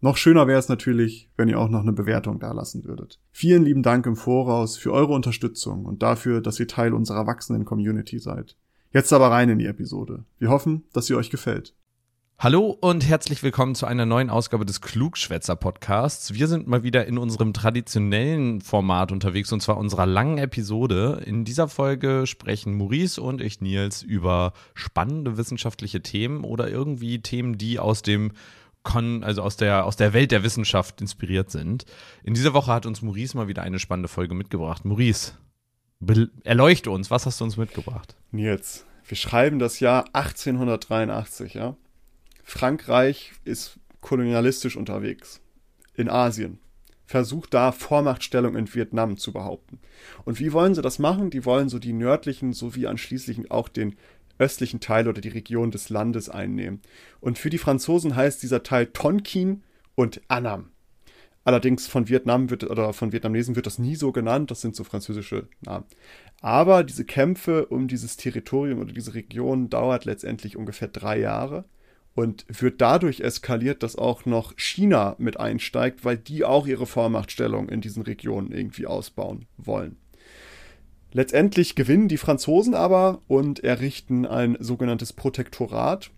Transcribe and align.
Noch 0.00 0.18
schöner 0.18 0.46
wäre 0.46 0.58
es 0.58 0.68
natürlich, 0.68 1.30
wenn 1.38 1.48
ihr 1.48 1.58
auch 1.58 1.70
noch 1.70 1.80
eine 1.80 1.92
Bewertung 1.92 2.38
dalassen 2.38 2.84
würdet. 2.84 3.18
Vielen 3.30 3.64
lieben 3.64 3.82
Dank 3.82 4.04
im 4.04 4.14
Voraus 4.14 4.76
für 4.76 4.92
eure 4.92 5.14
Unterstützung 5.14 5.86
und 5.86 6.02
dafür, 6.02 6.42
dass 6.42 6.60
ihr 6.60 6.68
Teil 6.68 6.92
unserer 6.92 7.26
wachsenden 7.26 7.64
Community 7.64 8.18
seid. 8.18 8.56
Jetzt 8.92 9.12
aber 9.14 9.30
rein 9.30 9.48
in 9.48 9.58
die 9.58 9.66
Episode. 9.66 10.24
Wir 10.38 10.50
hoffen, 10.50 10.84
dass 10.92 11.06
sie 11.06 11.14
euch 11.14 11.30
gefällt. 11.30 11.74
Hallo 12.38 12.76
und 12.78 13.08
herzlich 13.08 13.42
willkommen 13.42 13.74
zu 13.74 13.86
einer 13.86 14.04
neuen 14.04 14.28
Ausgabe 14.28 14.66
des 14.66 14.82
Klugschwätzer 14.82 15.56
Podcasts. 15.56 16.34
Wir 16.34 16.48
sind 16.48 16.66
mal 16.66 16.82
wieder 16.82 17.06
in 17.06 17.16
unserem 17.16 17.54
traditionellen 17.54 18.60
Format 18.60 19.10
unterwegs 19.10 19.50
und 19.52 19.62
zwar 19.62 19.78
unserer 19.78 20.04
langen 20.04 20.36
Episode. 20.36 21.22
In 21.24 21.46
dieser 21.46 21.68
Folge 21.68 22.26
sprechen 22.26 22.76
Maurice 22.76 23.22
und 23.22 23.40
ich 23.40 23.62
Nils 23.62 24.02
über 24.02 24.52
spannende 24.74 25.38
wissenschaftliche 25.38 26.02
Themen 26.02 26.44
oder 26.44 26.68
irgendwie 26.68 27.22
Themen, 27.22 27.56
die 27.56 27.78
aus 27.78 28.02
dem 28.02 28.32
Kon, 28.86 29.24
also 29.24 29.42
aus 29.42 29.56
der, 29.56 29.84
aus 29.84 29.96
der 29.96 30.12
Welt 30.12 30.30
der 30.30 30.44
Wissenschaft 30.44 31.00
inspiriert 31.00 31.50
sind. 31.50 31.84
In 32.22 32.34
dieser 32.34 32.54
Woche 32.54 32.72
hat 32.72 32.86
uns 32.86 33.02
Maurice 33.02 33.36
mal 33.36 33.48
wieder 33.48 33.62
eine 33.62 33.80
spannende 33.80 34.08
Folge 34.08 34.34
mitgebracht. 34.34 34.84
Maurice, 34.84 35.32
erleuchte 36.44 36.92
uns, 36.92 37.10
was 37.10 37.26
hast 37.26 37.40
du 37.40 37.44
uns 37.44 37.56
mitgebracht? 37.56 38.14
Nils, 38.30 38.86
wir 39.04 39.16
schreiben 39.16 39.58
das 39.58 39.80
Jahr 39.80 40.04
1883, 40.12 41.54
ja. 41.54 41.76
Frankreich 42.44 43.32
ist 43.44 43.80
kolonialistisch 44.00 44.76
unterwegs 44.76 45.40
in 45.94 46.08
Asien. 46.08 46.60
Versucht 47.06 47.54
da 47.54 47.72
Vormachtstellung 47.72 48.54
in 48.56 48.72
Vietnam 48.72 49.16
zu 49.16 49.32
behaupten. 49.32 49.80
Und 50.24 50.38
wie 50.38 50.52
wollen 50.52 50.76
sie 50.76 50.82
das 50.82 51.00
machen? 51.00 51.30
Die 51.30 51.44
wollen 51.44 51.68
so 51.68 51.80
die 51.80 51.92
nördlichen 51.92 52.52
sowie 52.52 52.86
anschließend 52.86 53.50
auch 53.50 53.68
den 53.68 53.96
östlichen 54.38 54.80
Teil 54.80 55.08
oder 55.08 55.20
die 55.20 55.28
Region 55.28 55.70
des 55.70 55.88
Landes 55.88 56.28
einnehmen. 56.28 56.80
Und 57.20 57.38
für 57.38 57.50
die 57.50 57.58
Franzosen 57.58 58.16
heißt 58.16 58.42
dieser 58.42 58.62
Teil 58.62 58.86
Tonkin 58.86 59.62
und 59.94 60.20
Annam. 60.28 60.70
Allerdings 61.44 61.86
von 61.86 62.08
Vietnam 62.08 62.50
wird 62.50 62.64
oder 62.64 62.92
von 62.92 63.12
Vietnamesen 63.12 63.54
wird 63.54 63.66
das 63.66 63.78
nie 63.78 63.94
so 63.94 64.10
genannt, 64.10 64.50
das 64.50 64.62
sind 64.62 64.74
so 64.74 64.82
französische 64.82 65.46
Namen. 65.60 65.84
Aber 66.40 66.82
diese 66.82 67.04
Kämpfe 67.04 67.66
um 67.66 67.86
dieses 67.86 68.16
Territorium 68.16 68.80
oder 68.80 68.92
diese 68.92 69.14
Region 69.14 69.70
dauert 69.70 70.04
letztendlich 70.06 70.56
ungefähr 70.56 70.88
drei 70.88 71.20
Jahre 71.20 71.64
und 72.16 72.46
wird 72.48 72.80
dadurch 72.80 73.20
eskaliert, 73.20 73.84
dass 73.84 73.94
auch 73.94 74.24
noch 74.24 74.54
China 74.56 75.14
mit 75.18 75.38
einsteigt, 75.38 76.04
weil 76.04 76.18
die 76.18 76.44
auch 76.44 76.66
ihre 76.66 76.86
Vormachtstellung 76.86 77.68
in 77.68 77.80
diesen 77.80 78.02
Regionen 78.02 78.50
irgendwie 78.50 78.86
ausbauen 78.86 79.46
wollen. 79.56 79.98
Letztendlich 81.16 81.76
gewinnen 81.76 82.08
die 82.08 82.18
Franzosen 82.18 82.74
aber 82.74 83.22
und 83.26 83.64
errichten 83.64 84.26
ein 84.26 84.54
sogenanntes 84.60 85.14
Protektorat. 85.14 86.10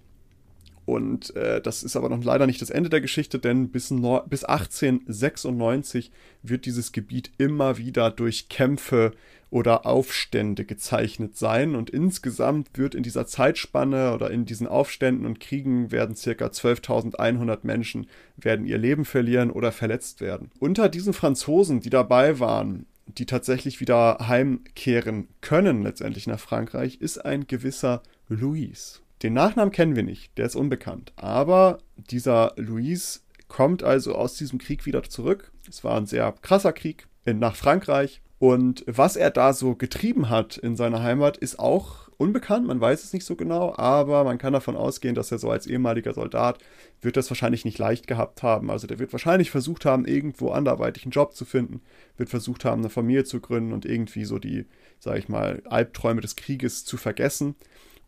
Und 0.87 1.37
äh, 1.37 1.61
das 1.61 1.85
ist 1.85 1.95
aber 1.95 2.09
noch 2.09 2.25
leider 2.25 2.49
nicht 2.49 2.61
das 2.61 2.71
Ende 2.71 2.91
der 2.91 3.01
Geschichte, 3.01 3.39
denn 3.39 3.69
bis, 3.69 3.93
no 3.93 4.21
bis 4.29 4.43
1896 4.43 6.11
wird 6.43 6.67
dieses 6.67 6.91
Gebiet 6.91 7.31
immer 7.39 7.79
wieder 7.79 8.11
durch 8.11 8.49
Kämpfe 8.49 9.13
oder 9.51 9.87
Aufstände 9.87 10.65
gezeichnet 10.65 11.37
sein. 11.37 11.77
Und 11.77 11.91
insgesamt 11.91 12.71
wird 12.77 12.97
in 12.97 13.05
dieser 13.05 13.25
Zeitspanne 13.25 14.13
oder 14.15 14.33
in 14.33 14.47
diesen 14.47 14.67
Aufständen 14.67 15.27
und 15.27 15.39
Kriegen 15.39 15.93
werden 15.93 16.17
circa 16.17 16.47
12.100 16.47 17.59
Menschen 17.63 18.09
werden 18.37 18.67
ihr 18.67 18.79
Leben 18.79 19.05
verlieren 19.05 19.53
oder 19.53 19.71
verletzt 19.71 20.21
werden. 20.21 20.51
Unter 20.59 20.89
diesen 20.89 21.13
Franzosen, 21.13 21.79
die 21.79 21.91
dabei 21.91 22.41
waren, 22.41 22.87
die 23.09 23.27
tatsächlich 23.27 23.81
wieder 23.81 24.19
heimkehren 24.29 25.29
können, 25.41 25.83
letztendlich 25.83 26.27
nach 26.27 26.41
Frankreich, 26.41 27.01
ist 27.01 27.25
ein 27.25 27.47
gewisser 27.47 28.03
Louis. 28.29 29.03
Den 29.23 29.33
Nachnamen 29.33 29.73
kennen 29.73 29.97
wir 29.97 30.03
nicht, 30.05 30.37
der 30.39 30.47
ist 30.47 30.55
unbekannt. 30.55 31.13
Aber 31.17 31.79
dieser 31.97 32.53
Louis 32.57 33.25
kommt 33.49 33.83
also 33.83 34.15
aus 34.15 34.35
diesem 34.35 34.59
Krieg 34.59 34.87
wieder 34.87 35.03
zurück. 35.03 35.51
Es 35.69 35.83
war 35.83 35.97
ein 35.97 36.07
sehr 36.07 36.33
krasser 36.43 36.73
Krieg 36.73 37.09
nach 37.25 37.57
Frankreich. 37.57 38.21
Und 38.39 38.85
was 38.87 39.17
er 39.17 39.31
da 39.31 39.53
so 39.53 39.75
getrieben 39.75 40.29
hat 40.29 40.57
in 40.57 40.77
seiner 40.77 41.03
Heimat, 41.03 41.37
ist 41.37 41.59
auch 41.59 42.08
unbekannt, 42.19 42.67
man 42.67 42.81
weiß 42.81 43.05
es 43.05 43.13
nicht 43.13 43.25
so 43.25 43.37
genau, 43.37 43.75
aber 43.77 44.25
man 44.25 44.39
kann 44.39 44.53
davon 44.53 44.77
ausgehen, 44.77 45.15
dass 45.15 45.33
er 45.33 45.39
so 45.39 45.51
als 45.51 45.67
ehemaliger 45.67 46.13
Soldat 46.13 46.59
wird 47.01 47.17
das 47.17 47.31
wahrscheinlich 47.31 47.65
nicht 47.65 47.79
leicht 47.79 48.07
gehabt 48.07 48.43
haben. 48.43 48.71
Also 48.71 48.87
der 48.87 48.99
wird 48.99 49.13
wahrscheinlich 49.13 49.51
versucht 49.51 49.85
haben, 49.85 50.05
irgendwo 50.05 50.51
anderweitig 50.51 51.05
einen 51.05 51.13
Job 51.13 51.35
zu 51.35 51.45
finden, 51.45 51.81
wird 52.17 52.29
versucht 52.29 52.65
haben, 52.65 52.83
eine 52.83 52.91
Familie 52.91 53.25
zu 53.25 53.41
gründen 53.41 53.73
und 53.73 53.87
irgendwie 53.87 54.25
so 54.25 54.39
die, 54.39 54.67
sag 54.99 55.17
ich 55.19 55.29
mal, 55.29 55.63
Albträume 55.67 56.21
des 56.21 56.37
Krieges 56.37 56.85
zu 56.85 56.97
vergessen. 56.97 57.55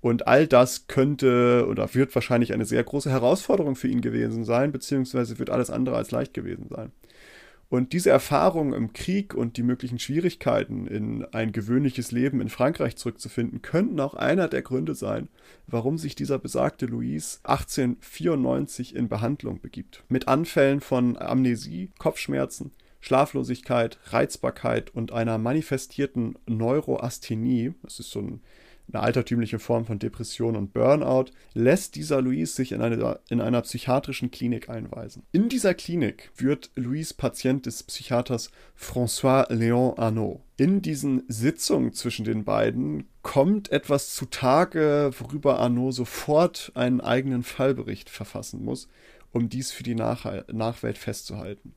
Und 0.00 0.26
all 0.26 0.46
das 0.46 0.86
könnte 0.88 1.66
oder 1.68 1.94
wird 1.94 2.14
wahrscheinlich 2.14 2.52
eine 2.52 2.64
sehr 2.64 2.82
große 2.82 3.10
Herausforderung 3.10 3.76
für 3.76 3.88
ihn 3.88 4.00
gewesen 4.00 4.44
sein, 4.44 4.72
beziehungsweise 4.72 5.38
wird 5.38 5.50
alles 5.50 5.70
andere 5.70 5.96
als 5.96 6.10
leicht 6.10 6.34
gewesen 6.34 6.68
sein. 6.68 6.90
Und 7.70 7.92
diese 7.92 8.10
Erfahrung 8.10 8.74
im 8.74 8.92
Krieg 8.92 9.32
und 9.32 9.56
die 9.56 9.62
möglichen 9.62 10.00
Schwierigkeiten 10.00 10.88
in 10.88 11.24
ein 11.26 11.52
gewöhnliches 11.52 12.10
Leben 12.10 12.40
in 12.40 12.48
Frankreich 12.48 12.96
zurückzufinden, 12.96 13.62
könnten 13.62 14.00
auch 14.00 14.14
einer 14.14 14.48
der 14.48 14.62
Gründe 14.62 14.96
sein, 14.96 15.28
warum 15.68 15.96
sich 15.96 16.16
dieser 16.16 16.40
besagte 16.40 16.86
Louis 16.86 17.38
1894 17.44 18.96
in 18.96 19.08
Behandlung 19.08 19.60
begibt. 19.60 20.02
Mit 20.08 20.26
Anfällen 20.26 20.80
von 20.80 21.16
Amnesie, 21.16 21.92
Kopfschmerzen, 21.96 22.72
Schlaflosigkeit, 22.98 24.00
Reizbarkeit 24.06 24.92
und 24.92 25.12
einer 25.12 25.38
manifestierten 25.38 26.36
Neuroasthenie, 26.46 27.74
das 27.84 28.00
ist 28.00 28.10
so 28.10 28.18
ein 28.18 28.40
eine 28.92 29.02
altertümliche 29.02 29.58
Form 29.58 29.84
von 29.84 29.98
Depression 29.98 30.56
und 30.56 30.72
Burnout, 30.72 31.26
lässt 31.54 31.94
dieser 31.94 32.20
Louis 32.20 32.54
sich 32.54 32.72
in 32.72 32.80
einer, 32.80 33.20
in 33.28 33.40
einer 33.40 33.62
psychiatrischen 33.62 34.30
Klinik 34.30 34.68
einweisen. 34.68 35.22
In 35.32 35.48
dieser 35.48 35.74
Klinik 35.74 36.30
wird 36.36 36.70
Louis 36.74 37.14
Patient 37.14 37.66
des 37.66 37.82
Psychiaters 37.82 38.50
François 38.78 39.48
Léon 39.50 39.98
Arnaud. 39.98 40.40
In 40.56 40.82
diesen 40.82 41.24
Sitzungen 41.28 41.92
zwischen 41.92 42.24
den 42.24 42.44
beiden 42.44 43.08
kommt 43.22 43.70
etwas 43.72 44.14
zutage, 44.14 45.10
worüber 45.18 45.58
Arnaud 45.58 45.94
sofort 45.94 46.72
einen 46.74 47.00
eigenen 47.00 47.42
Fallbericht 47.42 48.10
verfassen 48.10 48.64
muss, 48.64 48.88
um 49.32 49.48
dies 49.48 49.72
für 49.72 49.82
die 49.82 49.94
Nach 49.94 50.26
Nachwelt 50.52 50.98
festzuhalten. 50.98 51.74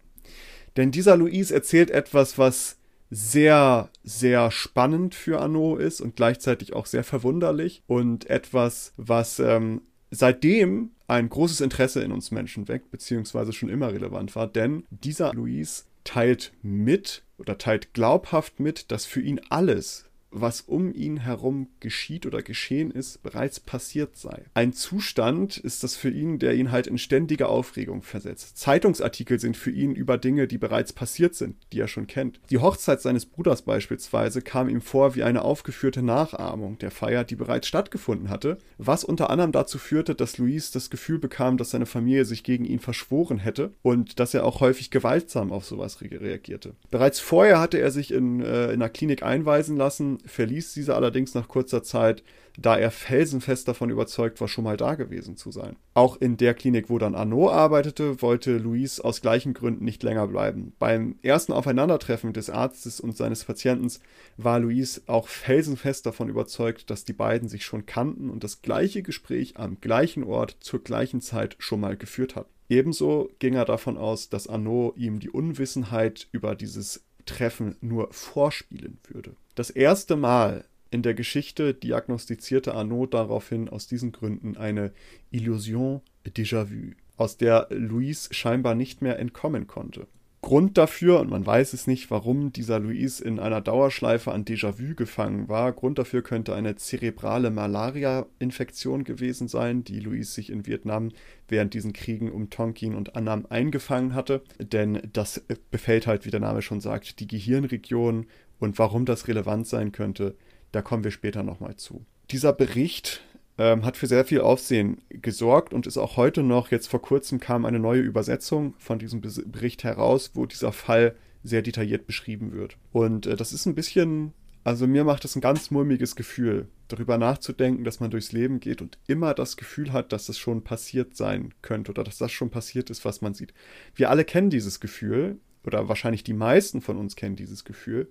Denn 0.75 0.91
dieser 0.91 1.15
Louis 1.17 1.51
erzählt 1.51 1.91
etwas, 1.91 2.37
was 2.37 2.77
sehr, 3.13 3.89
sehr 4.03 4.49
spannend 4.49 5.13
für 5.13 5.39
Anno 5.39 5.75
ist 5.75 6.01
und 6.01 6.15
gleichzeitig 6.15 6.73
auch 6.73 6.87
sehr 6.87 7.03
verwunderlich 7.03 7.83
und 7.85 8.29
etwas, 8.29 8.93
was 8.97 9.39
ähm, 9.39 9.81
seitdem 10.09 10.91
ein 11.07 11.29
großes 11.29 11.61
Interesse 11.61 12.01
in 12.01 12.11
uns 12.11 12.31
Menschen 12.31 12.67
weckt, 12.67 12.89
beziehungsweise 12.89 13.53
schon 13.53 13.69
immer 13.69 13.93
relevant 13.93 14.35
war, 14.35 14.47
denn 14.47 14.83
dieser 14.89 15.33
Luis 15.33 15.85
teilt 16.03 16.53
mit 16.63 17.23
oder 17.37 17.57
teilt 17.57 17.93
glaubhaft 17.93 18.59
mit, 18.59 18.91
dass 18.91 19.05
für 19.05 19.21
ihn 19.21 19.39
alles, 19.49 20.05
was 20.33 20.61
um 20.61 20.93
ihn 20.93 21.17
herum 21.17 21.67
geschieht 21.79 22.25
oder 22.25 22.41
geschehen 22.41 22.91
ist, 22.91 23.21
bereits 23.23 23.59
passiert 23.59 24.17
sei. 24.17 24.43
Ein 24.53 24.73
Zustand 24.73 25.57
ist 25.57 25.83
das 25.83 25.95
für 25.95 26.09
ihn, 26.09 26.39
der 26.39 26.55
ihn 26.55 26.71
halt 26.71 26.87
in 26.87 26.97
ständige 26.97 27.47
Aufregung 27.47 28.01
versetzt. 28.01 28.57
Zeitungsartikel 28.57 29.39
sind 29.39 29.55
für 29.55 29.71
ihn 29.71 29.93
über 29.93 30.17
Dinge, 30.17 30.47
die 30.47 30.57
bereits 30.57 30.91
passiert 30.91 31.35
sind, 31.35 31.55
die 31.71 31.79
er 31.79 31.87
schon 31.87 32.07
kennt. 32.07 32.39
Die 32.49 32.57
Hochzeit 32.57 33.01
seines 33.01 33.25
Bruders 33.25 33.61
beispielsweise 33.61 34.41
kam 34.41 34.69
ihm 34.69 34.81
vor 34.81 35.15
wie 35.15 35.23
eine 35.23 35.43
aufgeführte 35.43 36.01
Nachahmung 36.01 36.79
der 36.79 36.91
Feier, 36.91 37.23
die 37.23 37.35
bereits 37.35 37.67
stattgefunden 37.67 38.29
hatte, 38.29 38.57
was 38.77 39.03
unter 39.03 39.29
anderem 39.29 39.51
dazu 39.51 39.77
führte, 39.77 40.15
dass 40.15 40.37
Luis 40.39 40.71
das 40.71 40.89
Gefühl 40.89 41.19
bekam, 41.19 41.57
dass 41.57 41.69
seine 41.69 41.85
Familie 41.85 42.25
sich 42.25 42.43
gegen 42.43 42.65
ihn 42.65 42.79
verschworen 42.79 43.37
hätte 43.37 43.71
und 43.83 44.19
dass 44.19 44.33
er 44.33 44.45
auch 44.45 44.61
häufig 44.61 44.89
gewaltsam 44.89 45.51
auf 45.51 45.65
sowas 45.65 46.01
reagierte. 46.01 46.73
Bereits 46.89 47.19
vorher 47.19 47.59
hatte 47.59 47.77
er 47.77 47.91
sich 47.91 48.11
in, 48.11 48.41
äh, 48.41 48.65
in 48.65 48.81
einer 48.81 48.89
Klinik 48.89 49.23
einweisen 49.23 49.77
lassen, 49.77 50.17
verließ 50.25 50.73
diese 50.73 50.95
allerdings 50.95 51.33
nach 51.33 51.47
kurzer 51.47 51.83
Zeit, 51.83 52.23
da 52.57 52.77
er 52.77 52.91
felsenfest 52.91 53.67
davon 53.67 53.89
überzeugt 53.89 54.39
war, 54.39 54.47
schon 54.47 54.63
mal 54.63 54.77
da 54.77 54.95
gewesen 54.95 55.35
zu 55.37 55.51
sein. 55.51 55.75
Auch 55.95 56.17
in 56.17 56.37
der 56.37 56.53
Klinik, 56.53 56.89
wo 56.89 56.99
dann 56.99 57.15
Arnaud 57.15 57.51
arbeitete, 57.51 58.21
wollte 58.21 58.57
Louise 58.57 59.03
aus 59.03 59.21
gleichen 59.21 59.53
Gründen 59.53 59.83
nicht 59.85 60.03
länger 60.03 60.27
bleiben. 60.27 60.73
Beim 60.77 61.15
ersten 61.23 61.51
Aufeinandertreffen 61.51 62.33
des 62.33 62.49
Arztes 62.49 62.99
und 62.99 63.17
seines 63.17 63.43
Patienten 63.43 63.91
war 64.37 64.59
Louise 64.59 65.01
auch 65.07 65.27
felsenfest 65.27 66.05
davon 66.05 66.29
überzeugt, 66.29 66.89
dass 66.89 67.05
die 67.05 67.13
beiden 67.13 67.49
sich 67.49 67.65
schon 67.65 67.85
kannten 67.85 68.29
und 68.29 68.43
das 68.43 68.61
gleiche 68.61 69.01
Gespräch 69.01 69.57
am 69.57 69.81
gleichen 69.81 70.23
Ort 70.23 70.57
zur 70.59 70.83
gleichen 70.83 71.21
Zeit 71.21 71.55
schon 71.59 71.79
mal 71.79 71.97
geführt 71.97 72.35
hat. 72.35 72.47
Ebenso 72.69 73.29
ging 73.39 73.55
er 73.55 73.65
davon 73.65 73.97
aus, 73.97 74.29
dass 74.29 74.47
Arnaud 74.47 74.97
ihm 74.97 75.19
die 75.19 75.29
Unwissenheit 75.29 76.27
über 76.31 76.55
dieses 76.55 77.03
Treffen 77.25 77.75
nur 77.81 78.11
vorspielen 78.11 78.99
würde. 79.07 79.35
Das 79.55 79.69
erste 79.69 80.15
Mal 80.15 80.65
in 80.89 81.03
der 81.03 81.13
Geschichte 81.13 81.73
diagnostizierte 81.73 82.73
Arnaud 82.73 83.13
daraufhin 83.13 83.69
aus 83.69 83.87
diesen 83.87 84.11
Gründen 84.11 84.57
eine 84.57 84.91
Illusion 85.31 86.01
déjà 86.25 86.69
vu, 86.69 86.93
aus 87.17 87.37
der 87.37 87.67
Louise 87.69 88.33
scheinbar 88.33 88.73
nicht 88.73 89.01
mehr 89.01 89.19
entkommen 89.19 89.67
konnte. 89.67 90.07
Grund 90.43 90.77
dafür, 90.77 91.21
und 91.21 91.29
man 91.29 91.45
weiß 91.45 91.71
es 91.71 91.87
nicht, 91.87 92.11
warum 92.11 92.51
dieser 92.51 92.77
Louise 92.77 93.23
in 93.23 93.39
einer 93.39 93.61
Dauerschleife 93.61 94.33
an 94.33 94.43
Déjà-vu 94.43 94.93
gefangen 94.93 95.47
war, 95.47 95.71
Grund 95.71 95.97
dafür 95.97 96.21
könnte 96.21 96.53
eine 96.53 96.75
zerebrale 96.75 97.49
Malaria-Infektion 97.49 99.05
gewesen 99.05 99.47
sein, 99.47 99.85
die 99.85 100.01
Louise 100.01 100.33
sich 100.33 100.49
in 100.49 100.67
Vietnam 100.67 101.11
während 101.47 101.73
diesen 101.73 101.93
Kriegen 101.93 102.29
um 102.29 102.49
Tonkin 102.49 102.93
und 102.93 103.15
Annam 103.15 103.45
eingefangen 103.49 104.15
hatte. 104.15 104.41
Denn 104.59 105.01
das 105.13 105.41
befällt 105.71 106.07
halt, 106.07 106.25
wie 106.25 106.31
der 106.31 106.41
Name 106.41 106.61
schon 106.61 106.81
sagt, 106.81 107.21
die 107.21 107.27
Gehirnregion 107.27 108.25
und 108.59 108.79
warum 108.79 109.05
das 109.05 109.27
relevant 109.27 109.67
sein 109.67 109.91
könnte, 109.91 110.35
da 110.71 110.81
kommen 110.81 111.03
wir 111.03 111.11
später 111.11 111.43
nochmal 111.43 111.75
zu. 111.75 112.05
Dieser 112.31 112.53
Bericht 112.53 113.21
ähm, 113.57 113.85
hat 113.85 113.97
für 113.97 114.07
sehr 114.07 114.25
viel 114.25 114.41
Aufsehen 114.41 115.01
gesorgt 115.09 115.73
und 115.73 115.87
ist 115.87 115.97
auch 115.97 116.17
heute 116.17 116.43
noch, 116.43 116.71
jetzt 116.71 116.87
vor 116.87 117.01
kurzem 117.01 117.39
kam 117.39 117.65
eine 117.65 117.79
neue 117.79 118.01
Übersetzung 118.01 118.73
von 118.79 118.99
diesem 118.99 119.21
Bericht 119.21 119.83
heraus, 119.83 120.31
wo 120.33 120.45
dieser 120.45 120.71
Fall 120.71 121.15
sehr 121.43 121.61
detailliert 121.61 122.07
beschrieben 122.07 122.53
wird. 122.53 122.77
Und 122.91 123.27
äh, 123.27 123.35
das 123.35 123.53
ist 123.53 123.65
ein 123.65 123.75
bisschen, 123.75 124.33
also 124.63 124.87
mir 124.87 125.03
macht 125.03 125.23
das 125.23 125.35
ein 125.35 125.41
ganz 125.41 125.71
mulmiges 125.71 126.15
Gefühl, 126.15 126.67
darüber 126.87 127.17
nachzudenken, 127.17 127.83
dass 127.83 127.99
man 127.99 128.11
durchs 128.11 128.31
Leben 128.31 128.59
geht 128.59 128.81
und 128.81 128.97
immer 129.07 129.33
das 129.33 129.57
Gefühl 129.57 129.91
hat, 129.91 130.11
dass 130.13 130.27
das 130.27 130.37
schon 130.37 130.63
passiert 130.63 131.15
sein 131.15 131.53
könnte 131.61 131.91
oder 131.91 132.03
dass 132.03 132.17
das 132.17 132.31
schon 132.31 132.49
passiert 132.49 132.89
ist, 132.89 133.05
was 133.05 133.21
man 133.21 133.33
sieht. 133.33 133.53
Wir 133.95 134.09
alle 134.09 134.25
kennen 134.25 134.49
dieses 134.49 134.79
Gefühl, 134.79 135.37
oder 135.65 135.87
wahrscheinlich 135.87 136.23
die 136.23 136.33
meisten 136.33 136.81
von 136.81 136.97
uns 136.97 137.15
kennen 137.15 137.35
dieses 137.35 137.63
Gefühl, 137.63 138.09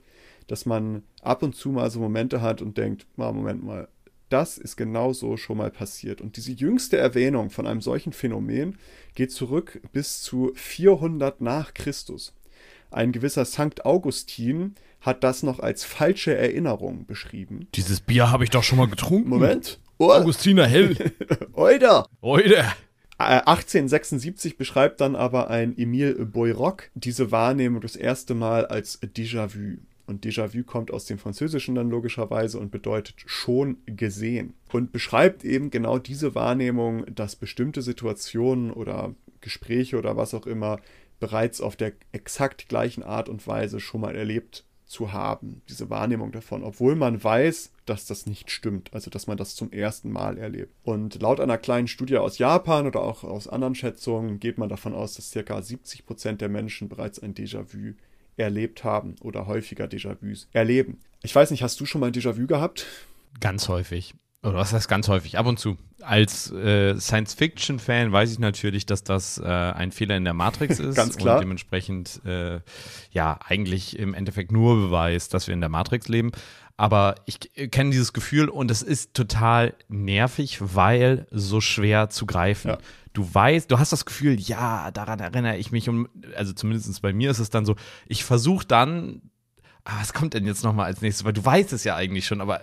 dass 0.50 0.66
man 0.66 1.02
ab 1.22 1.42
und 1.42 1.54
zu 1.54 1.70
mal 1.70 1.90
so 1.90 2.00
Momente 2.00 2.40
hat 2.40 2.62
und 2.62 2.76
denkt, 2.76 3.06
ah, 3.16 3.32
Moment 3.32 3.64
mal, 3.64 3.88
das 4.28 4.56
ist 4.56 4.76
genauso 4.76 5.36
schon 5.36 5.58
mal 5.58 5.70
passiert. 5.70 6.20
Und 6.20 6.36
diese 6.36 6.52
jüngste 6.52 6.96
Erwähnung 6.96 7.50
von 7.50 7.66
einem 7.66 7.82
solchen 7.82 8.12
Phänomen 8.12 8.78
geht 9.14 9.30
zurück 9.30 9.80
bis 9.92 10.22
zu 10.22 10.52
400 10.54 11.40
nach 11.40 11.74
Christus. 11.74 12.32
Ein 12.90 13.12
gewisser 13.12 13.44
Sankt 13.44 13.84
Augustin 13.84 14.74
hat 15.00 15.24
das 15.24 15.42
noch 15.42 15.60
als 15.60 15.84
falsche 15.84 16.34
Erinnerung 16.34 17.06
beschrieben. 17.06 17.68
Dieses 17.74 18.00
Bier 18.00 18.30
habe 18.30 18.44
ich 18.44 18.50
doch 18.50 18.62
schon 18.62 18.78
mal 18.78 18.88
getrunken. 18.88 19.28
Moment. 19.28 19.80
Oh. 19.98 20.10
Augustiner 20.10 20.66
Hell. 20.66 20.96
Oida. 21.52 22.06
Oida. 22.20 22.74
1876 23.18 24.56
beschreibt 24.56 25.00
dann 25.00 25.14
aber 25.14 25.48
ein 25.48 25.76
Emile 25.78 26.26
Boyrock 26.26 26.90
diese 26.94 27.30
Wahrnehmung 27.30 27.80
das 27.80 27.96
erste 27.96 28.34
Mal 28.34 28.66
als 28.66 29.00
Déjà-vu. 29.00 29.78
Und 30.06 30.24
Déjà-vu 30.24 30.64
kommt 30.64 30.90
aus 30.90 31.06
dem 31.06 31.18
Französischen 31.18 31.74
dann 31.74 31.90
logischerweise 31.90 32.58
und 32.58 32.70
bedeutet 32.70 33.16
schon 33.26 33.78
gesehen. 33.86 34.54
Und 34.72 34.92
beschreibt 34.92 35.44
eben 35.44 35.70
genau 35.70 35.98
diese 35.98 36.34
Wahrnehmung, 36.34 37.04
dass 37.14 37.36
bestimmte 37.36 37.82
Situationen 37.82 38.70
oder 38.70 39.14
Gespräche 39.40 39.98
oder 39.98 40.16
was 40.16 40.34
auch 40.34 40.46
immer 40.46 40.80
bereits 41.20 41.60
auf 41.60 41.76
der 41.76 41.92
exakt 42.10 42.68
gleichen 42.68 43.02
Art 43.02 43.28
und 43.28 43.46
Weise 43.46 43.78
schon 43.78 44.00
mal 44.00 44.16
erlebt 44.16 44.64
zu 44.92 45.12
haben. 45.12 45.62
Diese 45.68 45.88
Wahrnehmung 45.88 46.32
davon, 46.32 46.62
obwohl 46.62 46.94
man 46.96 47.22
weiß, 47.22 47.72
dass 47.86 48.06
das 48.06 48.26
nicht 48.26 48.50
stimmt, 48.50 48.92
also 48.92 49.10
dass 49.10 49.26
man 49.26 49.38
das 49.38 49.54
zum 49.54 49.72
ersten 49.72 50.12
Mal 50.12 50.36
erlebt. 50.36 50.74
Und 50.82 51.20
laut 51.22 51.40
einer 51.40 51.58
kleinen 51.58 51.88
Studie 51.88 52.18
aus 52.18 52.38
Japan 52.38 52.86
oder 52.86 53.02
auch 53.02 53.24
aus 53.24 53.48
anderen 53.48 53.74
Schätzungen 53.74 54.38
geht 54.38 54.58
man 54.58 54.68
davon 54.68 54.94
aus, 54.94 55.14
dass 55.14 55.30
ca. 55.30 55.62
70 55.62 56.04
Prozent 56.06 56.40
der 56.40 56.48
Menschen 56.48 56.88
bereits 56.88 57.18
ein 57.18 57.34
Déjà-vu 57.34 57.94
erlebt 58.42 58.84
haben 58.84 59.16
oder 59.20 59.46
häufiger 59.46 59.86
Déjà-vus 59.86 60.48
erleben. 60.52 60.98
Ich 61.22 61.34
weiß 61.34 61.50
nicht, 61.50 61.62
hast 61.62 61.80
du 61.80 61.86
schon 61.86 62.00
mal 62.00 62.08
ein 62.08 62.12
Déjà-vu 62.12 62.46
gehabt? 62.46 62.86
Ganz 63.40 63.68
häufig. 63.68 64.14
Oder 64.42 64.54
was 64.54 64.72
heißt 64.72 64.88
ganz 64.88 65.08
häufig? 65.08 65.38
Ab 65.38 65.46
und 65.46 65.60
zu. 65.60 65.76
Als 66.00 66.50
äh, 66.50 66.98
Science-Fiction-Fan 66.98 68.10
weiß 68.10 68.32
ich 68.32 68.38
natürlich, 68.40 68.86
dass 68.86 69.04
das 69.04 69.38
äh, 69.38 69.44
ein 69.44 69.92
Fehler 69.92 70.16
in 70.16 70.24
der 70.24 70.34
Matrix 70.34 70.78
ist. 70.80 70.96
ganz 70.96 71.16
klar. 71.16 71.36
Und 71.36 71.42
dementsprechend, 71.42 72.20
äh, 72.26 72.60
ja, 73.12 73.38
eigentlich 73.46 73.98
im 73.98 74.14
Endeffekt 74.14 74.50
nur 74.50 74.74
beweist, 74.74 75.32
dass 75.32 75.46
wir 75.46 75.54
in 75.54 75.60
der 75.60 75.68
Matrix 75.70 76.08
leben. 76.08 76.32
Aber 76.76 77.14
ich 77.26 77.38
kenne 77.70 77.90
dieses 77.90 78.12
Gefühl 78.12 78.48
und 78.48 78.70
es 78.72 78.82
ist 78.82 79.14
total 79.14 79.74
nervig, 79.88 80.58
weil 80.60 81.28
so 81.30 81.60
schwer 81.60 82.10
zu 82.10 82.26
greifen. 82.26 82.70
Ja 82.70 82.78
du 83.12 83.28
weißt, 83.32 83.70
du 83.70 83.78
hast 83.78 83.92
das 83.92 84.04
Gefühl, 84.04 84.38
ja, 84.40 84.90
daran 84.90 85.20
erinnere 85.20 85.56
ich 85.56 85.72
mich 85.72 85.88
und 85.88 86.08
also 86.36 86.52
zumindest 86.52 87.02
bei 87.02 87.12
mir 87.12 87.30
ist 87.30 87.38
es 87.38 87.50
dann 87.50 87.64
so, 87.64 87.76
ich 88.06 88.24
versuche 88.24 88.66
dann, 88.66 89.22
ah, 89.84 89.92
was 90.00 90.12
kommt 90.12 90.34
denn 90.34 90.46
jetzt 90.46 90.64
nochmal 90.64 90.86
als 90.86 91.02
nächstes, 91.02 91.24
weil 91.24 91.32
du 91.32 91.44
weißt 91.44 91.72
es 91.72 91.84
ja 91.84 91.96
eigentlich 91.96 92.26
schon, 92.26 92.40
aber 92.40 92.62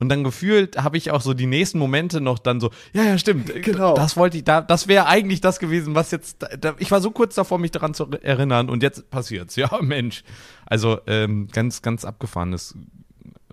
und 0.00 0.08
dann 0.08 0.24
gefühlt 0.24 0.76
habe 0.76 0.96
ich 0.96 1.10
auch 1.12 1.20
so 1.20 1.34
die 1.34 1.46
nächsten 1.46 1.78
Momente 1.78 2.20
noch 2.20 2.38
dann 2.38 2.60
so, 2.60 2.70
ja, 2.92 3.04
ja, 3.04 3.16
stimmt. 3.16 3.62
Genau. 3.62 3.94
Das 3.94 4.16
wollte 4.16 4.36
ich 4.36 4.44
da, 4.44 4.60
das 4.60 4.88
wäre 4.88 5.06
eigentlich 5.06 5.40
das 5.40 5.60
gewesen, 5.60 5.94
was 5.94 6.10
jetzt, 6.10 6.44
da, 6.60 6.74
ich 6.78 6.90
war 6.90 7.00
so 7.00 7.12
kurz 7.12 7.36
davor, 7.36 7.58
mich 7.58 7.70
daran 7.70 7.94
zu 7.94 8.10
erinnern 8.22 8.68
und 8.68 8.82
jetzt 8.82 9.08
passiert's. 9.10 9.54
Ja, 9.56 9.70
Mensch. 9.80 10.24
Also 10.66 10.98
ähm, 11.06 11.48
ganz, 11.48 11.80
ganz 11.80 12.04
abgefahrenes 12.04 12.76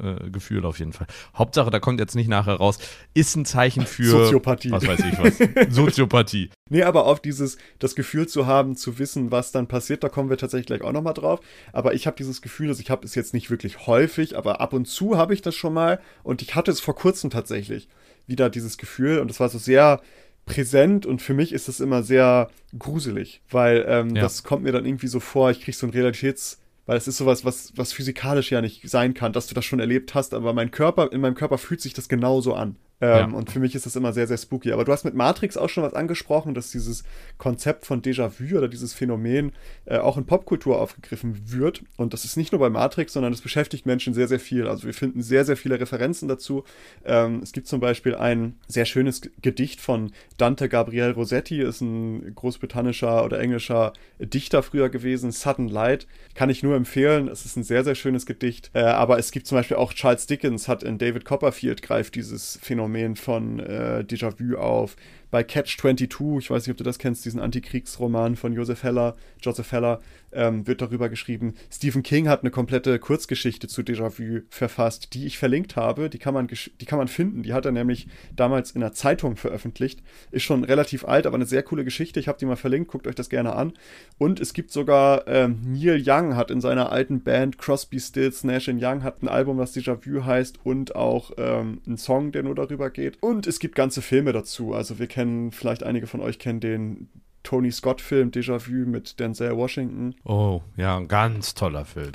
äh, 0.01 0.29
Gefühl 0.29 0.65
auf 0.65 0.79
jeden 0.79 0.93
Fall. 0.93 1.07
Hauptsache, 1.35 1.69
da 1.69 1.79
kommt 1.79 1.99
jetzt 1.99 2.15
nicht 2.15 2.27
nachher 2.27 2.55
raus, 2.55 2.79
ist 3.13 3.35
ein 3.35 3.45
Zeichen 3.45 3.85
für 3.85 4.03
Soziopathie. 4.03 4.71
Was 4.71 4.87
weiß 4.87 4.99
ich 4.99 5.19
was. 5.19 5.73
Soziopathie. 5.75 6.49
Nee, 6.69 6.83
aber 6.83 7.05
auf 7.05 7.19
dieses, 7.19 7.57
das 7.79 7.95
Gefühl 7.95 8.27
zu 8.27 8.47
haben, 8.47 8.75
zu 8.75 8.99
wissen, 8.99 9.31
was 9.31 9.51
dann 9.51 9.67
passiert, 9.67 10.03
da 10.03 10.09
kommen 10.09 10.29
wir 10.29 10.37
tatsächlich 10.37 10.67
gleich 10.67 10.81
auch 10.81 10.91
nochmal 10.91 11.13
drauf. 11.13 11.39
Aber 11.73 11.93
ich 11.93 12.07
habe 12.07 12.17
dieses 12.17 12.41
Gefühl, 12.41 12.67
dass 12.67 12.79
ich 12.79 12.89
habe 12.89 13.05
es 13.05 13.15
jetzt 13.15 13.33
nicht 13.33 13.49
wirklich 13.49 13.87
häufig, 13.87 14.37
aber 14.37 14.61
ab 14.61 14.73
und 14.73 14.85
zu 14.85 15.17
habe 15.17 15.33
ich 15.33 15.41
das 15.41 15.55
schon 15.55 15.73
mal 15.73 15.99
und 16.23 16.41
ich 16.41 16.55
hatte 16.55 16.71
es 16.71 16.79
vor 16.79 16.95
kurzem 16.95 17.29
tatsächlich 17.29 17.87
wieder 18.27 18.49
dieses 18.49 18.77
Gefühl 18.77 19.19
und 19.19 19.29
es 19.29 19.39
war 19.39 19.49
so 19.49 19.57
sehr 19.57 20.01
präsent 20.45 21.05
und 21.05 21.21
für 21.21 21.33
mich 21.33 21.53
ist 21.53 21.67
es 21.67 21.79
immer 21.79 22.03
sehr 22.03 22.49
gruselig, 22.77 23.41
weil 23.49 23.85
ähm, 23.87 24.15
ja. 24.15 24.21
das 24.21 24.43
kommt 24.43 24.63
mir 24.63 24.71
dann 24.71 24.85
irgendwie 24.85 25.07
so 25.07 25.19
vor, 25.19 25.51
ich 25.51 25.61
kriege 25.61 25.77
so 25.77 25.85
ein 25.85 25.91
Realitäts 25.91 26.60
weil 26.91 26.97
es 26.97 27.07
ist 27.07 27.15
sowas, 27.15 27.45
was, 27.45 27.71
was 27.77 27.93
physikalisch 27.93 28.51
ja 28.51 28.59
nicht 28.59 28.89
sein 28.89 29.13
kann, 29.13 29.31
dass 29.31 29.47
du 29.47 29.55
das 29.55 29.63
schon 29.63 29.79
erlebt 29.79 30.13
hast, 30.13 30.33
aber 30.33 30.51
mein 30.51 30.71
Körper, 30.71 31.09
in 31.13 31.21
meinem 31.21 31.35
Körper 31.35 31.57
fühlt 31.57 31.79
sich 31.79 31.93
das 31.93 32.09
genauso 32.09 32.53
an. 32.53 32.75
Ähm, 33.01 33.31
ja. 33.31 33.37
Und 33.37 33.51
für 33.51 33.59
mich 33.59 33.73
ist 33.73 33.87
das 33.87 33.95
immer 33.95 34.13
sehr, 34.13 34.27
sehr 34.27 34.37
spooky. 34.37 34.71
Aber 34.71 34.85
du 34.85 34.91
hast 34.91 35.03
mit 35.03 35.15
Matrix 35.15 35.57
auch 35.57 35.69
schon 35.69 35.83
was 35.83 35.95
angesprochen, 35.95 36.53
dass 36.53 36.71
dieses 36.71 37.03
Konzept 37.39 37.85
von 37.85 38.01
Déjà-vu 38.01 38.57
oder 38.57 38.67
dieses 38.67 38.93
Phänomen 38.93 39.53
äh, 39.85 39.97
auch 39.97 40.17
in 40.17 40.25
Popkultur 40.25 40.79
aufgegriffen 40.79 41.51
wird. 41.51 41.81
Und 41.97 42.13
das 42.13 42.25
ist 42.25 42.37
nicht 42.37 42.51
nur 42.51 42.59
bei 42.59 42.69
Matrix, 42.69 43.13
sondern 43.13 43.33
es 43.33 43.41
beschäftigt 43.41 43.87
Menschen 43.87 44.13
sehr, 44.13 44.27
sehr 44.27 44.39
viel. 44.39 44.67
Also 44.67 44.85
wir 44.85 44.93
finden 44.93 45.23
sehr, 45.23 45.45
sehr 45.45 45.57
viele 45.57 45.79
Referenzen 45.79 46.27
dazu. 46.27 46.63
Ähm, 47.03 47.39
es 47.41 47.51
gibt 47.53 47.67
zum 47.67 47.79
Beispiel 47.79 48.15
ein 48.15 48.55
sehr 48.67 48.85
schönes 48.85 49.21
Gedicht 49.41 49.81
von 49.81 50.11
Dante 50.37 50.69
Gabriel 50.69 51.11
Rossetti, 51.11 51.61
ist 51.61 51.81
ein 51.81 52.35
großbritannischer 52.35 53.25
oder 53.25 53.39
englischer 53.39 53.93
Dichter 54.19 54.61
früher 54.61 54.89
gewesen, 54.89 55.31
Sudden 55.31 55.69
Light. 55.69 56.05
Kann 56.35 56.51
ich 56.51 56.61
nur 56.61 56.75
empfehlen. 56.75 57.27
Es 57.27 57.45
ist 57.45 57.57
ein 57.57 57.63
sehr, 57.63 57.83
sehr 57.83 57.95
schönes 57.95 58.27
Gedicht. 58.27 58.69
Äh, 58.73 58.81
aber 58.81 59.17
es 59.17 59.31
gibt 59.31 59.47
zum 59.47 59.57
Beispiel 59.57 59.77
auch 59.77 59.93
Charles 59.93 60.27
Dickens 60.27 60.67
hat 60.67 60.83
in 60.83 60.99
David 60.99 61.25
Copperfield 61.25 61.81
greift 61.81 62.13
dieses 62.13 62.59
Phänomen 62.61 62.90
Phänomen 62.91 63.15
von 63.15 63.59
äh, 63.59 64.03
Déjà-vu 64.07 64.57
auf. 64.57 64.95
Bei 65.29 65.43
Catch 65.43 65.77
22, 65.79 66.43
ich 66.43 66.49
weiß 66.49 66.67
nicht, 66.67 66.71
ob 66.71 66.77
du 66.77 66.83
das 66.83 66.99
kennst, 66.99 67.23
diesen 67.23 67.39
Antikriegsroman 67.39 68.35
von 68.35 68.53
Joseph 68.53 68.83
Heller, 68.83 69.15
Joseph 69.41 69.71
Heller, 69.71 70.01
ähm, 70.33 70.67
wird 70.67 70.81
darüber 70.81 71.09
geschrieben. 71.09 71.53
Stephen 71.71 72.03
King 72.03 72.27
hat 72.27 72.41
eine 72.41 72.51
komplette 72.51 72.99
Kurzgeschichte 72.99 73.67
zu 73.67 73.81
Déjà-vu 73.81 74.41
verfasst, 74.49 75.13
die 75.13 75.25
ich 75.25 75.37
verlinkt 75.37 75.75
habe. 75.75 76.09
Die 76.09 76.17
kann 76.17 76.33
man, 76.33 76.47
die 76.47 76.85
kann 76.85 76.97
man 76.97 77.07
finden. 77.07 77.43
Die 77.43 77.53
hat 77.53 77.65
er 77.65 77.71
nämlich 77.71 78.07
damals 78.35 78.71
in 78.71 78.81
einer 78.81 78.93
Zeitung 78.93 79.35
veröffentlicht. 79.35 80.01
Ist 80.31 80.43
schon 80.43 80.63
relativ 80.63 81.05
alt, 81.05 81.25
aber 81.25 81.35
eine 81.35 81.45
sehr 81.45 81.63
coole 81.63 81.83
Geschichte. 81.83 82.19
Ich 82.19 82.27
habe 82.27 82.37
die 82.37 82.45
mal 82.45 82.55
verlinkt, 82.55 82.91
guckt 82.91 83.07
euch 83.07 83.15
das 83.15 83.29
gerne 83.29 83.53
an. 83.53 83.73
Und 84.17 84.39
es 84.39 84.53
gibt 84.53 84.71
sogar 84.71 85.27
ähm, 85.27 85.59
Neil 85.65 86.01
Young 86.05 86.35
hat 86.35 86.51
in 86.51 86.61
seiner 86.61 86.91
alten 86.91 87.21
Band 87.21 87.57
Crosby, 87.57 87.99
Stills, 87.99 88.43
Nash 88.43 88.67
Young 88.67 89.03
hat 89.03 89.21
ein 89.21 89.27
Album, 89.27 89.57
das 89.57 89.75
Déjà-vu 89.75 90.23
heißt 90.25 90.59
und 90.63 90.95
auch 90.95 91.31
ähm, 91.37 91.81
einen 91.85 91.97
Song, 91.97 92.31
der 92.31 92.43
nur 92.43 92.55
darüber 92.55 92.89
geht. 92.89 93.17
Und 93.21 93.47
es 93.47 93.59
gibt 93.59 93.75
ganze 93.75 94.01
Filme 94.01 94.33
dazu. 94.33 94.73
Also 94.73 94.99
wir 94.99 95.07
kennen, 95.07 95.51
vielleicht 95.51 95.83
einige 95.83 96.07
von 96.07 96.21
euch 96.21 96.39
kennen 96.39 96.59
den 96.59 97.09
Tony 97.43 97.71
Scott-Film 97.71 98.31
Déjà-vu 98.31 98.85
mit 98.85 99.19
Denzel 99.19 99.55
Washington. 99.55 100.15
Oh, 100.23 100.61
ja, 100.77 100.97
ein 100.97 101.07
ganz 101.07 101.53
toller 101.53 101.85
Film. 101.85 102.11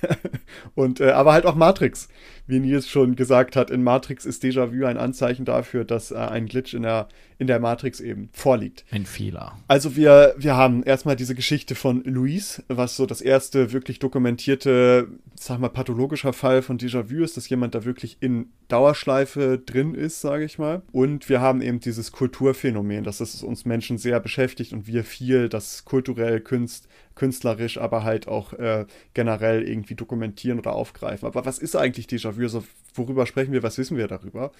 und 0.74 1.00
äh, 1.00 1.10
aber 1.10 1.32
halt 1.32 1.46
auch 1.46 1.54
Matrix 1.54 2.08
wie 2.46 2.60
Nils 2.60 2.88
schon 2.88 3.16
gesagt 3.16 3.56
hat, 3.56 3.70
in 3.70 3.82
Matrix 3.82 4.26
ist 4.26 4.42
Déjà-vu 4.44 4.84
ein 4.84 4.98
Anzeichen 4.98 5.44
dafür, 5.44 5.84
dass 5.84 6.10
äh, 6.10 6.16
ein 6.16 6.46
Glitch 6.46 6.74
in 6.74 6.82
der, 6.82 7.08
in 7.38 7.46
der 7.46 7.58
Matrix 7.58 8.00
eben 8.00 8.28
vorliegt. 8.32 8.84
Ein 8.90 9.06
Fehler. 9.06 9.58
Also 9.66 9.96
wir, 9.96 10.34
wir 10.36 10.56
haben 10.56 10.82
erstmal 10.82 11.16
diese 11.16 11.34
Geschichte 11.34 11.74
von 11.74 12.02
Luis, 12.04 12.62
was 12.68 12.96
so 12.96 13.06
das 13.06 13.22
erste 13.22 13.72
wirklich 13.72 13.98
dokumentierte, 13.98 15.08
sag 15.34 15.58
mal, 15.58 15.68
pathologischer 15.68 16.32
Fall 16.32 16.62
von 16.62 16.78
Déjà-vu 16.78 17.24
ist, 17.24 17.36
dass 17.36 17.48
jemand 17.48 17.74
da 17.74 17.84
wirklich 17.84 18.18
in 18.20 18.50
Dauerschleife 18.68 19.58
drin 19.58 19.94
ist, 19.94 20.20
sage 20.20 20.44
ich 20.44 20.58
mal. 20.58 20.82
Und 20.92 21.28
wir 21.28 21.40
haben 21.40 21.62
eben 21.62 21.80
dieses 21.80 22.12
Kulturphänomen, 22.12 23.04
dass 23.04 23.20
es 23.20 23.42
uns 23.42 23.64
Menschen 23.64 23.98
sehr 23.98 24.20
beschäftigt 24.20 24.72
und 24.72 24.86
wir 24.86 25.04
viel 25.04 25.48
das 25.48 25.84
kulturell, 25.84 26.40
Kunst, 26.40 26.88
künstlerisch, 27.14 27.78
aber 27.78 28.04
halt 28.04 28.28
auch 28.28 28.52
äh, 28.54 28.86
generell 29.14 29.66
irgendwie 29.66 29.94
dokumentieren 29.94 30.58
oder 30.58 30.74
aufgreifen. 30.74 31.26
Aber 31.26 31.44
was 31.44 31.58
ist 31.58 31.76
eigentlich 31.76 32.06
Déjà-vu? 32.06 32.42
Also 32.42 32.64
worüber 32.94 33.26
sprechen 33.26 33.52
wir? 33.52 33.62
Was 33.62 33.78
wissen 33.78 33.96
wir 33.96 34.08
darüber? 34.08 34.52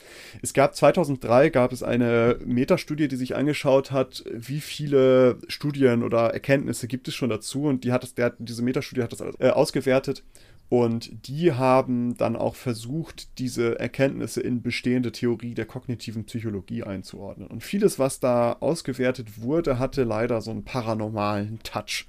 Es 0.42 0.54
gab 0.54 0.74
2003 0.74 1.50
gab 1.50 1.72
es 1.72 1.82
eine 1.82 2.38
Metastudie, 2.44 3.08
die 3.08 3.16
sich 3.16 3.36
angeschaut 3.36 3.90
hat, 3.90 4.24
wie 4.32 4.60
viele 4.60 5.38
Studien 5.48 6.02
oder 6.02 6.32
Erkenntnisse 6.32 6.88
gibt 6.88 7.08
es 7.08 7.14
schon 7.14 7.30
dazu 7.30 7.64
und 7.64 7.84
die 7.84 7.92
hat 7.92 8.02
das, 8.02 8.14
der, 8.14 8.34
diese 8.38 8.62
Metastudie 8.62 9.02
hat 9.02 9.12
das 9.12 9.22
äh, 9.38 9.50
ausgewertet 9.50 10.22
und 10.68 11.28
die 11.28 11.52
haben 11.52 12.16
dann 12.16 12.36
auch 12.36 12.56
versucht, 12.56 13.38
diese 13.38 13.78
Erkenntnisse 13.78 14.40
in 14.40 14.62
bestehende 14.62 15.12
Theorie 15.12 15.54
der 15.54 15.66
kognitiven 15.66 16.24
Psychologie 16.24 16.82
einzuordnen. 16.82 17.48
Und 17.48 17.62
vieles, 17.62 17.98
was 17.98 18.18
da 18.18 18.54
ausgewertet 18.54 19.40
wurde, 19.40 19.78
hatte 19.78 20.04
leider 20.04 20.40
so 20.40 20.50
einen 20.50 20.64
paranormalen 20.64 21.60
Touch, 21.62 22.06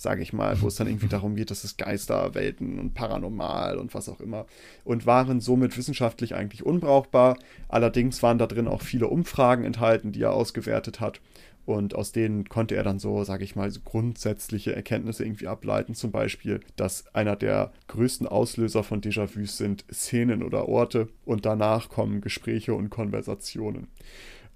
sage 0.00 0.22
ich 0.22 0.32
mal, 0.32 0.60
wo 0.62 0.68
es 0.68 0.76
dann 0.76 0.86
irgendwie 0.86 1.08
darum 1.10 1.36
geht, 1.36 1.50
dass 1.50 1.62
es 1.64 1.76
Geisterwelten 1.76 2.78
und 2.78 2.94
paranormal 2.94 3.76
und 3.76 3.94
was 3.94 4.08
auch 4.08 4.20
immer 4.20 4.46
und 4.82 5.06
waren 5.06 5.40
somit 5.40 5.76
wissenschaftlich 5.76 6.34
eigentlich 6.34 6.64
unbrauchbar. 6.64 7.36
Allerdings 7.68 8.22
waren 8.22 8.38
da 8.38 8.46
drin 8.46 8.66
auch 8.66 8.80
viele 8.80 9.08
Umfragen 9.08 9.64
enthalten, 9.64 10.12
die 10.12 10.22
er 10.22 10.32
ausgewertet 10.32 11.00
hat. 11.00 11.20
Und 11.66 11.94
aus 11.94 12.10
denen 12.10 12.48
konnte 12.48 12.74
er 12.74 12.82
dann 12.82 12.98
so, 12.98 13.22
sage 13.22 13.44
ich 13.44 13.54
mal, 13.54 13.70
so 13.70 13.80
grundsätzliche 13.84 14.74
Erkenntnisse 14.74 15.24
irgendwie 15.24 15.46
ableiten. 15.46 15.94
Zum 15.94 16.10
Beispiel, 16.10 16.60
dass 16.76 17.14
einer 17.14 17.36
der 17.36 17.70
größten 17.88 18.26
Auslöser 18.26 18.82
von 18.82 19.02
Déjà-vus 19.02 19.58
sind 19.58 19.84
Szenen 19.92 20.42
oder 20.42 20.68
Orte 20.68 21.08
und 21.26 21.44
danach 21.44 21.90
kommen 21.90 22.22
Gespräche 22.22 22.72
und 22.72 22.88
Konversationen. 22.88 23.88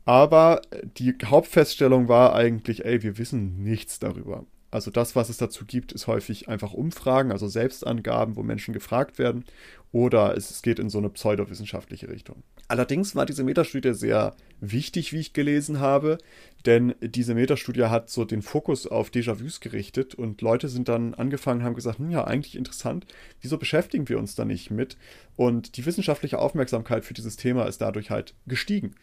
Aber 0.06 0.62
die 0.96 1.14
Hauptfeststellung 1.24 2.08
war 2.08 2.34
eigentlich, 2.34 2.84
ey, 2.84 3.02
wir 3.02 3.18
wissen 3.18 3.62
nichts 3.62 3.98
darüber. 3.98 4.44
Also 4.74 4.90
das, 4.90 5.14
was 5.14 5.28
es 5.28 5.36
dazu 5.36 5.66
gibt, 5.66 5.92
ist 5.92 6.08
häufig 6.08 6.48
einfach 6.48 6.72
Umfragen, 6.72 7.30
also 7.30 7.46
Selbstangaben, 7.46 8.34
wo 8.34 8.42
Menschen 8.42 8.74
gefragt 8.74 9.20
werden, 9.20 9.44
oder 9.92 10.36
es 10.36 10.62
geht 10.62 10.80
in 10.80 10.90
so 10.90 10.98
eine 10.98 11.10
pseudowissenschaftliche 11.10 12.08
Richtung. 12.08 12.42
Allerdings 12.66 13.14
war 13.14 13.24
diese 13.24 13.44
Metastudie 13.44 13.94
sehr 13.94 14.34
wichtig, 14.60 15.12
wie 15.12 15.20
ich 15.20 15.32
gelesen 15.32 15.78
habe, 15.78 16.18
denn 16.66 16.96
diese 17.00 17.36
Metastudie 17.36 17.84
hat 17.84 18.10
so 18.10 18.24
den 18.24 18.42
Fokus 18.42 18.88
auf 18.88 19.10
Déjà-vus 19.10 19.60
gerichtet 19.60 20.16
und 20.16 20.42
Leute 20.42 20.68
sind 20.68 20.88
dann 20.88 21.14
angefangen, 21.14 21.62
haben 21.62 21.76
gesagt, 21.76 22.00
hm, 22.00 22.10
ja, 22.10 22.24
eigentlich 22.24 22.56
interessant, 22.56 23.06
wieso 23.42 23.58
beschäftigen 23.58 24.08
wir 24.08 24.18
uns 24.18 24.34
da 24.34 24.44
nicht 24.44 24.72
mit? 24.72 24.96
Und 25.36 25.76
die 25.76 25.86
wissenschaftliche 25.86 26.40
Aufmerksamkeit 26.40 27.04
für 27.04 27.14
dieses 27.14 27.36
Thema 27.36 27.66
ist 27.66 27.80
dadurch 27.80 28.10
halt 28.10 28.34
gestiegen. 28.48 28.96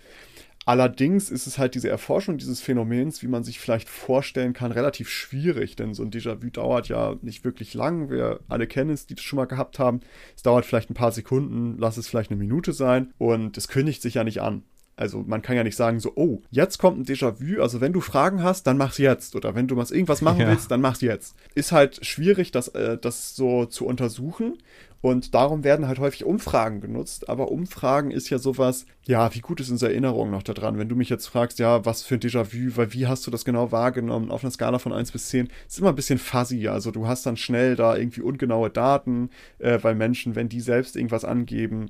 Allerdings 0.66 1.32
ist 1.32 1.48
es 1.48 1.58
halt 1.58 1.74
diese 1.74 1.90
Erforschung 1.90 2.38
dieses 2.38 2.62
Phänomens, 2.62 3.24
wie 3.24 3.28
man 3.28 3.44
sich 3.44 3.60
vielleicht 3.60 3.90
vorstellen 3.90 4.54
kann, 4.54 4.72
relativ 4.72 5.10
schwierig, 5.10 5.76
denn 5.76 5.96
so 5.96 6.04
ein 6.04 6.12
Déjà-vu 6.12 6.50
dauert 6.52 6.88
ja 6.88 7.16
nicht 7.22 7.44
wirklich 7.44 7.74
lang. 7.74 8.12
Wir 8.12 8.42
alle 8.48 8.68
kennen 8.68 8.92
es, 8.92 9.08
die 9.08 9.16
das 9.16 9.24
schon 9.24 9.38
mal 9.38 9.46
gehabt 9.46 9.80
haben. 9.80 10.02
Es 10.36 10.44
dauert 10.44 10.66
vielleicht 10.66 10.92
ein 10.92 10.96
paar 10.96 11.12
Sekunden, 11.12 11.78
lass 11.80 11.98
es 11.98 12.08
vielleicht 12.08 12.30
eine 12.30 12.40
Minute 12.40 12.74
sein 12.74 13.12
und 13.18 13.58
es 13.58 13.68
kündigt 13.68 14.04
sich 14.04 14.16
ja 14.16 14.24
nicht 14.24 14.42
an. 14.42 14.64
Also 15.02 15.24
man 15.26 15.42
kann 15.42 15.56
ja 15.56 15.64
nicht 15.64 15.76
sagen 15.76 16.00
so, 16.00 16.12
oh, 16.16 16.44
jetzt 16.52 16.78
kommt 16.78 17.00
ein 17.00 17.06
Déjà-vu, 17.06 17.60
also 17.60 17.82
wenn 17.82 17.92
du 17.92 18.02
Fragen 18.02 18.44
hast, 18.44 18.68
dann 18.68 18.78
mach's 18.78 19.00
jetzt. 19.00 19.36
Oder 19.36 19.56
wenn 19.56 19.68
du 19.68 19.76
was 19.76 19.90
irgendwas 19.90 20.22
machen 20.22 20.42
ja. 20.42 20.48
willst, 20.48 20.70
dann 20.70 20.80
mach's 20.80 21.02
jetzt. 21.02 21.36
Ist 21.56 21.72
halt 21.72 22.06
schwierig, 22.06 22.52
das, 22.52 22.68
äh, 22.68 23.00
das 23.00 23.36
so 23.36 23.66
zu 23.66 23.88
untersuchen. 23.88 24.60
Und 25.02 25.34
darum 25.34 25.64
werden 25.64 25.88
halt 25.88 26.00
häufig 26.00 26.24
Umfragen 26.24 26.80
genutzt. 26.80 27.28
Aber 27.28 27.52
Umfragen 27.52 28.12
ist 28.12 28.30
ja 28.30 28.38
sowas, 28.38 28.86
ja, 29.06 29.34
wie 29.34 29.40
gut 29.40 29.60
ist 29.60 29.72
unsere 29.72 29.92
Erinnerung 29.92 30.30
noch 30.30 30.44
daran? 30.44 30.78
Wenn 30.78 30.90
du 30.90 30.96
mich 30.96 31.10
jetzt 31.10 31.28
fragst, 31.28 31.58
ja, 31.60 31.84
was 31.86 32.04
für 32.04 32.16
ein 32.16 32.22
Déjà-vu, 32.22 32.78
weil 32.78 32.94
wie 32.94 33.08
hast 33.08 33.26
du 33.26 33.32
das 33.32 33.44
genau 33.44 33.72
wahrgenommen? 33.72 34.32
Auf 34.32 34.44
einer 34.44 34.52
Skala 34.52 34.78
von 34.78 34.94
1 34.94 35.12
bis 35.12 35.30
10 35.30 35.50
ist 35.68 35.80
immer 35.80 35.90
ein 35.90 35.96
bisschen 35.96 36.20
fuzzy. 36.20 36.68
Also 36.68 36.92
du 36.92 37.08
hast 37.08 37.26
dann 37.26 37.36
schnell 37.36 37.76
da 37.76 37.98
irgendwie 37.98 38.22
ungenaue 38.22 38.70
Daten, 38.70 39.32
äh, 39.58 39.80
weil 39.82 39.96
Menschen, 39.96 40.36
wenn 40.36 40.50
die 40.50 40.62
selbst 40.62 40.96
irgendwas 40.96 41.26
angeben, 41.26 41.90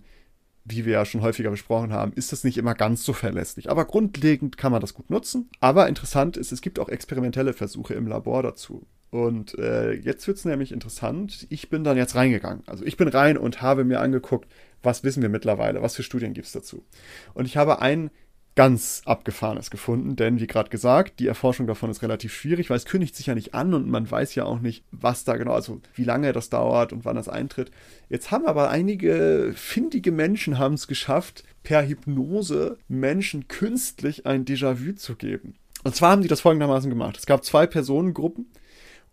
wie 0.63 0.85
wir 0.85 0.93
ja 0.93 1.05
schon 1.05 1.21
häufiger 1.21 1.49
besprochen 1.49 1.91
haben, 1.91 2.13
ist 2.13 2.31
das 2.31 2.43
nicht 2.43 2.57
immer 2.57 2.75
ganz 2.75 3.03
so 3.03 3.13
verlässlich. 3.13 3.69
Aber 3.69 3.85
grundlegend 3.85 4.57
kann 4.57 4.71
man 4.71 4.79
das 4.79 4.93
gut 4.93 5.09
nutzen. 5.09 5.49
Aber 5.59 5.89
interessant 5.89 6.37
ist, 6.37 6.51
es 6.51 6.61
gibt 6.61 6.79
auch 6.79 6.87
experimentelle 6.87 7.53
Versuche 7.53 7.93
im 7.93 8.07
Labor 8.07 8.43
dazu. 8.43 8.85
Und 9.11 9.59
äh, 9.59 9.91
jetzt 9.91 10.25
wird 10.25 10.37
es 10.37 10.45
nämlich 10.45 10.71
interessant. 10.71 11.45
Ich 11.49 11.69
bin 11.69 11.83
dann 11.83 11.97
jetzt 11.97 12.15
reingegangen. 12.15 12.63
Also 12.65 12.85
ich 12.85 12.95
bin 12.95 13.09
rein 13.09 13.37
und 13.37 13.61
habe 13.61 13.83
mir 13.83 13.99
angeguckt, 13.99 14.49
was 14.81 15.03
wissen 15.03 15.21
wir 15.21 15.29
mittlerweile, 15.29 15.81
was 15.81 15.95
für 15.95 16.03
Studien 16.03 16.33
gibt 16.33 16.47
es 16.47 16.53
dazu. 16.53 16.85
Und 17.33 17.45
ich 17.45 17.57
habe 17.57 17.81
ein 17.81 18.09
ganz 18.55 19.01
abgefahrenes 19.05 19.69
gefunden, 19.69 20.15
denn 20.15 20.39
wie 20.39 20.47
gerade 20.47 20.69
gesagt, 20.69 21.19
die 21.19 21.27
Erforschung 21.27 21.67
davon 21.67 21.89
ist 21.89 22.01
relativ 22.01 22.33
schwierig, 22.33 22.69
weil 22.69 22.77
es 22.77 22.85
kündigt 22.85 23.15
sich 23.15 23.27
ja 23.27 23.35
nicht 23.35 23.53
an 23.53 23.73
und 23.73 23.89
man 23.89 24.09
weiß 24.09 24.35
ja 24.35 24.43
auch 24.43 24.59
nicht, 24.59 24.83
was 24.91 25.23
da 25.23 25.37
genau, 25.37 25.53
also 25.53 25.79
wie 25.95 26.03
lange 26.03 26.33
das 26.33 26.49
dauert 26.49 26.91
und 26.91 27.05
wann 27.05 27.15
das 27.15 27.29
eintritt. 27.29 27.71
Jetzt 28.09 28.31
haben 28.31 28.45
aber 28.45 28.69
einige 28.69 29.53
findige 29.55 30.11
Menschen 30.11 30.57
haben 30.57 30.73
es 30.73 30.87
geschafft, 30.87 31.43
per 31.63 31.87
Hypnose 31.87 32.77
Menschen 32.89 33.47
künstlich 33.47 34.25
ein 34.25 34.43
Déjà-vu 34.43 34.95
zu 34.95 35.15
geben. 35.15 35.55
Und 35.83 35.95
zwar 35.95 36.11
haben 36.11 36.21
die 36.21 36.27
das 36.27 36.41
folgendermaßen 36.41 36.89
gemacht. 36.89 37.17
Es 37.17 37.25
gab 37.25 37.45
zwei 37.45 37.65
Personengruppen, 37.67 38.47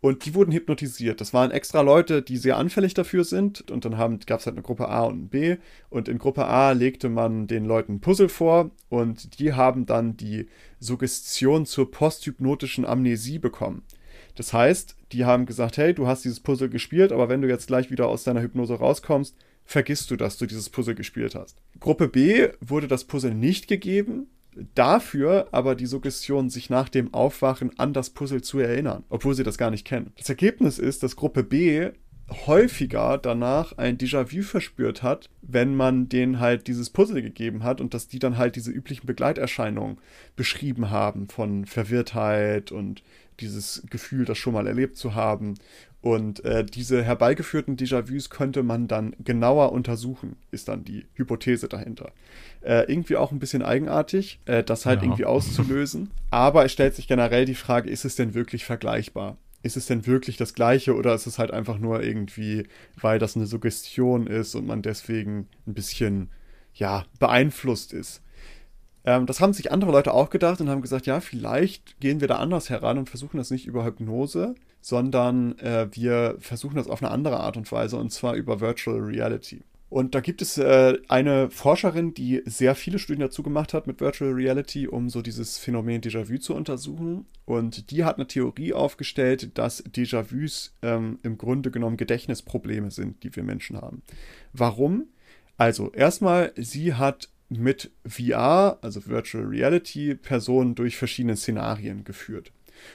und 0.00 0.24
die 0.24 0.34
wurden 0.34 0.52
hypnotisiert. 0.52 1.20
Das 1.20 1.34
waren 1.34 1.50
extra 1.50 1.80
Leute, 1.80 2.22
die 2.22 2.36
sehr 2.36 2.56
anfällig 2.56 2.94
dafür 2.94 3.24
sind. 3.24 3.68
Und 3.70 3.84
dann 3.84 4.20
gab 4.26 4.40
es 4.40 4.46
halt 4.46 4.54
eine 4.54 4.62
Gruppe 4.62 4.88
A 4.88 5.04
und 5.04 5.28
B. 5.28 5.56
Und 5.90 6.08
in 6.08 6.18
Gruppe 6.18 6.46
A 6.46 6.70
legte 6.70 7.08
man 7.08 7.48
den 7.48 7.64
Leuten 7.64 8.00
Puzzle 8.00 8.28
vor 8.28 8.70
und 8.88 9.40
die 9.40 9.54
haben 9.54 9.86
dann 9.86 10.16
die 10.16 10.46
Suggestion 10.78 11.66
zur 11.66 11.90
posthypnotischen 11.90 12.84
Amnesie 12.84 13.40
bekommen. 13.40 13.82
Das 14.36 14.52
heißt, 14.52 14.94
die 15.10 15.24
haben 15.24 15.46
gesagt, 15.46 15.78
hey, 15.78 15.92
du 15.94 16.06
hast 16.06 16.24
dieses 16.24 16.38
Puzzle 16.38 16.68
gespielt, 16.68 17.10
aber 17.10 17.28
wenn 17.28 17.42
du 17.42 17.48
jetzt 17.48 17.66
gleich 17.66 17.90
wieder 17.90 18.06
aus 18.06 18.22
deiner 18.22 18.40
Hypnose 18.40 18.74
rauskommst, 18.74 19.34
vergisst 19.64 20.12
du, 20.12 20.16
dass 20.16 20.38
du 20.38 20.46
dieses 20.46 20.70
Puzzle 20.70 20.94
gespielt 20.94 21.34
hast. 21.34 21.60
Gruppe 21.80 22.06
B 22.06 22.48
wurde 22.60 22.86
das 22.86 23.02
Puzzle 23.02 23.34
nicht 23.34 23.66
gegeben, 23.66 24.28
dafür 24.74 25.48
aber 25.52 25.74
die 25.74 25.86
Suggestion, 25.86 26.50
sich 26.50 26.70
nach 26.70 26.88
dem 26.88 27.14
Aufwachen 27.14 27.78
an 27.78 27.92
das 27.92 28.10
Puzzle 28.10 28.42
zu 28.42 28.58
erinnern, 28.58 29.04
obwohl 29.08 29.34
sie 29.34 29.44
das 29.44 29.58
gar 29.58 29.70
nicht 29.70 29.86
kennen. 29.86 30.12
Das 30.16 30.28
Ergebnis 30.28 30.78
ist, 30.78 31.02
dass 31.02 31.16
Gruppe 31.16 31.42
B 31.42 31.90
häufiger 32.46 33.16
danach 33.16 33.78
ein 33.78 33.96
Déjà-vu 33.96 34.42
verspürt 34.42 35.02
hat, 35.02 35.30
wenn 35.40 35.74
man 35.74 36.08
denen 36.08 36.40
halt 36.40 36.66
dieses 36.66 36.90
Puzzle 36.90 37.22
gegeben 37.22 37.62
hat 37.62 37.80
und 37.80 37.94
dass 37.94 38.08
die 38.08 38.18
dann 38.18 38.36
halt 38.36 38.56
diese 38.56 38.70
üblichen 38.70 39.06
Begleiterscheinungen 39.06 39.98
beschrieben 40.36 40.90
haben 40.90 41.28
von 41.28 41.64
Verwirrtheit 41.64 42.70
und 42.70 43.02
dieses 43.40 43.82
Gefühl, 43.90 44.24
das 44.24 44.38
schon 44.38 44.54
mal 44.54 44.66
erlebt 44.66 44.96
zu 44.96 45.14
haben 45.14 45.54
und 46.00 46.44
äh, 46.44 46.64
diese 46.64 47.02
herbeigeführten 47.02 47.76
Déjà-vus 47.76 48.30
könnte 48.30 48.62
man 48.62 48.86
dann 48.86 49.16
genauer 49.24 49.72
untersuchen, 49.72 50.36
ist 50.52 50.68
dann 50.68 50.84
die 50.84 51.06
Hypothese 51.14 51.68
dahinter. 51.68 52.12
Äh, 52.60 52.90
irgendwie 52.90 53.16
auch 53.16 53.32
ein 53.32 53.40
bisschen 53.40 53.62
eigenartig, 53.62 54.38
äh, 54.44 54.62
das 54.62 54.86
halt 54.86 55.00
ja. 55.00 55.06
irgendwie 55.08 55.24
auszulösen. 55.24 56.10
Aber 56.30 56.64
es 56.64 56.72
stellt 56.72 56.94
sich 56.94 57.08
generell 57.08 57.46
die 57.46 57.56
Frage, 57.56 57.90
ist 57.90 58.04
es 58.04 58.14
denn 58.14 58.34
wirklich 58.34 58.64
vergleichbar? 58.64 59.38
Ist 59.62 59.76
es 59.76 59.86
denn 59.86 60.06
wirklich 60.06 60.36
das 60.36 60.54
Gleiche 60.54 60.94
oder 60.94 61.14
ist 61.14 61.26
es 61.26 61.40
halt 61.40 61.50
einfach 61.50 61.78
nur 61.78 62.02
irgendwie, 62.04 62.68
weil 63.00 63.18
das 63.18 63.34
eine 63.34 63.46
Suggestion 63.46 64.28
ist 64.28 64.54
und 64.54 64.66
man 64.68 64.82
deswegen 64.82 65.48
ein 65.66 65.74
bisschen, 65.74 66.30
ja, 66.74 67.06
beeinflusst 67.18 67.92
ist? 67.92 68.22
Ähm, 69.08 69.24
das 69.24 69.40
haben 69.40 69.54
sich 69.54 69.72
andere 69.72 69.90
Leute 69.90 70.12
auch 70.12 70.28
gedacht 70.28 70.60
und 70.60 70.68
haben 70.68 70.82
gesagt, 70.82 71.06
ja, 71.06 71.20
vielleicht 71.20 71.98
gehen 71.98 72.20
wir 72.20 72.28
da 72.28 72.36
anders 72.36 72.68
heran 72.68 72.98
und 72.98 73.08
versuchen 73.08 73.38
das 73.38 73.50
nicht 73.50 73.64
über 73.66 73.86
Hypnose, 73.86 74.54
sondern 74.82 75.58
äh, 75.60 75.88
wir 75.92 76.36
versuchen 76.40 76.76
das 76.76 76.88
auf 76.88 77.02
eine 77.02 77.10
andere 77.10 77.40
Art 77.40 77.56
und 77.56 77.72
Weise 77.72 77.96
und 77.96 78.12
zwar 78.12 78.34
über 78.34 78.60
Virtual 78.60 78.98
Reality. 78.98 79.62
Und 79.88 80.14
da 80.14 80.20
gibt 80.20 80.42
es 80.42 80.58
äh, 80.58 80.98
eine 81.08 81.50
Forscherin, 81.50 82.12
die 82.12 82.42
sehr 82.44 82.74
viele 82.74 82.98
Studien 82.98 83.22
dazu 83.22 83.42
gemacht 83.42 83.72
hat 83.72 83.86
mit 83.86 84.02
Virtual 84.02 84.32
Reality, 84.32 84.86
um 84.86 85.08
so 85.08 85.22
dieses 85.22 85.56
Phänomen 85.56 86.02
Déjà-vu 86.02 86.36
zu 86.36 86.54
untersuchen. 86.54 87.24
Und 87.46 87.90
die 87.90 88.04
hat 88.04 88.16
eine 88.16 88.26
Theorie 88.26 88.74
aufgestellt, 88.74 89.56
dass 89.56 89.82
Déjà-vus 89.86 90.74
ähm, 90.82 91.18
im 91.22 91.38
Grunde 91.38 91.70
genommen 91.70 91.96
Gedächtnisprobleme 91.96 92.90
sind, 92.90 93.22
die 93.22 93.34
wir 93.34 93.42
Menschen 93.42 93.78
haben. 93.78 94.02
Warum? 94.52 95.06
Also 95.56 95.90
erstmal, 95.92 96.52
sie 96.56 96.92
hat 96.92 97.30
mit 97.48 97.90
VR, 98.06 98.78
also 98.82 99.06
Virtual 99.06 99.44
Reality, 99.44 100.14
Personen 100.14 100.74
durch 100.74 100.96
verschiedene 100.96 101.36
Szenarien 101.36 102.04
geführt. 102.04 102.52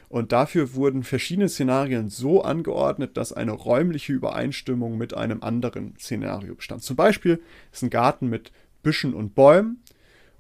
Und 0.10 0.32
dafür 0.32 0.76
wurden 0.76 1.04
verschiedene 1.04 1.50
Szenarien 1.50 2.10
so 2.10 2.42
angeordnet, 2.42 3.18
dass 3.18 3.34
eine 3.34 3.52
räumliche 3.52 4.14
Übereinstimmung 4.14 4.98
mit 4.98 5.14
einem 5.14 5.44
anderen 5.44 5.96
Szenario 5.98 6.56
bestand. 6.56 6.84
Zum 6.84 6.96
Beispiel 6.96 7.42
ist 7.72 7.84
ein 7.84 7.90
Garten 7.90 8.30
mit 8.30 8.52
Büschen 8.82 9.14
und 9.14 9.36
Bäumen 9.36 9.82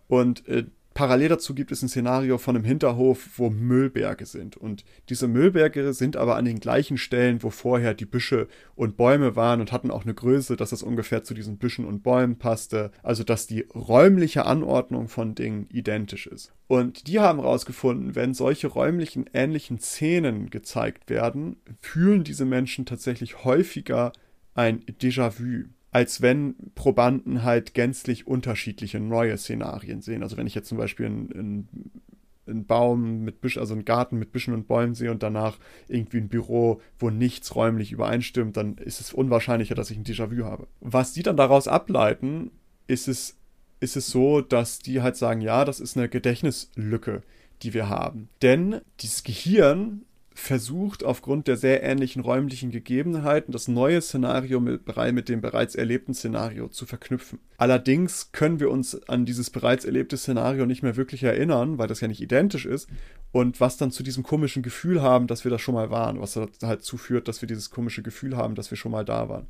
und 0.07 0.47
äh, 0.47 0.65
parallel 0.93 1.29
dazu 1.29 1.53
gibt 1.53 1.71
es 1.71 1.81
ein 1.81 1.89
Szenario 1.89 2.37
von 2.37 2.55
einem 2.55 2.65
Hinterhof, 2.65 3.27
wo 3.37 3.49
Müllberge 3.49 4.25
sind. 4.25 4.57
Und 4.57 4.83
diese 5.09 5.27
Müllberge 5.27 5.93
sind 5.93 6.17
aber 6.17 6.35
an 6.35 6.45
den 6.45 6.59
gleichen 6.59 6.97
Stellen, 6.97 7.43
wo 7.43 7.49
vorher 7.49 7.93
die 7.93 8.05
Büsche 8.05 8.47
und 8.75 8.97
Bäume 8.97 9.35
waren 9.35 9.61
und 9.61 9.71
hatten 9.71 9.91
auch 9.91 10.03
eine 10.03 10.13
Größe, 10.13 10.55
dass 10.55 10.71
das 10.71 10.83
ungefähr 10.83 11.23
zu 11.23 11.33
diesen 11.33 11.57
Büschen 11.57 11.85
und 11.85 12.03
Bäumen 12.03 12.37
passte. 12.37 12.91
Also 13.01 13.23
dass 13.23 13.47
die 13.47 13.65
räumliche 13.73 14.45
Anordnung 14.45 15.07
von 15.07 15.35
Dingen 15.35 15.67
identisch 15.71 16.27
ist. 16.27 16.53
Und 16.67 17.07
die 17.07 17.19
haben 17.19 17.39
herausgefunden, 17.39 18.15
wenn 18.15 18.33
solche 18.33 18.67
räumlichen 18.67 19.25
ähnlichen 19.33 19.79
Szenen 19.79 20.49
gezeigt 20.49 21.09
werden, 21.09 21.57
fühlen 21.79 22.23
diese 22.23 22.45
Menschen 22.45 22.85
tatsächlich 22.85 23.43
häufiger 23.43 24.13
ein 24.55 24.81
Déjà-vu 24.85 25.65
als 25.93 26.21
wenn 26.23 26.55
Probanden 26.73 27.43
halt 27.43 27.75
gänzlich 27.75 28.25
unterschiedliche 28.25 28.99
neue 28.99 29.37
Szenarien 29.37 30.01
sehen. 30.01 30.23
Also 30.23 30.37
wenn 30.37 30.47
ich 30.47 30.55
jetzt 30.55 30.67
zum 30.67 30.79
Beispiel 30.79 31.05
einen, 31.05 32.01
einen 32.47 32.65
Baum 32.65 33.19
mit 33.19 33.41
Büschen, 33.41 33.59
also 33.59 33.75
einen 33.75 33.85
Garten 33.85 34.17
mit 34.17 34.31
Büschen 34.31 34.55
und 34.55 34.67
Bäumen 34.67 34.95
sehe 34.95 35.11
und 35.11 35.21
danach 35.21 35.59
irgendwie 35.87 36.17
ein 36.17 36.29
Büro, 36.29 36.81
wo 36.97 37.11
nichts 37.11 37.55
räumlich 37.55 37.91
übereinstimmt, 37.91 38.57
dann 38.57 38.75
ist 38.77 39.01
es 39.01 39.13
unwahrscheinlicher, 39.13 39.75
dass 39.75 39.91
ich 39.91 39.97
ein 39.97 40.03
Déjà-vu 40.03 40.43
habe. 40.45 40.67
Was 40.81 41.13
die 41.13 41.21
dann 41.21 41.37
daraus 41.37 41.67
ableiten, 41.67 42.49
ist 42.87 43.07
es, 43.07 43.37
ist 43.79 43.95
es 43.95 44.07
so, 44.07 44.41
dass 44.41 44.79
die 44.79 45.03
halt 45.03 45.15
sagen, 45.15 45.41
ja, 45.41 45.63
das 45.63 45.79
ist 45.79 45.95
eine 45.95 46.09
Gedächtnislücke, 46.09 47.21
die 47.61 47.75
wir 47.75 47.87
haben. 47.87 48.29
Denn 48.41 48.81
dieses 48.99 49.23
Gehirn 49.23 50.05
versucht 50.35 51.03
aufgrund 51.03 51.47
der 51.47 51.57
sehr 51.57 51.83
ähnlichen 51.83 52.21
räumlichen 52.21 52.71
Gegebenheiten 52.71 53.51
das 53.51 53.67
neue 53.67 54.01
Szenario 54.01 54.59
mit, 54.59 54.81
mit, 55.13 55.29
dem 55.29 55.41
bereits 55.41 55.75
erlebten 55.75 56.13
Szenario 56.13 56.67
zu 56.67 56.85
verknüpfen. 56.85 57.39
Allerdings 57.57 58.31
können 58.31 58.59
wir 58.59 58.71
uns 58.71 59.07
an 59.07 59.25
dieses 59.25 59.49
bereits 59.49 59.85
erlebte 59.85 60.17
Szenario 60.17 60.65
nicht 60.65 60.83
mehr 60.83 60.95
wirklich 60.95 61.23
erinnern, 61.23 61.77
weil 61.77 61.87
das 61.87 62.01
ja 62.01 62.07
nicht 62.07 62.21
identisch 62.21 62.65
ist 62.65 62.89
und 63.31 63.59
was 63.59 63.77
dann 63.77 63.91
zu 63.91 64.03
diesem 64.03 64.23
komischen 64.23 64.63
Gefühl 64.63 65.01
haben, 65.01 65.27
dass 65.27 65.43
wir 65.43 65.51
das 65.51 65.61
schon 65.61 65.75
mal 65.75 65.89
waren, 65.89 66.19
was 66.19 66.35
halt 66.35 66.51
dazu 66.61 66.97
führt, 66.97 67.27
dass 67.27 67.41
wir 67.41 67.47
dieses 67.47 67.69
komische 67.69 68.01
Gefühl 68.01 68.35
haben, 68.35 68.55
dass 68.55 68.71
wir 68.71 68.77
schon 68.77 68.91
mal 68.91 69.05
da 69.05 69.29
waren. 69.29 69.47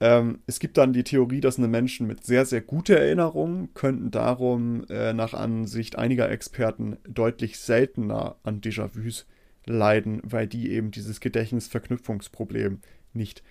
Ähm, 0.00 0.40
es 0.46 0.58
gibt 0.58 0.78
dann 0.78 0.92
die 0.92 1.04
Theorie, 1.04 1.40
dass 1.40 1.58
eine 1.58 1.68
Menschen 1.68 2.08
mit 2.08 2.24
sehr, 2.24 2.44
sehr 2.44 2.60
guter 2.60 2.96
Erinnerung 2.96 3.68
könnten 3.74 4.10
darum 4.10 4.84
äh, 4.88 5.12
nach 5.12 5.32
Ansicht 5.32 5.96
einiger 5.96 6.28
Experten 6.28 6.96
deutlich 7.06 7.58
seltener 7.58 8.34
an 8.42 8.60
Déjà-vus 8.60 9.26
leiden, 9.66 10.20
weil 10.24 10.46
die 10.46 10.70
eben 10.72 10.90
dieses 10.90 11.20
Gedächtnisverknüpfungsproblem 11.20 12.80
nicht 13.12 13.42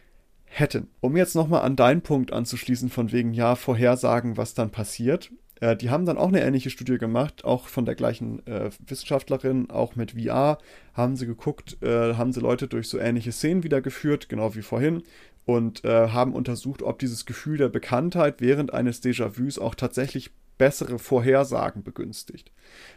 hätten. 0.46 0.90
Um 1.00 1.16
jetzt 1.16 1.36
nochmal 1.36 1.62
an 1.62 1.76
deinen 1.76 2.02
Punkt 2.02 2.34
anzuschließen, 2.34 2.90
von 2.90 3.12
wegen, 3.12 3.34
ja, 3.34 3.56
vorhersagen, 3.56 4.38
was 4.38 4.54
dann 4.54 4.70
passiert. 4.70 5.32
Äh, 5.62 5.78
die 5.78 5.90
haben 5.90 6.06
dann 6.06 6.18
auch 6.18 6.28
eine 6.28 6.42
ähnliche 6.42 6.70
Studie 6.70 6.98
gemacht, 6.98 7.46
auch 7.46 7.68
von 7.68 7.86
der 7.86 7.96
gleichen 7.96 8.46
äh, 8.46 8.70
Wissenschaftlerin, 8.86 9.70
auch 9.70 9.96
mit 9.96 10.12
VR, 10.12 10.58
haben 10.94 11.16
sie 11.16 11.26
geguckt, 11.26 11.82
äh, 11.82 12.16
haben 12.16 12.34
sie 12.34 12.42
Leute 12.42 12.68
durch 12.68 12.90
so 12.90 13.00
ähnliche 13.00 13.32
Szenen 13.32 13.64
wiedergeführt, 13.64 14.28
genau 14.28 14.54
wie 14.56 14.62
vorhin, 14.62 15.04
und 15.46 15.86
äh, 15.86 16.10
haben 16.10 16.34
untersucht, 16.34 16.84
ob 16.84 17.00
dieses 17.00 17.26
Gefühl 17.26 17.58
der 17.58 17.70
Bekanntheit 17.70 18.42
während 18.42 18.74
eines 18.74 19.02
Déjà-vus 19.02 19.58
auch 19.58 19.76
tatsächlich 19.76 20.32
bessere 20.62 21.00
Vorhersagen 21.00 21.82
begünstigt. 21.82 22.52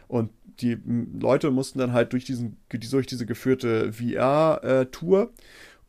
Und 0.07 0.29
die 0.59 0.77
Leute 1.19 1.49
mussten 1.49 1.79
dann 1.79 1.93
halt 1.93 2.13
durch, 2.13 2.23
diesen, 2.23 2.57
durch 2.69 3.07
diese 3.07 3.25
geführte 3.25 3.91
VR-Tour 3.91 5.23
äh, 5.23 5.41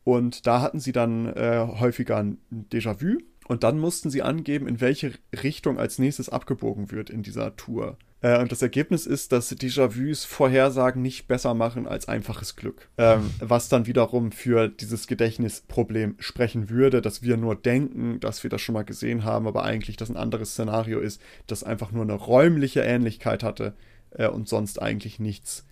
und 0.05 0.47
da 0.47 0.63
hatten 0.63 0.81
sie 0.81 0.93
dann 0.93 1.27
äh, 1.27 1.67
häufiger 1.79 2.17
ein 2.17 2.39
Déjà-vu 2.51 3.19
und 3.47 3.63
dann 3.63 3.79
mussten 3.79 4.09
sie 4.09 4.23
angeben, 4.23 4.67
in 4.69 4.81
welche 4.81 5.13
Richtung 5.43 5.79
als 5.79 5.99
nächstes 5.99 6.31
abgebogen 6.31 6.91
wird 6.91 7.11
in 7.11 7.23
dieser 7.23 7.57
Tour. 7.57 7.99
Äh, 8.21 8.41
und 8.41 8.53
das 8.53 8.63
Ergebnis 8.63 9.07
ist, 9.07 9.33
dass 9.33 9.53
Déjà-vus 9.53 10.25
Vorhersagen 10.25 11.03
nicht 11.03 11.29
besser 11.29 11.55
machen 11.55 11.87
als 11.87 12.09
einfaches 12.09 12.57
Glück. 12.57 12.89
Ähm, 12.99 13.31
was 13.41 13.69
dann 13.69 13.87
wiederum 13.87 14.33
für 14.33 14.69
dieses 14.69 15.07
Gedächtnisproblem 15.07 16.17
sprechen 16.19 16.71
würde, 16.71 17.03
dass 17.03 17.23
wir 17.23 17.37
nur 17.37 17.57
denken, 17.57 18.21
dass 18.21 18.43
wir 18.43 18.51
das 18.51 18.61
schon 18.61 18.75
mal 18.75 18.85
gesehen 18.85 19.25
haben, 19.25 19.47
aber 19.47 19.65
eigentlich 19.65 19.97
das 19.97 20.11
ein 20.11 20.17
anderes 20.17 20.53
Szenario 20.53 21.01
ist, 21.01 21.21
das 21.47 21.65
einfach 21.65 21.93
nur 21.93 22.03
eine 22.03 22.15
räumliche 22.15 22.81
Ähnlichkeit 22.81 23.43
hatte 23.43 23.75
äh, 24.11 24.29
und 24.29 24.49
sonst 24.49 24.81
eigentlich 24.81 25.19
nichts 25.19 25.67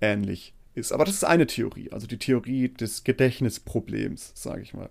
ähnlich 0.00 0.54
ist. 0.74 0.92
Aber 0.92 1.04
das 1.04 1.14
ist 1.14 1.24
eine 1.24 1.46
Theorie, 1.46 1.90
also 1.90 2.06
die 2.06 2.18
Theorie 2.18 2.68
des 2.68 3.04
Gedächtnisproblems, 3.04 4.32
sage 4.34 4.62
ich 4.62 4.74
mal. 4.74 4.90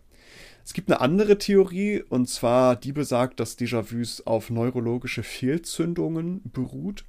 Es 0.67 0.73
gibt 0.73 0.91
eine 0.91 0.99
andere 0.99 1.37
Theorie, 1.37 2.03
und 2.09 2.27
zwar 2.27 2.75
die 2.75 2.91
besagt, 2.91 3.39
dass 3.39 3.57
Déjà-vus 3.57 4.27
auf 4.27 4.49
neurologische 4.49 5.23
Fehlzündungen 5.23 6.41
beruht. 6.43 7.05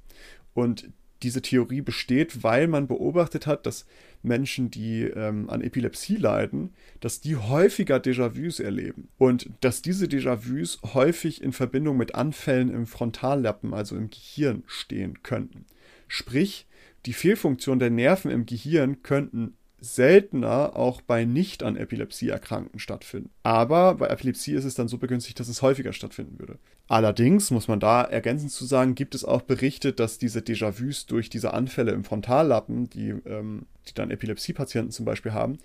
Und 0.53 0.89
diese 1.23 1.41
Theorie 1.41 1.81
besteht, 1.81 2.41
weil 2.41 2.69
man 2.69 2.87
beobachtet 2.87 3.47
hat, 3.47 3.65
dass 3.65 3.85
Menschen, 4.23 4.71
die 4.71 5.01
ähm, 5.01 5.49
an 5.49 5.59
Epilepsie 5.59 6.15
leiden, 6.15 6.73
dass 7.01 7.19
die 7.19 7.35
häufiger 7.35 7.97
Déjà-vus 7.97 8.61
erleben. 8.61 9.09
Und 9.17 9.49
dass 9.59 9.81
diese 9.81 10.05
Déjà-vus 10.05 10.79
häufig 10.93 11.43
in 11.43 11.51
Verbindung 11.51 11.97
mit 11.97 12.15
Anfällen 12.15 12.69
im 12.69 12.87
Frontallappen, 12.87 13.73
also 13.73 13.97
im 13.97 14.09
Gehirn, 14.09 14.63
stehen 14.67 15.21
könnten. 15.21 15.65
Sprich, 16.07 16.65
die 17.05 17.13
Fehlfunktion 17.13 17.79
der 17.79 17.89
Nerven 17.89 18.31
im 18.31 18.45
Gehirn 18.45 19.03
könnten 19.03 19.57
seltener 19.81 20.75
auch 20.75 21.01
bei 21.01 21.25
nicht 21.25 21.63
an 21.63 21.75
Epilepsie 21.75 22.29
Erkrankten 22.29 22.79
stattfinden. 22.79 23.29
Aber 23.43 23.95
bei 23.95 24.07
Epilepsie 24.07 24.53
ist 24.53 24.65
es 24.65 24.75
dann 24.75 24.87
so 24.87 24.97
begünstigt, 24.97 25.39
dass 25.39 25.47
es 25.47 25.61
häufiger 25.61 25.93
stattfinden 25.93 26.39
würde. 26.39 26.57
Allerdings 26.87 27.51
muss 27.51 27.67
man 27.67 27.79
da 27.79 28.03
ergänzend 28.03 28.51
zu 28.51 28.65
sagen, 28.65 28.95
gibt 28.95 29.15
es 29.15 29.23
auch 29.23 29.41
Berichte, 29.41 29.93
dass 29.93 30.17
diese 30.17 30.39
Déjà-vus 30.39 31.05
durch 31.05 31.29
diese 31.29 31.53
Anfälle 31.53 31.91
im 31.91 32.03
Frontallappen, 32.03 32.89
die, 32.89 33.09
ähm, 33.25 33.67
die 33.87 33.93
dann 33.93 34.11
Epilepsie-Patienten 34.11 34.91
zum 34.91 35.05
Beispiel 35.05 35.33
haben, 35.33 35.59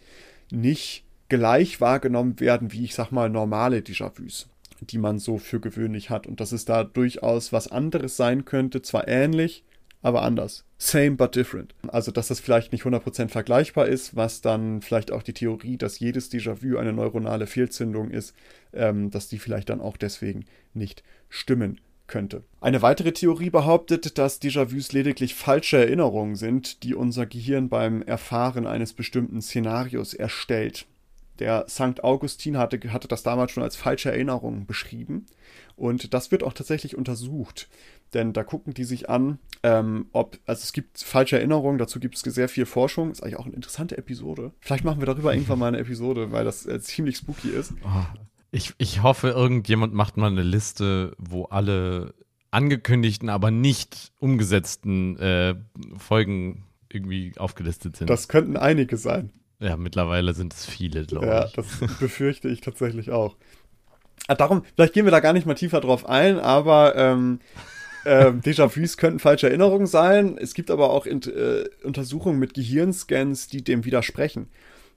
nicht 0.50 1.04
gleich 1.28 1.80
wahrgenommen 1.80 2.38
werden 2.40 2.72
wie, 2.72 2.84
ich 2.84 2.94
sag 2.94 3.10
mal, 3.10 3.30
normale 3.30 3.78
Déjà-vus 3.78 4.48
die 4.90 4.98
man 4.98 5.18
so 5.18 5.38
für 5.38 5.60
gewöhnlich 5.60 6.10
hat 6.10 6.26
und 6.26 6.40
dass 6.40 6.52
es 6.52 6.64
da 6.64 6.84
durchaus 6.84 7.52
was 7.52 7.68
anderes 7.68 8.16
sein 8.16 8.44
könnte, 8.44 8.82
zwar 8.82 9.08
ähnlich, 9.08 9.64
aber 10.02 10.22
anders. 10.22 10.64
Same 10.84 11.12
but 11.12 11.34
different. 11.34 11.74
Also, 11.88 12.10
dass 12.12 12.28
das 12.28 12.40
vielleicht 12.40 12.70
nicht 12.72 12.84
100% 12.84 13.30
vergleichbar 13.30 13.86
ist, 13.88 14.16
was 14.16 14.42
dann 14.42 14.82
vielleicht 14.82 15.12
auch 15.12 15.22
die 15.22 15.32
Theorie, 15.32 15.78
dass 15.78 15.98
jedes 15.98 16.30
Déjà-vu 16.30 16.76
eine 16.76 16.92
neuronale 16.92 17.46
Fehlzündung 17.46 18.10
ist, 18.10 18.34
ähm, 18.74 19.10
dass 19.10 19.28
die 19.28 19.38
vielleicht 19.38 19.70
dann 19.70 19.80
auch 19.80 19.96
deswegen 19.96 20.44
nicht 20.74 21.02
stimmen 21.30 21.80
könnte. 22.06 22.42
Eine 22.60 22.82
weitere 22.82 23.12
Theorie 23.12 23.48
behauptet, 23.48 24.18
dass 24.18 24.42
Déjà-vus 24.42 24.92
lediglich 24.92 25.34
falsche 25.34 25.78
Erinnerungen 25.78 26.36
sind, 26.36 26.82
die 26.82 26.94
unser 26.94 27.24
Gehirn 27.24 27.70
beim 27.70 28.02
Erfahren 28.02 28.66
eines 28.66 28.92
bestimmten 28.92 29.40
Szenarios 29.40 30.12
erstellt. 30.12 30.84
Der 31.38 31.64
St. 31.66 32.04
Augustin 32.04 32.58
hatte, 32.58 32.78
hatte 32.92 33.08
das 33.08 33.22
damals 33.22 33.52
schon 33.52 33.62
als 33.62 33.74
falsche 33.74 34.12
Erinnerung 34.12 34.66
beschrieben. 34.66 35.24
Und 35.76 36.12
das 36.12 36.30
wird 36.30 36.42
auch 36.42 36.52
tatsächlich 36.52 36.94
untersucht. 36.94 37.68
Denn 38.14 38.32
da 38.32 38.44
gucken 38.44 38.74
die 38.74 38.84
sich 38.84 39.10
an, 39.10 39.38
ähm, 39.62 40.06
ob, 40.12 40.38
also 40.46 40.62
es 40.62 40.72
gibt 40.72 41.00
falsche 41.00 41.36
Erinnerungen, 41.36 41.78
dazu 41.78 41.98
gibt 41.98 42.14
es 42.14 42.22
sehr 42.22 42.48
viel 42.48 42.64
Forschung. 42.64 43.10
Ist 43.10 43.22
eigentlich 43.22 43.38
auch 43.38 43.46
eine 43.46 43.54
interessante 43.54 43.98
Episode. 43.98 44.52
Vielleicht 44.60 44.84
machen 44.84 45.00
wir 45.00 45.06
darüber 45.06 45.34
irgendwann 45.34 45.58
mal 45.58 45.68
eine 45.68 45.78
Episode, 45.78 46.30
weil 46.30 46.44
das 46.44 46.64
äh, 46.64 46.80
ziemlich 46.80 47.16
spooky 47.16 47.48
ist. 47.48 47.72
Oh, 47.84 48.04
ich, 48.52 48.72
ich 48.78 49.02
hoffe, 49.02 49.30
irgendjemand 49.30 49.94
macht 49.94 50.16
mal 50.16 50.30
eine 50.30 50.42
Liste, 50.42 51.16
wo 51.18 51.46
alle 51.46 52.14
angekündigten, 52.52 53.28
aber 53.28 53.50
nicht 53.50 54.12
umgesetzten 54.20 55.18
äh, 55.18 55.56
Folgen 55.98 56.64
irgendwie 56.88 57.32
aufgelistet 57.36 57.96
sind. 57.96 58.08
Das 58.08 58.28
könnten 58.28 58.56
einige 58.56 58.96
sein. 58.96 59.32
Ja, 59.58 59.76
mittlerweile 59.76 60.34
sind 60.34 60.54
es 60.54 60.66
viele, 60.66 61.04
glaube 61.04 61.26
ja, 61.26 61.46
ich. 61.46 61.56
Ja, 61.56 61.62
das 61.62 61.98
befürchte 61.98 62.48
ich 62.48 62.60
tatsächlich 62.60 63.10
auch. 63.10 63.36
Ah, 64.28 64.34
darum, 64.34 64.62
vielleicht 64.74 64.94
gehen 64.94 65.04
wir 65.04 65.10
da 65.10 65.20
gar 65.20 65.32
nicht 65.32 65.46
mal 65.46 65.54
tiefer 65.54 65.80
drauf 65.80 66.08
ein, 66.08 66.38
aber 66.38 66.94
ähm, 66.96 67.40
ähm, 68.04 68.40
Déjà-vus 68.40 68.96
könnten 68.96 69.18
falsche 69.18 69.48
Erinnerungen 69.48 69.86
sein. 69.86 70.38
Es 70.38 70.54
gibt 70.54 70.70
aber 70.70 70.90
auch 70.90 71.06
in, 71.06 71.22
äh, 71.22 71.64
Untersuchungen 71.82 72.38
mit 72.38 72.54
Gehirnscans, 72.54 73.48
die 73.48 73.62
dem 73.62 73.84
widersprechen. 73.84 74.48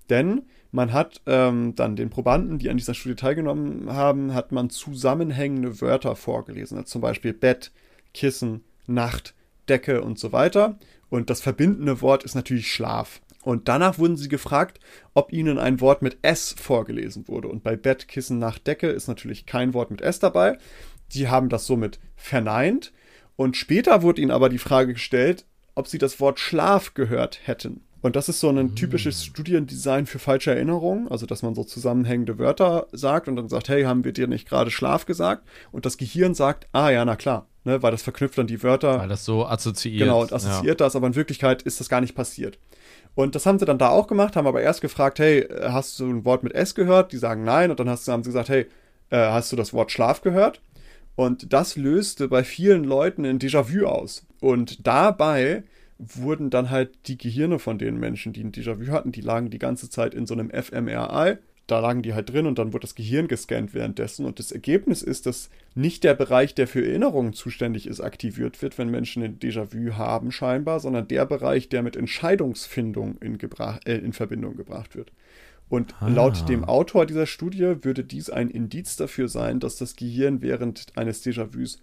Denn 0.09 0.43
man 0.71 0.93
hat 0.93 1.21
ähm, 1.25 1.75
dann 1.75 1.95
den 1.95 2.09
Probanden, 2.09 2.59
die 2.59 2.69
an 2.69 2.77
dieser 2.77 2.93
Studie 2.93 3.15
teilgenommen 3.15 3.91
haben, 3.91 4.33
hat 4.33 4.51
man 4.51 4.69
zusammenhängende 4.69 5.81
Wörter 5.81 6.15
vorgelesen. 6.15 6.77
Also 6.77 6.87
zum 6.87 7.01
Beispiel 7.01 7.33
Bett, 7.33 7.71
Kissen, 8.13 8.63
Nacht, 8.85 9.33
Decke 9.69 10.01
und 10.01 10.19
so 10.19 10.31
weiter. 10.31 10.77
Und 11.09 11.29
das 11.29 11.41
verbindende 11.41 12.01
Wort 12.01 12.23
ist 12.23 12.35
natürlich 12.35 12.71
Schlaf. 12.71 13.21
Und 13.43 13.69
danach 13.69 13.97
wurden 13.97 14.17
sie 14.17 14.27
gefragt, 14.27 14.79
ob 15.13 15.31
ihnen 15.31 15.57
ein 15.57 15.79
Wort 15.79 16.01
mit 16.01 16.17
S 16.21 16.53
vorgelesen 16.57 17.29
wurde. 17.29 17.47
Und 17.47 17.63
bei 17.63 17.77
Bett, 17.77 18.09
Kissen, 18.09 18.39
Nacht, 18.39 18.67
Decke 18.67 18.87
ist 18.87 19.07
natürlich 19.07 19.45
kein 19.45 19.73
Wort 19.73 19.89
mit 19.89 20.01
S 20.01 20.19
dabei. 20.19 20.57
Die 21.13 21.29
haben 21.29 21.47
das 21.47 21.65
somit 21.65 21.99
verneint. 22.17 22.91
Und 23.37 23.55
später 23.55 24.01
wurde 24.01 24.21
ihnen 24.21 24.31
aber 24.31 24.49
die 24.49 24.57
Frage 24.57 24.93
gestellt, 24.93 25.45
ob 25.75 25.87
sie 25.87 25.99
das 25.99 26.19
Wort 26.19 26.39
Schlaf 26.39 26.93
gehört 26.93 27.39
hätten. 27.45 27.81
Und 28.01 28.15
das 28.15 28.29
ist 28.29 28.39
so 28.39 28.49
ein 28.49 28.75
typisches 28.75 29.25
Studiendesign 29.25 30.05
für 30.05 30.19
falsche 30.19 30.51
Erinnerungen, 30.51 31.07
also 31.07 31.25
dass 31.25 31.41
man 31.41 31.55
so 31.55 31.63
zusammenhängende 31.63 32.37
Wörter 32.37 32.87
sagt 32.91 33.27
und 33.27 33.35
dann 33.35 33.49
sagt, 33.49 33.69
hey, 33.69 33.83
haben 33.83 34.03
wir 34.03 34.11
dir 34.11 34.27
nicht 34.27 34.47
gerade 34.47 34.71
Schlaf 34.71 35.05
gesagt? 35.05 35.47
Und 35.71 35.85
das 35.85 35.97
Gehirn 35.97 36.33
sagt, 36.33 36.67
ah 36.73 36.89
ja, 36.89 37.03
na 37.05 37.15
klar, 37.15 37.47
ne, 37.63 37.81
weil 37.81 37.91
das 37.91 38.03
verknüpft 38.03 38.37
dann 38.37 38.47
die 38.47 38.61
Wörter. 38.61 38.99
Weil 38.99 39.09
das 39.09 39.25
so 39.25 39.45
assoziiert. 39.45 39.99
Genau, 39.99 40.21
und 40.21 40.31
assoziiert 40.31 40.79
ja. 40.79 40.85
das, 40.85 40.95
aber 40.95 41.07
in 41.07 41.15
Wirklichkeit 41.15 41.63
ist 41.63 41.79
das 41.79 41.89
gar 41.89 42.01
nicht 42.01 42.15
passiert. 42.15 42.59
Und 43.15 43.33
das 43.33 43.47
haben 43.47 43.57
sie 43.57 43.65
dann 43.65 43.79
da 43.79 43.89
auch 43.89 44.07
gemacht, 44.07 44.35
haben 44.35 44.47
aber 44.47 44.61
erst 44.61 44.81
gefragt, 44.81 45.17
hey, 45.17 45.47
hast 45.63 45.99
du 45.99 46.05
ein 46.05 46.23
Wort 46.23 46.43
mit 46.43 46.53
S 46.53 46.75
gehört? 46.75 47.11
Die 47.11 47.17
sagen 47.17 47.43
nein. 47.43 47.71
Und 47.71 47.79
dann 47.79 47.89
hast, 47.89 48.07
haben 48.07 48.23
sie 48.23 48.29
gesagt, 48.29 48.49
hey, 48.49 48.67
äh, 49.09 49.17
hast 49.17 49.51
du 49.51 49.55
das 49.55 49.73
Wort 49.73 49.91
Schlaf 49.91 50.21
gehört? 50.21 50.61
Und 51.17 51.51
das 51.51 51.75
löste 51.75 52.27
bei 52.27 52.43
vielen 52.43 52.83
Leuten 52.83 53.25
ein 53.25 53.39
Déjà-vu 53.39 53.87
aus. 53.87 54.27
Und 54.39 54.85
dabei 54.85 55.63
wurden 55.97 56.51
dann 56.51 56.69
halt 56.69 56.91
die 57.07 57.17
Gehirne 57.17 57.57
von 57.57 57.79
den 57.79 57.99
Menschen, 57.99 58.33
die 58.33 58.43
ein 58.43 58.51
Déjà-vu 58.51 58.91
hatten, 58.91 59.11
die 59.11 59.21
lagen 59.21 59.49
die 59.49 59.57
ganze 59.57 59.89
Zeit 59.89 60.13
in 60.13 60.27
so 60.27 60.35
einem 60.35 60.51
fMRI. 60.51 61.37
Da 61.65 61.79
lagen 61.79 62.03
die 62.03 62.13
halt 62.13 62.31
drin 62.31 62.45
und 62.45 62.59
dann 62.59 62.71
wurde 62.71 62.83
das 62.83 62.93
Gehirn 62.93 63.27
gescannt 63.27 63.73
währenddessen. 63.73 64.27
Und 64.27 64.37
das 64.37 64.51
Ergebnis 64.51 65.01
ist, 65.01 65.25
dass 65.25 65.49
nicht 65.73 66.03
der 66.03 66.13
Bereich, 66.13 66.53
der 66.53 66.67
für 66.67 66.85
Erinnerungen 66.85 67.33
zuständig 67.33 67.87
ist, 67.87 67.99
aktiviert 67.99 68.61
wird, 68.61 68.77
wenn 68.77 68.91
Menschen 68.91 69.23
ein 69.23 69.39
Déjà-vu 69.39 69.95
haben, 69.95 70.31
scheinbar, 70.31 70.79
sondern 70.79 71.07
der 71.07 71.25
Bereich, 71.25 71.67
der 71.67 71.81
mit 71.81 71.95
Entscheidungsfindung 71.95 73.17
in, 73.21 73.39
äh, 73.85 73.97
in 73.97 74.13
Verbindung 74.13 74.55
gebracht 74.55 74.95
wird. 74.95 75.11
Und 75.69 75.95
ah. 75.99 76.07
laut 76.07 76.47
dem 76.47 76.63
Autor 76.63 77.05
dieser 77.05 77.25
Studie 77.25 77.83
würde 77.83 78.03
dies 78.03 78.29
ein 78.29 78.49
Indiz 78.49 78.95
dafür 78.95 79.27
sein, 79.27 79.59
dass 79.59 79.77
das 79.77 79.95
Gehirn 79.95 80.41
während 80.41 80.97
eines 80.97 81.25
Déjà-vus 81.25 81.79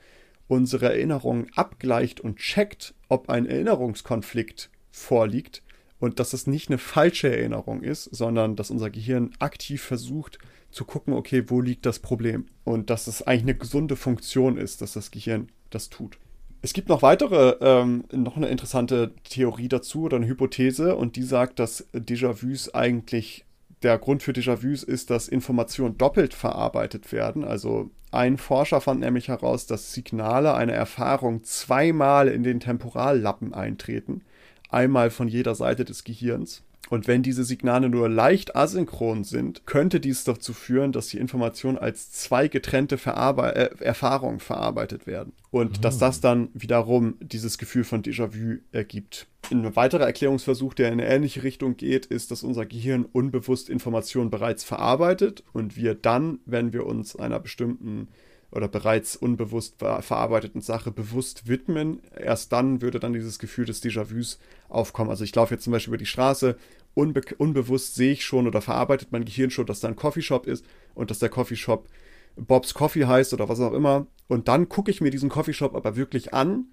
unsere 0.49 0.87
Erinnerungen 0.87 1.47
abgleicht 1.55 2.21
und 2.21 2.37
checkt, 2.37 2.95
ob 3.09 3.29
ein 3.29 3.47
Erinnerungskonflikt 3.47 4.71
vorliegt 4.91 5.63
und 5.99 6.21
dass 6.21 6.33
es 6.33 6.47
nicht 6.47 6.69
eine 6.69 6.79
falsche 6.79 7.35
Erinnerung 7.35 7.83
ist, 7.83 8.05
sondern 8.05 8.57
dass 8.57 8.71
unser 8.71 8.91
Gehirn 8.91 9.31
aktiv 9.39 9.83
versucht 9.83 10.39
zu 10.71 10.85
gucken, 10.85 11.15
okay, 11.15 11.45
wo 11.49 11.61
liegt 11.61 11.87
das 11.87 11.99
Problem 11.99 12.47
und 12.65 12.91
dass 12.91 13.07
es 13.07 13.23
eigentlich 13.23 13.43
eine 13.43 13.55
gesunde 13.55 13.97
Funktion 13.97 14.59
ist, 14.59 14.83
dass 14.83 14.95
das 14.95 15.11
Gehirn 15.11 15.49
das 15.71 15.89
tut. 15.89 16.19
Es 16.63 16.73
gibt 16.73 16.89
noch 16.89 17.03
weitere, 17.03 17.57
ähm, 17.61 18.05
noch 18.11 18.37
eine 18.37 18.49
interessante 18.49 19.13
Theorie 19.25 19.69
dazu 19.69 20.05
oder 20.05 20.17
eine 20.17 20.27
Hypothese 20.27 20.97
und 20.97 21.17
die 21.17 21.23
sagt, 21.23 21.59
dass 21.59 21.87
Déjà-vus 21.93 22.75
eigentlich 22.75 23.45
der 23.83 23.99
Grund 23.99 24.23
für 24.23 24.33
Déjà-vus 24.33 24.83
ist, 24.83 25.11
dass 25.11 25.29
Informationen 25.29 25.99
doppelt 25.99 26.35
verarbeitet 26.35 27.13
werden. 27.13 27.45
Also 27.45 27.91
ein 28.11 28.39
Forscher 28.39 28.81
fand 28.81 29.01
nämlich 29.01 29.29
heraus, 29.29 29.67
dass 29.67 29.93
Signale 29.93 30.55
einer 30.55 30.73
Erfahrung 30.73 31.43
zweimal 31.43 32.29
in 32.29 32.43
den 32.43 32.61
Temporallappen 32.61 33.55
eintreten. 33.55 34.23
Einmal 34.71 35.11
von 35.11 35.29
jeder 35.29 35.55
Seite 35.55 35.85
des 35.85 36.05
Gehirns. 36.05 36.63
Und 36.91 37.09
wenn 37.09 37.23
diese 37.23 37.45
Signale 37.45 37.89
nur 37.89 38.09
leicht 38.09 38.57
asynchron 38.57 39.25
sind, 39.25 39.67
könnte 39.67 40.01
dies 40.01 40.25
dazu 40.25 40.53
führen, 40.53 40.93
dass 40.93 41.09
die 41.09 41.19
Informationen 41.19 41.79
als 41.79 42.13
zwei 42.13 42.49
getrennte 42.49 42.99
Verarbe 42.99 43.55
äh, 43.55 43.71
Erfahrungen 43.83 44.41
verarbeitet 44.41 45.07
werden. 45.07 45.33
Und 45.51 45.79
mhm. 45.79 45.83
dass 45.83 45.99
das 45.99 46.21
dann 46.21 46.49
wiederum 46.53 47.17
dieses 47.21 47.59
Gefühl 47.59 47.85
von 47.85 48.03
Déjà-vu 48.03 48.59
ergibt. 48.73 49.27
Ein 49.51 49.77
weiterer 49.77 50.05
Erklärungsversuch, 50.07 50.75
der 50.75 50.89
in 50.89 50.95
eine 50.95 51.09
ähnliche 51.09 51.43
Richtung 51.43 51.77
geht, 51.77 52.07
ist, 52.07 52.31
dass 52.31 52.43
unser 52.43 52.67
Gehirn 52.67 53.05
unbewusst 53.05 53.69
Informationen 53.71 54.31
bereits 54.31 54.65
verarbeitet 54.65 55.43
und 55.53 55.77
wir 55.77 55.95
dann, 55.95 56.39
wenn 56.47 56.73
wir 56.73 56.87
uns 56.87 57.17
einer 57.17 57.41
bestimmten 57.41 58.09
oder 58.55 58.69
bereits 58.69 59.17
unbewusst 59.17 59.77
verarbeiteten 59.79 60.61
Sache 60.61 60.91
bewusst 60.91 61.49
widmen, 61.49 62.01
erst 62.17 62.53
dann 62.53 62.81
würde 62.81 63.01
dann 63.01 63.13
dieses 63.13 63.39
Gefühl 63.39 63.65
des 63.65 63.83
Déjà-vus 63.83 64.39
aufkommen. 64.69 65.11
Also 65.11 65.25
ich 65.25 65.35
laufe 65.35 65.55
jetzt 65.55 65.65
zum 65.65 65.73
Beispiel 65.73 65.91
über 65.91 65.99
die 65.99 66.07
Straße, 66.07 66.57
unbe 66.95 67.23
unbewusst 67.39 67.97
sehe 67.97 68.13
ich 68.13 68.25
schon 68.25 68.47
oder 68.47 68.61
verarbeitet 68.61 69.09
mein 69.11 69.25
Gehirn 69.25 69.51
schon, 69.51 69.67
dass 69.67 69.81
da 69.81 69.89
ein 69.89 69.97
Coffeeshop 69.97 70.47
ist 70.47 70.65
und 70.95 71.11
dass 71.11 71.19
der 71.19 71.29
Coffeeshop 71.29 71.89
Bob's 72.37 72.75
Coffee 72.75 73.07
heißt 73.07 73.35
oder 73.35 73.49
was 73.49 73.61
auch 73.61 73.73
immer. 73.73 74.07
Und 74.29 74.49
dann 74.49 74.69
gucke 74.69 74.91
ich 74.91 75.01
mir 75.01 75.11
diesen 75.11 75.29
Coffeeshop 75.29 75.75
aber 75.75 75.97
wirklich 75.97 76.33
an, 76.33 76.67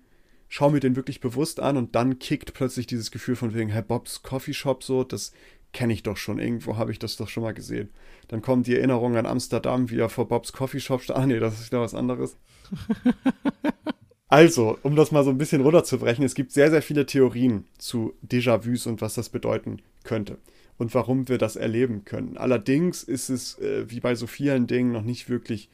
schaue 0.50 0.72
mir 0.72 0.80
den 0.80 0.96
wirklich 0.96 1.20
bewusst 1.20 1.60
an 1.60 1.78
und 1.78 1.96
dann 1.96 2.20
kickt 2.20 2.54
plötzlich 2.54 2.86
dieses 2.86 3.10
Gefühl 3.10 3.36
von 3.36 3.54
wegen, 3.54 3.70
Herr 3.70 3.82
Bob's 3.82 4.22
Coffeeshop 4.22 4.84
so, 4.84 5.04
das 5.04 5.32
kenne 5.74 5.94
ich 5.94 6.04
doch 6.04 6.18
schon, 6.18 6.40
irgendwo 6.40 6.78
habe 6.78 6.92
ich 6.92 7.00
das 7.00 7.16
doch 7.16 7.30
schon 7.30 7.44
mal 7.44 7.54
gesehen. 7.54 7.90
Dann 8.28 8.42
kommt 8.42 8.68
die 8.68 8.76
Erinnerung 8.76 9.16
an 9.18 9.26
Amsterdam, 9.26 9.90
wie 9.90 10.00
er 10.00 10.10
vor 10.10 10.28
Bobs 10.28 10.54
Coffeeshop 10.54 11.02
stand. 11.02 11.20
Ah, 11.20 11.26
nee, 11.26 11.40
das 11.40 11.60
ist 11.60 11.72
wieder 11.72 11.82
was 11.82 11.94
anderes. 11.94 12.38
also, 14.28 14.78
um 14.84 14.96
das 14.96 15.12
mal 15.12 15.24
so 15.24 15.30
ein 15.30 15.38
bisschen 15.38 15.62
runterzubrechen, 15.62 16.26
es 16.26 16.36
gibt 16.36 16.52
sehr, 16.52 16.70
sehr 16.70 16.82
viele 16.82 17.06
Theorien 17.06 17.66
zu 17.78 18.14
Déjà-vus 18.28 18.88
und 18.88 19.02
was 19.02 19.16
das 19.16 19.30
bedeuten 19.30 19.82
könnte 20.04 20.38
und 20.78 20.94
warum 20.96 21.30
wir 21.30 21.38
das 21.38 21.56
erleben 21.56 22.06
können. 22.06 22.38
Allerdings 22.38 23.04
ist 23.04 23.30
es, 23.30 23.60
äh, 23.60 23.90
wie 23.90 24.00
bei 24.00 24.16
so 24.16 24.28
vielen 24.28 24.68
Dingen, 24.68 24.92
noch 24.92 25.04
nicht 25.04 25.30
wirklich 25.30 25.70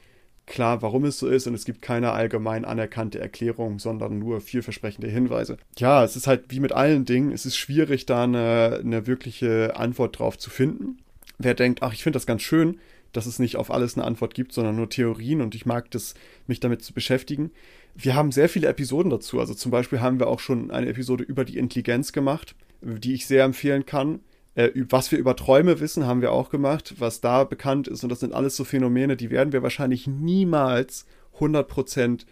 klar, 0.48 0.82
warum 0.82 1.04
es 1.04 1.18
so 1.18 1.28
ist 1.28 1.46
und 1.46 1.54
es 1.54 1.64
gibt 1.64 1.82
keine 1.82 2.12
allgemein 2.12 2.64
anerkannte 2.64 3.20
Erklärung, 3.20 3.78
sondern 3.78 4.18
nur 4.18 4.40
vielversprechende 4.40 5.08
Hinweise. 5.08 5.58
Ja, 5.78 6.02
es 6.02 6.16
ist 6.16 6.26
halt 6.26 6.46
wie 6.48 6.60
mit 6.60 6.72
allen 6.72 7.04
Dingen, 7.04 7.32
es 7.32 7.46
ist 7.46 7.56
schwierig, 7.56 8.06
da 8.06 8.24
eine, 8.24 8.80
eine 8.82 9.06
wirkliche 9.06 9.76
Antwort 9.76 10.18
drauf 10.18 10.38
zu 10.38 10.50
finden. 10.50 10.98
Wer 11.38 11.54
denkt, 11.54 11.82
ach, 11.82 11.92
ich 11.92 12.02
finde 12.02 12.16
das 12.16 12.26
ganz 12.26 12.42
schön, 12.42 12.80
dass 13.12 13.26
es 13.26 13.38
nicht 13.38 13.56
auf 13.56 13.70
alles 13.70 13.96
eine 13.96 14.06
Antwort 14.06 14.34
gibt, 14.34 14.52
sondern 14.52 14.76
nur 14.76 14.90
Theorien 14.90 15.40
und 15.40 15.54
ich 15.54 15.66
mag 15.66 15.90
das, 15.90 16.14
mich 16.46 16.60
damit 16.60 16.82
zu 16.82 16.92
beschäftigen. 16.92 17.50
Wir 17.94 18.14
haben 18.14 18.32
sehr 18.32 18.48
viele 18.48 18.68
Episoden 18.68 19.10
dazu. 19.10 19.40
Also 19.40 19.54
zum 19.54 19.70
Beispiel 19.70 20.00
haben 20.00 20.18
wir 20.18 20.28
auch 20.28 20.40
schon 20.40 20.70
eine 20.70 20.88
Episode 20.88 21.24
über 21.24 21.44
die 21.44 21.58
Intelligenz 21.58 22.12
gemacht, 22.12 22.54
die 22.80 23.14
ich 23.14 23.26
sehr 23.26 23.44
empfehlen 23.44 23.86
kann. 23.86 24.20
Äh, 24.58 24.72
was 24.88 25.12
wir 25.12 25.20
über 25.20 25.36
Träume 25.36 25.78
wissen, 25.78 26.04
haben 26.04 26.20
wir 26.20 26.32
auch 26.32 26.50
gemacht, 26.50 26.96
was 26.98 27.20
da 27.20 27.44
bekannt 27.44 27.86
ist. 27.86 28.02
Und 28.02 28.08
das 28.08 28.18
sind 28.20 28.34
alles 28.34 28.56
so 28.56 28.64
Phänomene, 28.64 29.16
die 29.16 29.30
werden 29.30 29.52
wir 29.52 29.62
wahrscheinlich 29.62 30.08
niemals 30.08 31.06
100% 31.38 32.26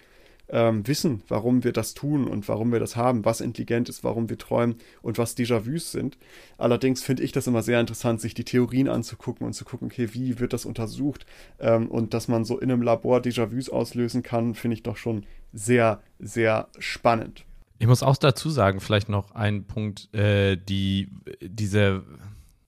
ähm, 0.49 0.87
wissen, 0.89 1.23
warum 1.29 1.63
wir 1.63 1.73
das 1.73 1.95
tun 1.95 2.27
und 2.27 2.49
warum 2.49 2.73
wir 2.73 2.81
das 2.81 2.97
haben, 2.97 3.25
was 3.25 3.41
intelligent 3.41 3.89
ist, 3.89 4.03
warum 4.03 4.29
wir 4.29 4.39
träumen 4.39 4.75
und 5.03 5.19
was 5.19 5.37
Déjà-vus 5.37 5.93
sind. 5.93 6.19
Allerdings 6.59 7.01
finde 7.01 7.23
ich 7.23 7.31
das 7.31 7.47
immer 7.47 7.63
sehr 7.63 7.81
interessant, 7.81 8.21
sich 8.21 8.35
die 8.35 8.45
Theorien 8.45 8.89
anzugucken 8.89 9.47
und 9.47 9.53
zu 9.53 9.65
gucken, 9.65 9.87
okay, 9.87 10.09
wie 10.13 10.41
wird 10.41 10.53
das 10.53 10.65
untersucht 10.65 11.27
ähm, 11.61 11.89
und 11.89 12.13
dass 12.13 12.27
man 12.27 12.45
so 12.45 12.59
in 12.59 12.73
einem 12.73 12.83
Labor 12.83 13.21
Déjà-vus 13.21 13.71
auslösen 13.71 14.25
kann, 14.25 14.57
finde 14.57 14.75
ich 14.75 14.83
doch 14.83 14.97
schon 14.97 15.27
sehr, 15.53 16.01
sehr 16.19 16.69
spannend. 16.79 17.45
Ich 17.79 17.87
muss 17.87 18.03
auch 18.03 18.17
dazu 18.17 18.51
sagen, 18.51 18.81
vielleicht 18.81 19.09
noch 19.09 19.33
ein 19.33 19.65
Punkt, 19.65 20.13
äh, 20.15 20.57
die, 20.57 21.09
diese 21.41 22.05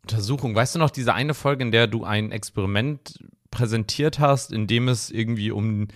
Untersuchung, 0.03 0.55
weißt 0.55 0.75
du 0.75 0.79
noch, 0.79 0.91
diese 0.91 1.15
eine 1.15 1.35
Folge, 1.35 1.65
in 1.65 1.73
der 1.73 1.87
du 1.87 2.05
ein 2.05 2.33
Experiment 2.33 3.19
präsentiert 3.51 4.19
hast, 4.19 4.53
in 4.53 4.67
dem 4.67 4.89
es 4.89 5.11
irgendwie 5.11 5.51
um 5.51 5.89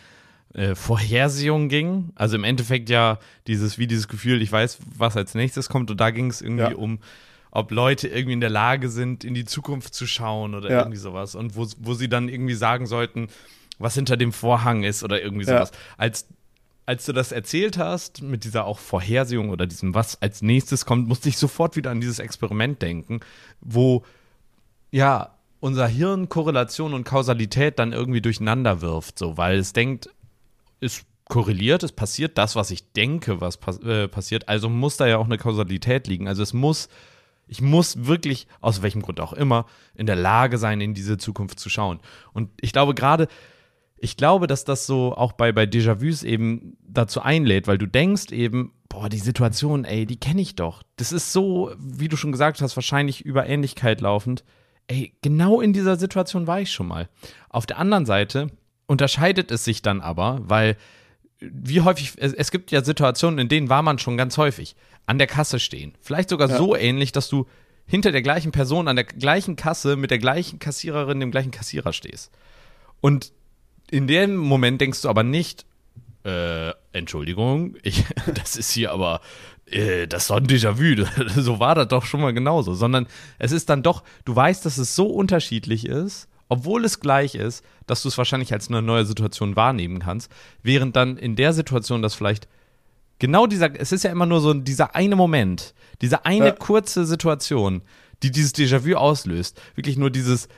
äh, 0.55 0.75
Vorhersehung 0.75 1.69
ging? 1.69 2.11
Also 2.15 2.37
im 2.37 2.45
Endeffekt 2.45 2.91
ja 2.91 3.19
dieses, 3.47 3.79
wie 3.79 3.87
dieses 3.87 4.09
Gefühl, 4.09 4.41
ich 4.43 4.51
weiß, 4.51 4.79
was 4.97 5.17
als 5.17 5.35
nächstes 5.35 5.69
kommt 5.69 5.91
und 5.91 6.01
da 6.01 6.11
ging 6.11 6.31
es 6.31 6.41
irgendwie 6.41 6.73
ja. 6.73 6.77
um 6.77 7.01
ob 7.55 7.71
Leute 7.71 8.09
irgendwie 8.09 8.33
in 8.33 8.41
der 8.41 8.51
Lage 8.51 8.89
sind, 8.89 9.25
in 9.25 9.35
die 9.35 9.45
Zukunft 9.45 9.95
zu 9.95 10.07
schauen 10.07 10.55
oder 10.55 10.71
ja. 10.71 10.79
irgendwie 10.79 10.97
sowas. 10.97 11.35
Und 11.35 11.55
wo, 11.55 11.69
wo 11.79 11.93
sie 11.93 12.09
dann 12.09 12.31
irgendwie 12.31 12.55
sagen 12.55 12.87
sollten, 12.87 13.29
was 13.79 13.95
hinter 13.95 14.17
dem 14.17 14.33
Vorhang 14.33 14.85
ist 14.85 15.05
oder 15.05 15.23
irgendwie 15.23 15.45
sowas. 15.45 15.71
Ja. 15.71 15.79
Als 15.99 16.27
als 16.87 17.07
du 17.07 17.13
das 17.13 17.33
erzählt 17.33 17.79
hast, 17.79 18.23
mit 18.23 18.45
dieser 18.45 18.65
auch 18.65 18.79
Vorhersehung 18.79 19.51
oder 19.51 19.67
diesem, 19.67 19.95
was 19.95 20.21
als 20.21 20.43
nächstes 20.43 20.85
kommt, 20.85 21.09
musste 21.09 21.29
ich 21.29 21.39
sofort 21.39 21.77
wieder 21.77 21.91
an 21.91 22.01
dieses 22.01 22.19
Experiment 22.19 22.83
denken, 22.83 23.21
wo 23.61 24.05
ja 24.91 25.35
unser 25.61 25.87
Hirn 25.87 26.29
Korrelation 26.29 26.93
und 26.93 27.05
Kausalität 27.05 27.79
dann 27.79 27.93
irgendwie 27.93 28.21
durcheinander 28.21 28.81
wirft, 28.81 29.19
so, 29.19 29.37
weil 29.37 29.59
es 29.59 29.73
denkt, 29.73 30.11
es 30.81 31.05
korreliert, 31.29 31.85
es 31.85 31.93
passiert 31.93 32.37
das, 32.37 32.57
was 32.57 32.71
ich 32.71 32.93
denke, 32.93 33.41
was 33.41 33.57
pass 33.57 33.79
äh, 33.79 34.09
passiert, 34.09 34.49
also 34.49 34.69
muss 34.69 34.97
da 34.97 35.07
ja 35.07 35.19
auch 35.19 35.25
eine 35.25 35.39
Kausalität 35.39 36.09
liegen. 36.09 36.27
Also 36.27 36.43
es 36.43 36.53
muss, 36.53 36.89
ich 37.47 37.63
muss 37.63 38.07
wirklich, 38.07 38.49
aus 38.61 38.83
welchem 38.83 39.03
Grund 39.03 39.21
auch 39.21 39.33
immer, 39.33 39.67
in 39.95 40.07
der 40.07 40.17
Lage 40.17 40.59
sein, 40.59 40.81
in 40.81 40.95
diese 40.95 41.17
Zukunft 41.17 41.61
zu 41.61 41.71
schauen. 41.71 42.01
Und 42.33 42.51
ich 42.61 42.73
glaube 42.73 42.95
gerade, 42.95 43.29
ich 44.03 44.17
glaube, 44.17 44.49
dass 44.49 44.65
das 44.65 44.85
so 44.85 45.15
auch 45.15 45.31
bei, 45.31 45.53
bei 45.53 45.63
Déjà-vus 45.63 46.25
eben 46.25 46.77
dazu 46.83 47.23
einlädt, 47.23 47.69
weil 47.69 47.79
du 47.79 47.87
denkst 47.87 48.33
eben, 48.33 48.73
boah, 48.89 49.09
die 49.09 49.19
Situation, 49.19 49.85
ey, 49.85 50.07
die 50.07 50.17
kenne 50.17 50.43
ich 50.43 50.57
doch. 50.57 50.83
Das 50.97 51.13
ist 51.13 51.33
so, 51.33 51.73
wie 51.79 52.09
du 52.09 52.17
schon 52.17 52.33
gesagt 52.33 52.61
hast, 52.61 52.77
wahrscheinlich 52.77 53.25
über 53.25 53.47
Ähnlichkeit 53.47 54.01
laufend. 54.01 54.43
Ey, 54.89 55.15
genau 55.23 55.61
in 55.61 55.73
dieser 55.73 55.97
Situation 55.97 56.49
war 56.49 56.61
ich 56.61 56.73
schon 56.73 56.89
mal. 56.89 57.09
Auf 57.49 57.65
der 57.65 57.79
anderen 57.79 58.05
Seite 58.05 58.49
unterscheidet 58.87 59.53
es 59.53 59.65
sich 59.65 59.83
dann 59.83 60.01
aber, 60.01 60.41
weil 60.43 60.77
wie 61.39 61.81
häufig, 61.83 62.15
es, 62.17 62.33
es 62.33 62.51
gibt 62.51 62.73
ja 62.73 62.83
Situationen, 62.83 63.39
in 63.39 63.49
denen 63.49 63.69
war 63.69 63.83
man 63.83 64.01
schon 64.01 64.17
ganz 64.17 64.37
häufig 64.37 64.75
an 65.07 65.19
der 65.19 65.29
Kasse 65.29 65.61
stehen. 65.61 65.95
Vielleicht 66.01 66.29
sogar 66.29 66.51
ja. 66.51 66.59
so 66.59 66.75
ähnlich, 66.75 67.13
dass 67.13 67.29
du 67.29 67.47
hinter 67.87 68.11
der 68.11 68.23
gleichen 68.23 68.51
Person 68.51 68.89
an 68.89 68.97
der 68.97 69.05
gleichen 69.05 69.55
Kasse 69.55 69.95
mit 69.95 70.11
der 70.11 70.19
gleichen 70.19 70.59
Kassiererin, 70.59 71.21
dem 71.21 71.31
gleichen 71.31 71.53
Kassierer 71.53 71.93
stehst. 71.93 72.33
Und 73.01 73.33
in 73.93 74.07
dem 74.07 74.37
Moment 74.37 74.81
denkst 74.81 75.03
du 75.03 75.11
aber 75.11 75.23
nicht, 75.23 75.67
äh, 76.25 76.73
Entschuldigung, 76.93 77.77
ich, 77.83 78.05
das 78.35 78.57
ist 78.57 78.73
hier 78.73 78.91
aber, 78.91 79.21
äh, 79.67 80.07
das 80.07 80.23
ist 80.23 80.31
doch 80.31 80.39
ein 80.39 80.47
Déjà-vu, 80.47 81.05
so 81.41 81.61
war 81.61 81.75
das 81.75 81.89
doch 81.89 82.07
schon 82.07 82.23
mal 82.23 82.33
genauso, 82.33 82.73
sondern 82.73 83.07
es 83.39 83.53
ist 83.53 83.69
dann 83.69 83.83
doch, 83.83 84.03
du 84.25 84.35
weißt, 84.35 84.65
dass 84.65 84.79
es 84.79 84.97
so 84.97 85.07
unterschiedlich 85.07 85.87
ist, 85.87 86.27
obwohl 86.49 86.85
es 86.87 87.01
gleich 87.01 87.35
ist, 87.35 87.65
dass 87.87 88.03
du 88.03 88.09
es 88.09 88.17
wahrscheinlich 88.17 88.53
als 88.53 88.69
eine 88.69 88.81
neue 88.81 89.05
Situation 89.05 89.57
wahrnehmen 89.57 90.01
kannst, 90.01 90.33
während 90.63 90.97
dann 90.97 91.19
in 91.19 91.37
der 91.37 91.53
Situation 91.53 92.01
das 92.01 92.15
vielleicht 92.15 92.49
genau 93.19 93.47
dieser, 93.47 93.79
es 93.79 93.93
ist 93.93 94.05
ja 94.05 94.11
immer 94.11 94.27
nur 94.27 94.41
so 94.41 94.55
dieser 94.55 94.95
eine 94.95 95.17
Moment, 95.17 95.75
diese 96.01 96.25
eine 96.25 96.47
ja. 96.47 96.53
kurze 96.53 97.05
Situation, 97.05 97.83
die 98.23 98.31
dieses 98.31 98.55
Déjà-vu 98.55 98.95
auslöst, 98.97 99.61
wirklich 99.75 99.99
nur 99.99 100.11
dieses, 100.11 100.49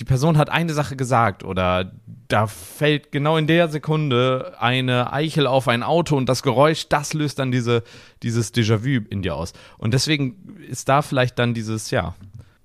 die 0.00 0.04
Person 0.04 0.38
hat 0.38 0.48
eine 0.48 0.72
Sache 0.72 0.96
gesagt 0.96 1.44
oder 1.44 1.92
da 2.26 2.46
fällt 2.46 3.12
genau 3.12 3.36
in 3.36 3.46
der 3.46 3.68
Sekunde 3.68 4.54
eine 4.58 5.12
Eichel 5.12 5.46
auf 5.46 5.68
ein 5.68 5.82
Auto 5.82 6.16
und 6.16 6.26
das 6.26 6.42
Geräusch, 6.42 6.88
das 6.88 7.12
löst 7.12 7.38
dann 7.38 7.52
diese, 7.52 7.82
dieses 8.22 8.54
Déjà-vu 8.54 9.04
in 9.10 9.20
dir 9.20 9.36
aus. 9.36 9.52
Und 9.76 9.92
deswegen 9.92 10.56
ist 10.68 10.88
da 10.88 11.02
vielleicht 11.02 11.38
dann 11.38 11.52
dieses, 11.52 11.90
ja, 11.90 12.14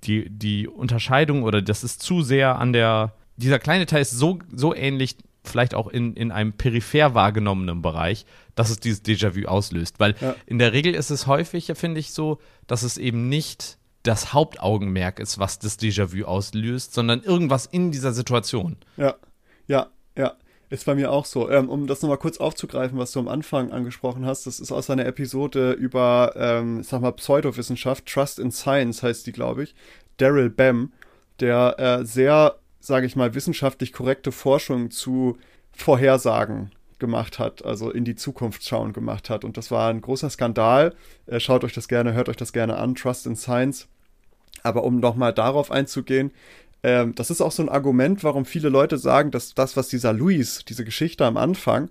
die, 0.06 0.30
die 0.30 0.67
Unterscheidung 0.69 1.43
oder 1.43 1.62
das 1.62 1.84
ist 1.84 2.02
zu 2.02 2.21
sehr 2.21 2.58
an 2.58 2.71
der, 2.71 3.13
dieser 3.36 3.60
kleine 3.60 3.86
Teil 3.86 4.02
ist 4.02 4.12
so, 4.12 4.39
so 4.54 4.74
ähnlich, 4.74 5.17
vielleicht 5.43 5.76
auch 5.76 5.89
in, 5.89 6.13
in 6.13 6.32
einem 6.32 6.54
peripher 6.54 7.13
wahrgenommenen 7.15 7.82
Bereich, 7.82 8.26
dass 8.56 8.69
es 8.69 8.80
dieses 8.80 9.04
Déjà-vu 9.04 9.45
auslöst. 9.45 10.00
Weil 10.00 10.15
ja. 10.21 10.36
in 10.45 10.58
der 10.58 10.71
Regel 10.71 10.95
ist 10.95 11.10
es 11.10 11.28
häufig, 11.28 11.71
finde 11.76 12.00
ich, 12.00 12.12
so, 12.12 12.39
dass 12.65 12.84
es 12.84 12.98
eben 12.98 13.28
nicht 13.28 13.78
das 14.07 14.33
Hauptaugenmerk 14.33 15.19
ist, 15.19 15.39
was 15.39 15.59
das 15.59 15.79
Déjà-vu 15.79 16.25
auslöst, 16.25 16.93
sondern 16.93 17.21
irgendwas 17.23 17.65
in 17.65 17.91
dieser 17.91 18.13
Situation. 18.13 18.77
Ja, 18.97 19.15
ja, 19.67 19.87
ja. 20.17 20.33
Ist 20.69 20.85
bei 20.85 20.95
mir 20.95 21.11
auch 21.11 21.25
so. 21.25 21.49
Ähm, 21.49 21.69
um 21.69 21.85
das 21.85 22.01
nochmal 22.01 22.17
kurz 22.17 22.37
aufzugreifen, 22.37 22.97
was 22.97 23.11
du 23.11 23.19
am 23.19 23.27
Anfang 23.27 23.71
angesprochen 23.71 24.25
hast, 24.25 24.47
das 24.47 24.59
ist 24.59 24.71
aus 24.71 24.89
einer 24.89 25.05
Episode 25.05 25.73
über, 25.73 26.33
ähm, 26.35 26.81
sag 26.81 27.01
mal, 27.01 27.11
Pseudowissenschaft, 27.11 28.07
Trust 28.07 28.39
in 28.39 28.51
Science 28.51 29.03
heißt 29.03 29.27
die, 29.27 29.31
glaube 29.31 29.63
ich. 29.63 29.75
Daryl 30.17 30.49
Bem, 30.49 30.91
der 31.39 31.75
äh, 31.77 32.05
sehr, 32.05 32.55
sage 32.79 33.05
ich 33.05 33.15
mal, 33.15 33.35
wissenschaftlich 33.35 33.93
korrekte 33.93 34.31
Forschung 34.31 34.89
zu 34.89 35.37
Vorhersagen 35.71 36.71
gemacht 36.97 37.37
hat, 37.37 37.63
also 37.63 37.91
in 37.91 38.03
die 38.03 38.15
Zukunft 38.15 38.63
schauen 38.63 38.91
gemacht 38.91 39.29
hat. 39.29 39.43
Und 39.43 39.57
das 39.57 39.69
war 39.69 39.89
ein 39.89 40.01
großer 40.01 40.29
Skandal. 40.31 40.95
Äh, 41.27 41.39
schaut 41.39 41.63
euch 41.63 41.73
das 41.73 41.87
gerne, 41.87 42.13
hört 42.13 42.29
euch 42.29 42.37
das 42.37 42.53
gerne 42.53 42.77
an, 42.77 42.95
Trust 42.95 43.27
in 43.27 43.35
Science. 43.35 43.87
Aber 44.65 44.84
um 44.84 44.99
nochmal 44.99 45.32
darauf 45.32 45.69
einzugehen, 45.69 46.32
ähm, 46.82 47.13
das 47.13 47.30
ist 47.30 47.39
auch 47.39 47.51
so 47.51 47.62
ein 47.62 47.69
Argument, 47.69 48.23
warum 48.23 48.45
viele 48.45 48.69
Leute 48.69 48.97
sagen, 48.97 49.30
dass 49.30 49.54
das, 49.54 49.78
was 49.78 49.89
dieser 49.89 50.12
Luis, 50.12 50.65
diese 50.67 50.84
Geschichte 50.84 51.23
am 51.23 51.38
Anfang, 51.38 51.89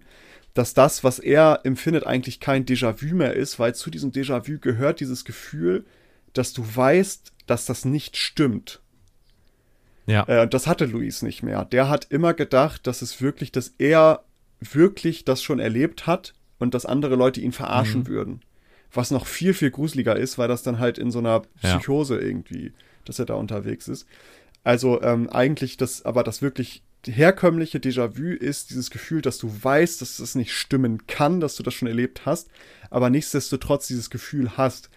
dass 0.55 0.75
das, 0.75 1.05
was 1.05 1.21
er 1.21 1.61
empfindet, 1.63 2.05
eigentlich 2.05 2.41
kein 2.41 2.67
Déjà-vu 2.67 3.15
mehr 3.15 3.35
ist, 3.35 3.61
weil 3.61 3.75
zu 3.77 3.91
diesem 3.91 4.11
Déjà-vu 4.11 4.59
gehört 4.59 4.99
dieses 4.99 5.25
Gefühl, 5.25 5.85
dass 6.33 6.53
du 6.53 6.65
weißt, 6.65 7.33
dass 7.47 7.65
das 7.65 7.85
nicht 7.85 8.17
stimmt. 8.17 8.81
Ja. 10.07 10.25
Äh, 10.25 10.49
das 10.49 10.67
hatte 10.67 10.87
Luis 10.87 11.23
nicht 11.23 11.45
mehr. 11.45 11.65
Der 11.65 11.89
hat 11.89 12.07
immer 12.11 12.35
gedacht, 12.35 12.89
dass 12.89 13.03
es 13.03 13.21
wirklich, 13.21 13.53
dass 13.53 13.75
er 13.79 14.25
wirklich 14.61 15.25
das 15.25 15.45
schon 15.45 15.61
erlebt 15.61 16.09
hat 16.09 16.35
und 16.59 16.75
dass 16.75 16.87
andere 16.87 17.15
Leute 17.15 17.41
ihn 17.41 17.53
verarschen 17.53 18.01
mhm. 18.01 18.07
würden 18.09 18.41
was 18.95 19.11
noch 19.11 19.27
viel, 19.27 19.55
viel 19.55 19.71
gruseliger 19.71 20.17
ist, 20.17 20.39
weil 20.39 20.49
das 20.49 20.63
dann 20.63 20.79
halt 20.79 20.99
in 20.99 21.11
so 21.11 21.19
einer 21.19 21.43
Psychose 21.63 22.17
ja. 22.17 22.23
irgendwie, 22.23 22.73
dass 23.05 23.19
er 23.19 23.27
da 23.27 23.35
unterwegs 23.35 23.89
ist. 23.89 24.07
Also 24.63 25.03
ähm, 25.03 25.29
eigentlich 25.29 25.77
das, 25.77 26.05
aber 26.05 26.25
das 26.25 26.41
wirklich 26.41 26.83
herkömmliche 27.07 27.79
Déjà-vu 27.79 28.33
ist 28.33 28.71
dieses 28.71 28.91
Gefühl, 28.91 29.21
dass 29.21 29.39
du 29.39 29.53
weißt, 29.63 30.01
dass 30.01 30.17
das 30.19 30.35
nicht 30.35 30.53
stimmen 30.53 31.07
kann, 31.07 31.41
dass 31.41 31.57
du 31.57 31.63
das 31.63 31.75
schon 31.75 31.89
erlebt 31.89 32.25
hast, 32.25 32.49
aber 32.91 33.11
nichtsdestotrotz 33.11 33.87
dieses 33.87 34.09
Gefühl 34.09 34.57
hast. 34.57 34.89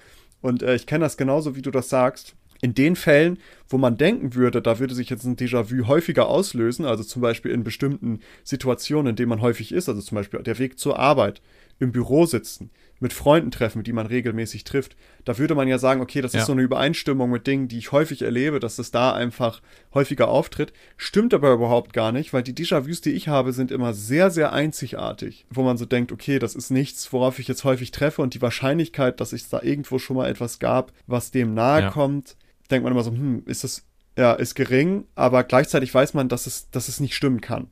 Und 0.41 0.63
äh, 0.63 0.75
ich 0.75 0.85
kenne 0.85 1.03
das 1.03 1.17
genauso, 1.17 1.55
wie 1.55 1.61
du 1.61 1.71
das 1.71 1.89
sagst. 1.89 2.35
In 2.59 2.73
den 2.73 2.95
Fällen, 2.95 3.37
wo 3.69 3.77
man 3.77 3.97
denken 3.97 4.33
würde, 4.33 4.63
da 4.63 4.79
würde 4.79 4.95
sich 4.95 5.11
jetzt 5.11 5.25
ein 5.25 5.35
Déjà-vu 5.35 5.85
häufiger 5.85 6.27
auslösen, 6.27 6.85
also 6.85 7.03
zum 7.03 7.21
Beispiel 7.21 7.51
in 7.51 7.63
bestimmten 7.63 8.21
Situationen, 8.43 9.11
in 9.11 9.15
denen 9.15 9.29
man 9.29 9.41
häufig 9.41 9.71
ist, 9.71 9.89
also 9.89 10.01
zum 10.01 10.15
Beispiel 10.15 10.41
der 10.41 10.57
Weg 10.57 10.79
zur 10.79 10.97
Arbeit, 10.97 11.41
im 11.79 11.91
Büro 11.91 12.25
sitzen, 12.25 12.71
mit 12.99 13.13
Freunden 13.13 13.51
treffen, 13.51 13.83
die 13.83 13.93
man 13.93 14.07
regelmäßig 14.07 14.63
trifft, 14.63 14.95
da 15.23 15.37
würde 15.37 15.55
man 15.55 15.67
ja 15.67 15.77
sagen, 15.77 16.01
okay, 16.01 16.21
das 16.21 16.33
ja. 16.33 16.39
ist 16.39 16.47
so 16.47 16.53
eine 16.53 16.63
Übereinstimmung 16.63 17.29
mit 17.29 17.45
Dingen, 17.45 17.67
die 17.67 17.77
ich 17.77 17.91
häufig 17.91 18.23
erlebe, 18.23 18.59
dass 18.59 18.79
es 18.79 18.91
da 18.91 19.13
einfach 19.13 19.61
häufiger 19.93 20.27
auftritt. 20.29 20.73
Stimmt 20.95 21.33
aber 21.33 21.53
überhaupt 21.53 21.93
gar 21.93 22.11
nicht, 22.11 22.33
weil 22.33 22.43
die 22.43 22.53
Déjà-vus, 22.53 23.01
die 23.01 23.11
ich 23.11 23.27
habe, 23.27 23.53
sind 23.53 23.71
immer 23.71 23.93
sehr, 23.93 24.31
sehr 24.31 24.51
einzigartig, 24.51 25.45
wo 25.49 25.61
man 25.61 25.77
so 25.77 25.85
denkt, 25.85 26.11
okay, 26.11 26.39
das 26.39 26.55
ist 26.55 26.71
nichts, 26.71 27.11
worauf 27.13 27.39
ich 27.39 27.47
jetzt 27.47 27.63
häufig 27.63 27.91
treffe 27.91 28.21
und 28.21 28.33
die 28.33 28.41
Wahrscheinlichkeit, 28.41 29.19
dass 29.19 29.33
es 29.33 29.49
da 29.49 29.61
irgendwo 29.61 29.99
schon 29.99 30.17
mal 30.17 30.29
etwas 30.29 30.59
gab, 30.59 30.91
was 31.05 31.31
dem 31.31 31.53
nahe 31.53 31.81
ja. 31.81 31.89
kommt, 31.91 32.35
denkt 32.71 32.83
man 32.83 32.93
immer 32.93 33.03
so, 33.03 33.11
hm, 33.11 33.43
ist 33.45 33.63
das, 33.63 33.85
ja, 34.17 34.33
ist 34.33 34.55
gering, 34.55 35.05
aber 35.13 35.43
gleichzeitig 35.43 35.93
weiß 35.93 36.15
man, 36.15 36.29
dass 36.29 36.47
es, 36.47 36.71
dass 36.71 36.87
es 36.87 36.99
nicht 36.99 37.13
stimmen 37.13 37.41
kann, 37.41 37.67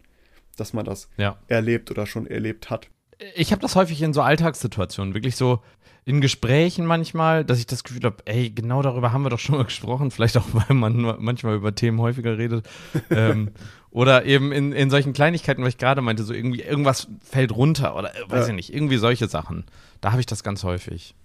dass 0.56 0.74
man 0.74 0.86
das 0.86 1.10
ja. 1.18 1.40
erlebt 1.48 1.90
oder 1.90 2.06
schon 2.06 2.28
erlebt 2.28 2.70
hat 2.70 2.90
ich 3.36 3.52
habe 3.52 3.62
das 3.62 3.76
häufig 3.76 4.02
in 4.02 4.14
so 4.14 4.22
Alltagssituationen, 4.22 5.14
wirklich 5.14 5.36
so 5.36 5.62
in 6.06 6.22
Gesprächen 6.22 6.86
manchmal, 6.86 7.44
dass 7.44 7.58
ich 7.58 7.66
das 7.66 7.84
Gefühl 7.84 8.04
habe, 8.04 8.18
ey, 8.26 8.52
genau 8.52 8.84
darüber 8.84 9.12
haben 9.12 9.24
wir 9.24 9.32
doch 9.32 9.40
schon 9.40 9.58
mal 9.58 9.66
gesprochen, 9.66 10.12
vielleicht 10.12 10.38
auch, 10.38 10.46
weil 10.52 10.76
man 10.76 11.02
manchmal 11.20 11.56
über 11.56 11.74
Themen 11.74 12.00
häufiger 12.00 12.38
redet. 12.38 12.68
ähm, 13.10 13.52
oder 13.90 14.26
eben 14.26 14.52
in, 14.52 14.72
in 14.72 14.90
solchen 14.90 15.14
Kleinigkeiten, 15.14 15.64
was 15.64 15.70
ich 15.70 15.78
gerade 15.78 16.02
meinte, 16.02 16.24
so 16.24 16.34
irgendwie 16.34 16.62
irgendwas 16.62 17.08
fällt 17.22 17.56
runter 17.56 17.96
oder 17.96 18.14
äh, 18.14 18.30
weiß 18.30 18.46
ja. 18.46 18.50
ich 18.50 18.56
nicht, 18.56 18.74
irgendwie 18.74 18.98
solche 18.98 19.28
Sachen. 19.28 19.66
Da 20.02 20.12
habe 20.12 20.20
ich 20.20 20.28
das 20.28 20.44
ganz 20.44 20.64
häufig. 20.64 21.16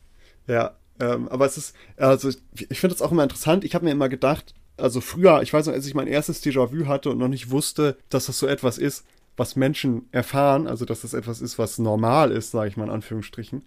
Ja, 0.47 0.77
ähm, 0.99 1.29
aber 1.29 1.45
es 1.45 1.59
ist, 1.59 1.75
also 1.97 2.31
ich, 2.31 2.39
ich 2.71 2.81
finde 2.81 2.95
das 2.95 3.03
auch 3.03 3.13
immer 3.13 3.25
interessant. 3.25 3.65
Ich 3.65 3.75
habe 3.75 3.85
mir 3.85 3.91
immer 3.91 4.09
gedacht, 4.09 4.55
also 4.79 5.03
früher, 5.03 5.43
ich 5.43 5.53
weiß 5.53 5.67
noch, 5.67 5.75
als 5.75 5.87
ich 5.87 5.95
mein 5.95 6.07
erstes 6.07 6.43
Déjà-vu 6.43 6.87
hatte 6.87 7.11
und 7.11 7.19
noch 7.19 7.29
nicht 7.29 7.51
wusste, 7.51 7.99
dass 8.09 8.27
das 8.27 8.39
so 8.39 8.47
etwas 8.47 8.79
ist, 8.79 9.05
was 9.41 9.57
Menschen 9.57 10.07
erfahren, 10.13 10.67
also 10.67 10.85
dass 10.85 11.01
das 11.01 11.15
etwas 11.15 11.41
ist, 11.41 11.59
was 11.59 11.79
normal 11.79 12.31
ist, 12.31 12.51
sage 12.51 12.69
ich 12.69 12.77
mal 12.77 12.85
in 12.85 12.91
Anführungsstrichen, 12.91 13.63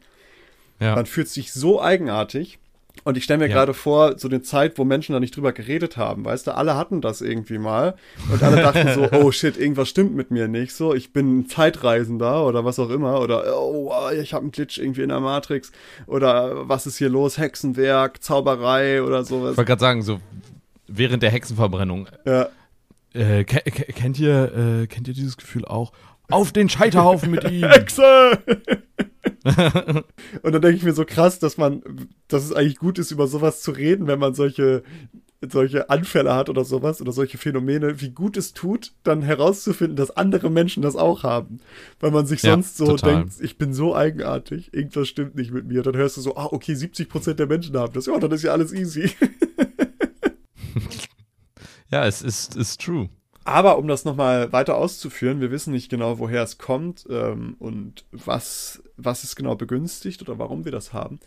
ja. 0.79 0.95
man 0.95 1.07
fühlt 1.07 1.27
sich 1.27 1.51
so 1.51 1.81
eigenartig. 1.81 2.59
Und 3.05 3.17
ich 3.17 3.23
stelle 3.23 3.39
mir 3.39 3.47
ja. 3.47 3.55
gerade 3.55 3.73
vor, 3.73 4.19
so 4.19 4.27
eine 4.27 4.43
Zeit, 4.43 4.77
wo 4.77 4.85
Menschen 4.85 5.13
da 5.13 5.19
nicht 5.19 5.35
drüber 5.35 5.51
geredet 5.51 5.97
haben, 5.97 6.23
weißt 6.23 6.45
du, 6.45 6.55
alle 6.55 6.75
hatten 6.75 7.01
das 7.01 7.21
irgendwie 7.21 7.57
mal 7.57 7.95
und 8.31 8.43
alle 8.43 8.57
dachten 8.61 8.87
so, 8.93 9.09
oh 9.17 9.31
shit, 9.31 9.57
irgendwas 9.57 9.89
stimmt 9.89 10.15
mit 10.15 10.29
mir 10.29 10.47
nicht, 10.47 10.73
so, 10.73 10.93
ich 10.93 11.11
bin 11.11 11.39
ein 11.39 11.49
Zeitreisender 11.49 12.45
oder 12.45 12.63
was 12.63 12.77
auch 12.77 12.91
immer 12.91 13.19
oder 13.19 13.59
oh, 13.59 13.91
ich 14.11 14.35
habe 14.35 14.43
einen 14.43 14.51
Glitch 14.51 14.77
irgendwie 14.77 15.01
in 15.01 15.09
der 15.09 15.21
Matrix 15.21 15.71
oder 16.05 16.69
was 16.69 16.85
ist 16.85 16.99
hier 16.99 17.09
los, 17.09 17.39
Hexenwerk, 17.39 18.21
Zauberei 18.21 19.01
oder 19.01 19.23
sowas. 19.25 19.53
Ich 19.53 19.57
wollte 19.57 19.69
gerade 19.69 19.81
sagen, 19.81 20.03
so 20.03 20.19
während 20.87 21.23
der 21.23 21.31
Hexenverbrennung. 21.31 22.09
Ja. 22.25 22.49
Äh, 23.13 23.43
kennt 23.43 24.19
ihr, 24.19 24.81
äh, 24.83 24.87
kennt 24.87 25.07
ihr 25.07 25.13
dieses 25.13 25.37
Gefühl 25.37 25.65
auch? 25.65 25.93
Auf 26.29 26.51
den 26.51 26.69
Scheiterhaufen 26.69 27.31
mit 27.31 27.43
ihm! 27.49 27.63
Hexe! 27.69 28.39
und 30.41 30.51
dann 30.51 30.61
denke 30.61 30.77
ich 30.77 30.83
mir 30.83 30.93
so 30.93 31.05
krass, 31.05 31.39
dass 31.39 31.57
man, 31.57 31.81
dass 32.27 32.43
es 32.43 32.53
eigentlich 32.53 32.77
gut 32.77 32.97
ist, 32.97 33.11
über 33.11 33.27
sowas 33.27 33.61
zu 33.61 33.71
reden, 33.71 34.07
wenn 34.07 34.19
man 34.19 34.33
solche, 34.33 34.83
solche 35.41 35.89
Anfälle 35.89 36.33
hat 36.33 36.49
oder 36.49 36.63
sowas 36.63 37.01
oder 37.01 37.11
solche 37.11 37.37
Phänomene, 37.37 38.01
wie 38.01 38.11
gut 38.11 38.37
es 38.37 38.53
tut, 38.53 38.93
dann 39.03 39.21
herauszufinden, 39.21 39.95
dass 39.95 40.15
andere 40.15 40.49
Menschen 40.49 40.81
das 40.81 40.95
auch 40.95 41.23
haben. 41.23 41.59
Weil 41.99 42.11
man 42.11 42.25
sich 42.25 42.41
sonst 42.41 42.79
ja, 42.79 42.85
so 42.85 42.91
total. 42.93 43.15
denkt, 43.15 43.33
ich 43.41 43.57
bin 43.57 43.73
so 43.73 43.95
eigenartig, 43.95 44.73
irgendwas 44.73 45.07
stimmt 45.07 45.35
nicht 45.35 45.51
mit 45.51 45.67
mir. 45.67 45.83
Dann 45.83 45.97
hörst 45.97 46.17
du 46.17 46.21
so, 46.21 46.35
ah, 46.35 46.47
okay, 46.51 46.73
70% 46.73 47.33
der 47.33 47.47
Menschen 47.47 47.77
haben 47.77 47.93
das. 47.93 48.05
Ja, 48.05 48.17
dann 48.17 48.31
ist 48.31 48.43
ja 48.43 48.53
alles 48.53 48.73
easy. 48.73 49.11
Ja, 51.93 52.07
es 52.07 52.23
ist, 52.23 52.55
ist 52.55 52.81
true. 52.81 53.07
Aber 53.43 53.77
um 53.77 53.87
das 53.87 54.03
nochmal 54.03 54.51
weiter 54.51 54.77
auszuführen, 54.77 55.41
wir 55.41 55.51
wissen 55.51 55.73
nicht 55.73 55.89
genau, 55.89 56.17
woher 56.17 56.41
es 56.41 56.57
kommt 56.57 57.05
ähm, 57.07 57.55
und 57.59 58.03
was, 58.11 58.81
was 58.97 59.23
es 59.23 59.35
genau 59.35 59.53
begünstigt 59.53 60.23
oder 60.23 60.39
warum 60.39 60.65
wir 60.65 60.71
das 60.71 60.91
haben. 60.91 61.19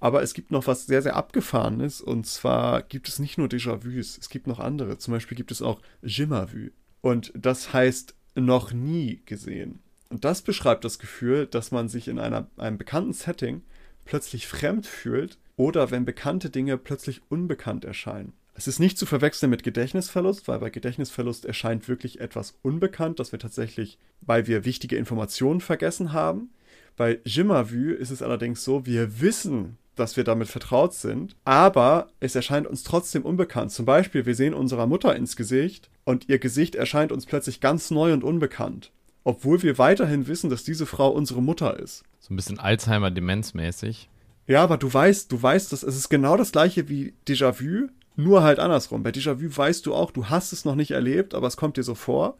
Aber 0.00 0.20
es 0.20 0.34
gibt 0.34 0.50
noch 0.50 0.66
was 0.66 0.86
sehr, 0.86 1.02
sehr 1.02 1.14
abgefahrenes 1.14 2.00
und 2.00 2.26
zwar 2.26 2.82
gibt 2.82 3.06
es 3.06 3.20
nicht 3.20 3.38
nur 3.38 3.46
Déjà-vus, 3.46 4.18
es 4.18 4.28
gibt 4.28 4.48
noch 4.48 4.58
andere. 4.58 4.98
Zum 4.98 5.14
Beispiel 5.14 5.36
gibt 5.36 5.52
es 5.52 5.62
auch 5.62 5.80
Jimmervu. 6.02 6.70
Und 7.00 7.32
das 7.36 7.72
heißt 7.72 8.16
noch 8.34 8.72
nie 8.72 9.22
gesehen. 9.24 9.78
Und 10.08 10.24
das 10.24 10.42
beschreibt 10.42 10.84
das 10.84 10.98
Gefühl, 10.98 11.46
dass 11.46 11.70
man 11.70 11.88
sich 11.88 12.08
in 12.08 12.18
einer, 12.18 12.48
einem 12.56 12.76
bekannten 12.76 13.12
Setting 13.12 13.62
plötzlich 14.04 14.48
fremd 14.48 14.84
fühlt 14.84 15.38
oder 15.54 15.92
wenn 15.92 16.04
bekannte 16.04 16.50
Dinge 16.50 16.76
plötzlich 16.76 17.20
unbekannt 17.28 17.84
erscheinen. 17.84 18.32
Es 18.58 18.66
ist 18.66 18.80
nicht 18.80 18.98
zu 18.98 19.06
verwechseln 19.06 19.50
mit 19.50 19.62
Gedächtnisverlust, 19.62 20.48
weil 20.48 20.58
bei 20.58 20.68
Gedächtnisverlust 20.68 21.44
erscheint 21.44 21.86
wirklich 21.86 22.20
etwas 22.20 22.58
unbekannt, 22.62 23.20
dass 23.20 23.30
wir 23.30 23.38
tatsächlich, 23.38 23.98
weil 24.20 24.48
wir 24.48 24.64
wichtige 24.64 24.96
Informationen 24.96 25.60
vergessen 25.60 26.12
haben. 26.12 26.50
Bei 26.96 27.20
Jimmervue 27.24 27.92
ist 27.92 28.10
es 28.10 28.20
allerdings 28.20 28.64
so, 28.64 28.84
wir 28.84 29.20
wissen, 29.20 29.78
dass 29.94 30.16
wir 30.16 30.24
damit 30.24 30.48
vertraut 30.48 30.92
sind, 30.92 31.36
aber 31.44 32.08
es 32.18 32.34
erscheint 32.34 32.66
uns 32.66 32.82
trotzdem 32.82 33.22
unbekannt. 33.22 33.70
Zum 33.70 33.86
Beispiel, 33.86 34.26
wir 34.26 34.34
sehen 34.34 34.54
unserer 34.54 34.88
Mutter 34.88 35.14
ins 35.14 35.36
Gesicht 35.36 35.88
und 36.02 36.28
ihr 36.28 36.40
Gesicht 36.40 36.74
erscheint 36.74 37.12
uns 37.12 37.26
plötzlich 37.26 37.60
ganz 37.60 37.92
neu 37.92 38.12
und 38.12 38.24
unbekannt. 38.24 38.90
obwohl 39.28 39.62
wir 39.62 39.76
weiterhin 39.76 40.26
wissen, 40.26 40.48
dass 40.48 40.64
diese 40.64 40.86
Frau 40.86 41.10
unsere 41.10 41.42
Mutter 41.42 41.78
ist. 41.78 42.02
So 42.18 42.32
ein 42.32 42.36
bisschen 42.36 42.58
Alzheimer-Demenzmäßig. 42.58 44.08
Ja, 44.46 44.62
aber 44.62 44.78
du 44.78 44.92
weißt, 44.92 45.30
du 45.30 45.42
weißt, 45.42 45.70
dass 45.70 45.82
es 45.82 45.96
ist 45.96 46.08
genau 46.08 46.38
das 46.38 46.50
gleiche 46.52 46.88
wie 46.88 47.12
Déjà-vu, 47.26 47.88
nur 48.18 48.42
halt 48.42 48.58
andersrum. 48.58 49.02
Bei 49.02 49.10
Déjà-vu 49.10 49.56
weißt 49.56 49.86
du 49.86 49.94
auch, 49.94 50.10
du 50.10 50.26
hast 50.26 50.52
es 50.52 50.64
noch 50.64 50.74
nicht 50.74 50.90
erlebt, 50.90 51.34
aber 51.34 51.46
es 51.46 51.56
kommt 51.56 51.76
dir 51.76 51.84
so 51.84 51.94
vor. 51.94 52.36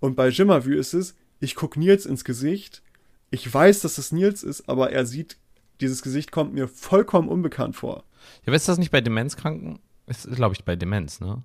Und 0.00 0.16
bei 0.16 0.28
Jimmervue 0.28 0.74
ist 0.74 0.94
es, 0.94 1.14
ich 1.38 1.54
gucke 1.54 1.78
Nils 1.78 2.06
ins 2.06 2.24
Gesicht, 2.24 2.82
ich 3.30 3.52
weiß, 3.52 3.80
dass 3.80 3.98
es 3.98 4.12
Nils 4.12 4.42
ist, 4.42 4.68
aber 4.68 4.90
er 4.90 5.06
sieht, 5.06 5.36
dieses 5.80 6.02
Gesicht 6.02 6.32
kommt 6.32 6.54
mir 6.54 6.66
vollkommen 6.66 7.28
unbekannt 7.28 7.76
vor. 7.76 8.04
Ja, 8.46 8.52
weißt 8.52 8.68
du 8.68 8.72
das 8.72 8.78
nicht 8.78 8.90
bei 8.90 9.00
Demenzkranken? 9.00 9.80
Ist, 10.06 10.30
glaube 10.30 10.54
ich, 10.54 10.64
bei 10.64 10.76
Demenz, 10.76 11.20
ne? 11.20 11.42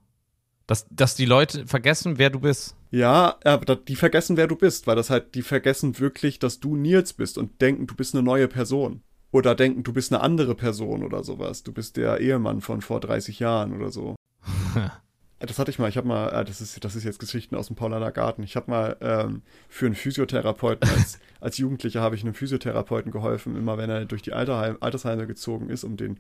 Dass, 0.66 0.86
dass 0.90 1.16
die 1.16 1.26
Leute 1.26 1.66
vergessen, 1.66 2.18
wer 2.18 2.30
du 2.30 2.42
bist. 2.42 2.76
Ja, 2.92 3.38
aber 3.44 3.76
die 3.76 3.96
vergessen, 3.96 4.38
wer 4.38 4.48
du 4.48 4.56
bist, 4.56 4.86
weil 4.86 4.96
das 4.96 5.10
halt, 5.10 5.36
die 5.36 5.42
vergessen 5.42 5.98
wirklich, 6.00 6.40
dass 6.40 6.60
du 6.60 6.76
Nils 6.76 7.14
bist 7.14 7.38
und 7.38 7.62
denken, 7.62 7.88
du 7.88 7.96
bist 7.96 8.14
eine 8.14 8.24
neue 8.24 8.48
Person. 8.48 9.02
Oder 9.32 9.56
denken, 9.56 9.84
du 9.84 9.94
bist 9.94 10.14
eine 10.14 10.22
andere 10.22 10.56
Person 10.56 11.04
oder 11.04 11.24
sowas. 11.24 11.64
Du 11.64 11.74
bist 11.74 11.98
der 11.98 12.20
Ehemann 12.20 12.62
von 12.62 12.82
vor 12.82 13.00
30 13.00 13.40
Jahren 13.40 13.74
oder 13.74 13.92
so. 13.92 14.16
das 15.40 15.60
hatte 15.60 15.70
ich 15.70 15.80
mal, 15.80 15.90
ich 15.90 15.98
habe 15.98 16.08
mal, 16.08 16.30
äh, 16.30 16.46
das 16.46 16.62
ist, 16.62 16.84
das 16.84 16.96
ist 16.96 17.04
jetzt 17.04 17.20
Geschichten 17.20 17.56
aus 17.56 17.68
dem 17.68 17.76
Paulaner 17.76 18.12
Garten. 18.12 18.44
Ich 18.44 18.56
habe 18.56 18.72
mal 18.72 18.98
ähm, 19.02 19.42
für 19.68 19.86
einen 19.86 19.96
Physiotherapeuten, 19.96 20.90
als, 20.90 21.20
als 21.42 21.58
Jugendlicher 21.58 22.02
habe 22.02 22.16
ich 22.16 22.24
einem 22.24 22.34
Physiotherapeuten 22.34 23.12
geholfen, 23.12 23.56
immer 23.56 23.78
wenn 23.78 23.90
er 23.90 24.06
durch 24.06 24.22
die 24.22 24.34
Alterheim, 24.34 24.78
Altersheime 24.80 25.28
gezogen 25.28 25.70
ist, 25.70 25.84
um 25.84 25.98
den 25.98 26.20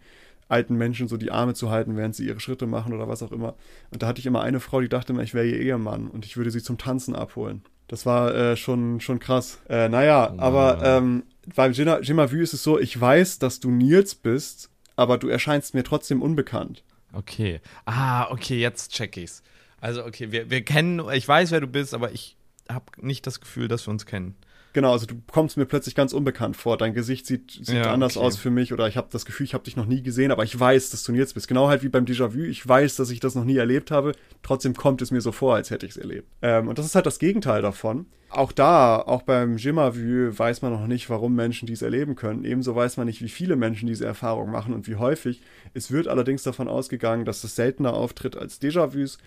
alten 0.49 0.75
Menschen 0.75 1.07
so 1.07 1.17
die 1.17 1.31
Arme 1.31 1.53
zu 1.53 1.71
halten, 1.71 1.97
während 1.97 2.15
sie 2.15 2.25
ihre 2.27 2.39
Schritte 2.39 2.67
machen 2.67 2.93
oder 2.93 3.07
was 3.07 3.23
auch 3.23 3.31
immer. 3.31 3.55
Und 3.91 4.03
da 4.03 4.07
hatte 4.07 4.19
ich 4.19 4.25
immer 4.25 4.41
eine 4.41 4.59
Frau, 4.59 4.81
die 4.81 4.89
dachte 4.89 5.13
immer, 5.13 5.23
ich 5.23 5.33
wäre 5.33 5.47
ihr 5.47 5.59
Ehemann 5.59 6.07
und 6.07 6.25
ich 6.25 6.37
würde 6.37 6.51
sie 6.51 6.61
zum 6.61 6.77
Tanzen 6.77 7.15
abholen. 7.15 7.63
Das 7.88 8.06
war 8.06 8.36
äh, 8.36 8.58
schon, 8.58 9.00
schon 9.00 9.19
krass. 9.19 9.60
Äh, 9.69 9.89
naja, 9.89 10.32
wow. 10.34 10.41
aber 10.41 10.82
ähm, 10.84 11.23
beim 11.56 11.71
Jima 11.71 12.32
Vu 12.32 12.38
ist 12.38 12.54
es 12.54 12.63
so, 12.63 12.78
ich 12.80 13.00
weiß, 13.00 13.39
dass 13.39 13.60
du 13.60 13.71
Nils 13.71 14.15
bist, 14.15 14.69
aber 14.95 15.17
du 15.17 15.30
erscheinst 15.30 15.73
mir 15.73 15.84
trotzdem 15.84 16.21
unbekannt. 16.21 16.84
Okay. 17.13 17.62
Ah, 17.86 18.30
okay, 18.30 18.60
jetzt 18.60 18.91
check 18.91 19.15
ich's. 19.15 19.41
Also, 19.80 20.04
okay, 20.06 20.32
wir, 20.32 20.50
wir 20.50 20.63
kennen, 20.63 21.02
ich 21.13 21.28
weiß, 21.28 21.52
wer 21.52 21.62
du 21.62 21.67
bist, 21.67 21.93
aber 21.93 22.12
ich 22.12 22.36
habe 22.69 22.86
nicht 22.97 23.26
das 23.26 23.39
Gefühl, 23.39 23.67
dass 23.67 23.88
wir 23.88 23.91
uns 23.91 24.06
kennen. 24.06 24.36
Genau, 24.77 24.91
also 24.91 25.07
du 25.07 25.15
kommst 25.31 25.57
mir 25.57 25.65
plötzlich 25.65 25.95
ganz 25.95 26.13
unbekannt 26.13 26.55
vor. 26.55 26.77
Dein 26.77 26.93
Gesicht 26.93 27.25
sieht, 27.25 27.49
sieht 27.49 27.77
ja, 27.77 27.91
anders 27.91 28.15
okay. 28.15 28.27
aus 28.27 28.37
für 28.37 28.51
mich 28.51 28.73
oder 28.73 28.87
ich 28.87 28.95
habe 28.95 29.07
das 29.09 29.25
Gefühl, 29.25 29.43
ich 29.47 29.55
habe 29.55 29.63
dich 29.63 29.75
noch 29.75 29.87
nie 29.87 30.03
gesehen, 30.03 30.29
aber 30.29 30.43
ich 30.43 30.59
weiß, 30.59 30.91
dass 30.91 31.01
du 31.01 31.13
jetzt 31.13 31.33
bist. 31.33 31.47
Genau 31.47 31.67
halt 31.67 31.81
wie 31.81 31.89
beim 31.89 32.05
Déjà-vu. 32.05 32.41
Ich 32.41 32.67
weiß, 32.67 32.95
dass 32.97 33.09
ich 33.09 33.19
das 33.19 33.33
noch 33.33 33.43
nie 33.43 33.57
erlebt 33.57 33.89
habe. 33.89 34.11
Trotzdem 34.43 34.75
kommt 34.75 35.01
es 35.01 35.09
mir 35.09 35.19
so 35.19 35.31
vor, 35.31 35.55
als 35.55 35.71
hätte 35.71 35.87
ich 35.87 35.93
es 35.93 35.97
erlebt. 35.97 36.27
Ähm, 36.43 36.67
und 36.67 36.77
das 36.77 36.85
ist 36.85 36.93
halt 36.93 37.07
das 37.07 37.17
Gegenteil 37.17 37.63
davon. 37.63 38.05
Auch 38.29 38.51
da, 38.51 38.97
auch 38.97 39.23
beim 39.23 39.57
Jima-Vu 39.57 40.37
weiß 40.37 40.61
man 40.61 40.73
noch 40.73 40.85
nicht, 40.85 41.09
warum 41.09 41.33
Menschen 41.33 41.65
dies 41.65 41.81
erleben 41.81 42.13
können. 42.13 42.43
Ebenso 42.43 42.75
weiß 42.75 42.97
man 42.97 43.07
nicht, 43.07 43.23
wie 43.23 43.29
viele 43.29 43.55
Menschen 43.55 43.87
diese 43.87 44.05
Erfahrung 44.05 44.51
machen 44.51 44.75
und 44.75 44.87
wie 44.87 44.97
häufig. 44.97 45.41
Es 45.73 45.91
wird 45.91 46.07
allerdings 46.07 46.43
davon 46.43 46.67
ausgegangen, 46.67 47.25
dass 47.25 47.43
es 47.43 47.55
seltener 47.55 47.95
auftritt 47.95 48.37
als 48.37 48.61
Déjà-vus 48.61 49.17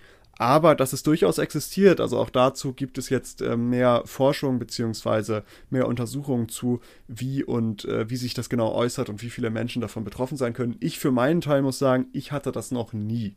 aber 0.41 0.75
dass 0.75 0.95
es 0.95 1.03
durchaus 1.03 1.37
existiert. 1.37 2.01
Also 2.01 2.19
auch 2.19 2.31
dazu 2.31 2.73
gibt 2.73 2.97
es 2.97 3.11
jetzt 3.11 3.43
äh, 3.43 3.59
mehr 3.59 4.03
Forschung 4.07 4.59
beziehungsweise 4.59 5.45
mehr 5.69 5.87
Untersuchungen 5.87 6.49
zu, 6.49 6.81
wie 7.09 7.45
und 7.45 7.85
äh, 7.85 8.09
wie 8.09 8.17
sich 8.17 8.33
das 8.33 8.49
genau 8.49 8.73
äußert 8.73 9.11
und 9.11 9.21
wie 9.21 9.29
viele 9.29 9.51
Menschen 9.51 9.83
davon 9.83 10.03
betroffen 10.03 10.39
sein 10.39 10.55
können. 10.55 10.77
Ich 10.81 10.99
für 10.99 11.11
meinen 11.11 11.43
Teil 11.43 11.61
muss 11.61 11.79
sagen, 11.79 12.07
ich 12.15 12.33
hatte 12.33 12.53
das 12.53 12.71
noch 12.71 12.95
nie, 12.95 13.35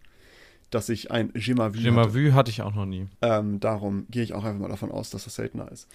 dass 0.70 0.88
ich 0.88 1.12
ein 1.12 1.34
Jima-Vu 1.36 1.74
hatte. 1.74 1.84
Jima 1.84 2.36
hatte 2.36 2.52
ich 2.52 2.62
auch 2.62 2.74
noch 2.74 2.86
nie. 2.86 3.06
Ähm, 3.22 3.60
darum 3.60 4.06
gehe 4.10 4.24
ich 4.24 4.34
auch 4.34 4.46
einfach 4.46 4.62
mal 4.62 4.70
davon 4.70 4.89
aus, 4.89 5.10
dass 5.10 5.26
das 5.26 5.36
seltener 5.36 5.70
ist. 5.74 5.89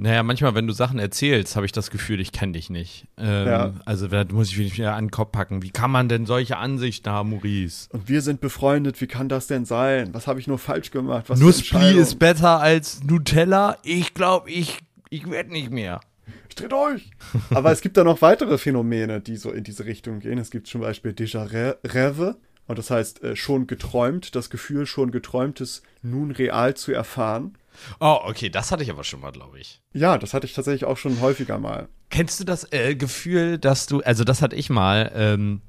Naja, 0.00 0.22
manchmal, 0.22 0.54
wenn 0.54 0.68
du 0.68 0.72
Sachen 0.72 1.00
erzählst, 1.00 1.56
habe 1.56 1.66
ich 1.66 1.72
das 1.72 1.90
Gefühl, 1.90 2.20
ich 2.20 2.30
kenne 2.30 2.52
dich 2.52 2.70
nicht. 2.70 3.08
Ähm, 3.18 3.46
ja. 3.46 3.74
Also 3.84 4.06
da 4.06 4.24
muss 4.30 4.48
ich 4.50 4.58
mich 4.58 4.78
wieder 4.78 4.94
an 4.94 5.06
den 5.06 5.10
Kopf 5.10 5.32
packen. 5.32 5.60
Wie 5.62 5.70
kann 5.70 5.90
man 5.90 6.08
denn 6.08 6.24
solche 6.24 6.56
Ansichten 6.56 7.10
haben, 7.10 7.30
Maurice? 7.30 7.88
Und 7.90 8.08
wir 8.08 8.22
sind 8.22 8.40
befreundet, 8.40 9.00
wie 9.00 9.08
kann 9.08 9.28
das 9.28 9.48
denn 9.48 9.64
sein? 9.64 10.14
Was 10.14 10.28
habe 10.28 10.38
ich 10.38 10.46
nur 10.46 10.60
falsch 10.60 10.92
gemacht? 10.92 11.24
Was 11.26 11.40
Nussbli 11.40 11.98
ist 11.98 12.20
besser 12.20 12.60
als 12.60 13.02
Nutella? 13.02 13.76
Ich 13.82 14.14
glaube, 14.14 14.48
ich, 14.50 14.78
ich 15.10 15.28
werde 15.28 15.50
nicht 15.50 15.72
mehr. 15.72 16.00
Ich 16.48 16.54
tritt 16.54 16.72
euch! 16.72 17.10
Aber 17.50 17.72
es 17.72 17.80
gibt 17.80 17.96
da 17.96 18.04
noch 18.04 18.22
weitere 18.22 18.56
Phänomene, 18.56 19.20
die 19.20 19.36
so 19.36 19.50
in 19.50 19.64
diese 19.64 19.84
Richtung 19.84 20.20
gehen. 20.20 20.38
Es 20.38 20.50
gibt 20.50 20.68
zum 20.68 20.80
Beispiel 20.80 21.10
Déjà 21.10 21.44
Rêve. 21.84 22.36
Und 22.68 22.78
das 22.78 22.90
heißt, 22.90 23.24
äh, 23.24 23.34
schon 23.34 23.66
geträumt, 23.66 24.36
das 24.36 24.48
Gefühl, 24.48 24.86
schon 24.86 25.10
geträumtes 25.10 25.82
nun 26.02 26.30
real 26.30 26.74
zu 26.74 26.92
erfahren. 26.92 27.54
Oh, 28.00 28.18
okay, 28.24 28.48
das 28.48 28.70
hatte 28.70 28.82
ich 28.82 28.90
aber 28.90 29.04
schon 29.04 29.20
mal, 29.20 29.32
glaube 29.32 29.58
ich. 29.58 29.80
Ja, 29.92 30.18
das 30.18 30.34
hatte 30.34 30.46
ich 30.46 30.54
tatsächlich 30.54 30.84
auch 30.84 30.96
schon 30.96 31.20
häufiger 31.20 31.58
mal. 31.58 31.88
Kennst 32.10 32.40
du 32.40 32.44
das 32.44 32.72
äh, 32.72 32.94
Gefühl, 32.94 33.58
dass 33.58 33.86
du, 33.86 34.00
also 34.00 34.24
das 34.24 34.42
hatte 34.42 34.56
ich 34.56 34.70
mal, 34.70 35.12
ähm, 35.14 35.62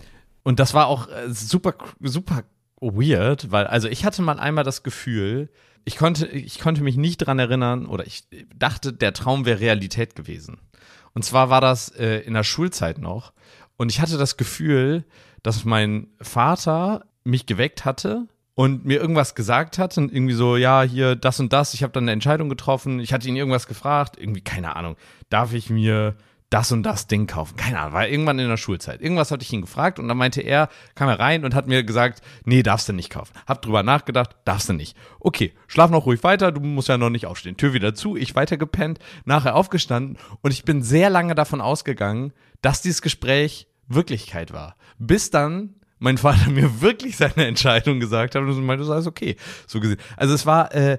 und 0.43 0.60
das 0.60 0.74
war 0.74 0.88
auch 0.88 1.08
äh, 1.10 1.30
super, 1.30 1.76
super 2.02 2.43
weird, 2.80 3.52
weil, 3.52 3.67
also 3.67 3.88
ich 3.88 4.06
hatte 4.06 4.22
mal 4.22 4.39
einmal 4.39 4.63
das 4.63 4.84
Gefühl, 4.84 5.50
ich 5.86 5.98
konnte, 5.98 6.28
ich 6.28 6.60
konnte 6.60 6.84
mich 6.84 6.98
nicht 6.98 7.17
dran 7.17 7.39
erinnern 7.39 7.86
oder 7.86 8.06
ich 8.06 8.24
dachte, 8.56 8.93
der 8.93 9.13
Traum 9.13 9.45
wäre 9.45 9.60
Realität 9.60 10.15
gewesen. 10.15 10.60
Und 11.13 11.24
zwar 11.24 11.50
war 11.50 11.62
das 11.62 11.89
äh, 11.89 12.19
in 12.19 12.34
der 12.34 12.43
Schulzeit 12.43 13.00
noch. 13.00 13.34
Und 13.78 13.91
ich 13.91 14.02
hatte 14.02 14.17
das 14.17 14.38
Gefühl, 14.38 15.06
dass 15.41 15.65
mein 15.65 16.08
Vater 16.22 17.06
mich 17.24 17.45
geweckt 17.45 17.86
hatte 17.86 18.28
und 18.60 18.84
mir 18.84 19.00
irgendwas 19.00 19.36
gesagt 19.36 19.78
hat 19.78 19.98
und 19.98 20.12
irgendwie 20.12 20.34
so, 20.34 20.58
ja, 20.58 20.82
hier 20.82 21.15
das 21.15 21.39
und 21.39 21.54
das, 21.54 21.74
ich 21.74 21.82
habe 21.82 21.93
dann 21.93 22.04
eine 22.04 22.12
Entscheidung 22.12 22.50
getroffen, 22.50 23.00
ich 23.00 23.13
hatte 23.13 23.26
ihn 23.26 23.38
irgendwas 23.38 23.67
gefragt, 23.67 24.17
irgendwie, 24.19 24.41
keine 24.41 24.76
Ahnung, 24.76 24.98
darf 25.30 25.54
ich 25.54 25.69
mir 25.69 26.17
das 26.50 26.74
und 26.74 26.84
das 26.84 27.08
Ding 27.08 27.26
kaufen? 27.26 27.56
Keine 27.56 27.80
Ahnung, 27.80 27.93
war 27.93 28.10
irgendwann 28.10 28.38
in 28.38 28.50
der 28.50 28.58
Schulzeit. 28.58 29.00
Irgendwas 29.00 29.32
hatte 29.32 29.43
ich 29.43 29.54
ihn 29.54 29.62
gefragt 29.62 29.98
und 29.98 30.10
dann 30.10 30.17
meinte 30.17 30.41
er, 30.41 30.67
kam 30.93 31.08
er 31.08 31.22
rein 31.22 31.45
und 31.45 31.56
hat 31.56 31.69
mir 31.69 31.86
gesagt, 31.86 32.22
nee, 32.43 32.62
darfst 32.62 32.89
du 32.89 32.91
nicht 32.91 33.10
kaufen. 33.10 33.32
Hab 33.48 33.62
drüber 33.62 33.82
nachgedacht, 33.82 34.36
darfst 34.43 34.67
du 34.67 34.74
nicht. 34.74 34.98
Okay, 35.22 35.54
schlaf 35.67 35.89
noch 35.89 36.06
ruhig 36.06 36.22
weiter, 36.26 36.52
du 36.52 36.60
musst 36.60 36.89
ja 36.89 36.98
noch 36.98 37.10
nicht 37.10 37.28
aufstehen. 37.28 37.56
Tür 37.56 37.72
wieder 37.72 37.95
zu, 37.95 38.17
ich 38.17 38.36
weiter 38.36 38.58
gepennt, 38.58 39.00
nachher 39.24 39.56
aufgestanden 39.56 40.17
und 40.41 40.52
ich 40.52 40.65
bin 40.65 40.84
sehr 40.84 41.10
lange 41.10 41.34
davon 41.34 41.62
ausgegangen, 41.62 42.34
dass 42.62 42.82
dieses 42.82 43.02
Gespräch 43.02 43.69
Wirklichkeit 43.88 44.52
war. 44.52 44.76
Bis 44.98 45.30
dann 45.30 45.76
mein 45.99 46.17
Vater 46.17 46.49
mir 46.49 46.81
wirklich 46.81 47.17
seine 47.17 47.45
Entscheidung 47.45 47.99
gesagt 47.99 48.35
hat 48.35 48.41
und 48.41 48.65
meinte, 48.65 48.79
das 48.79 48.88
ist 48.88 48.93
alles 48.93 49.07
okay. 49.07 49.35
So 49.67 49.79
gesehen. 49.79 49.99
Also 50.17 50.33
es 50.33 50.45
war, 50.45 50.73
äh, 50.73 50.97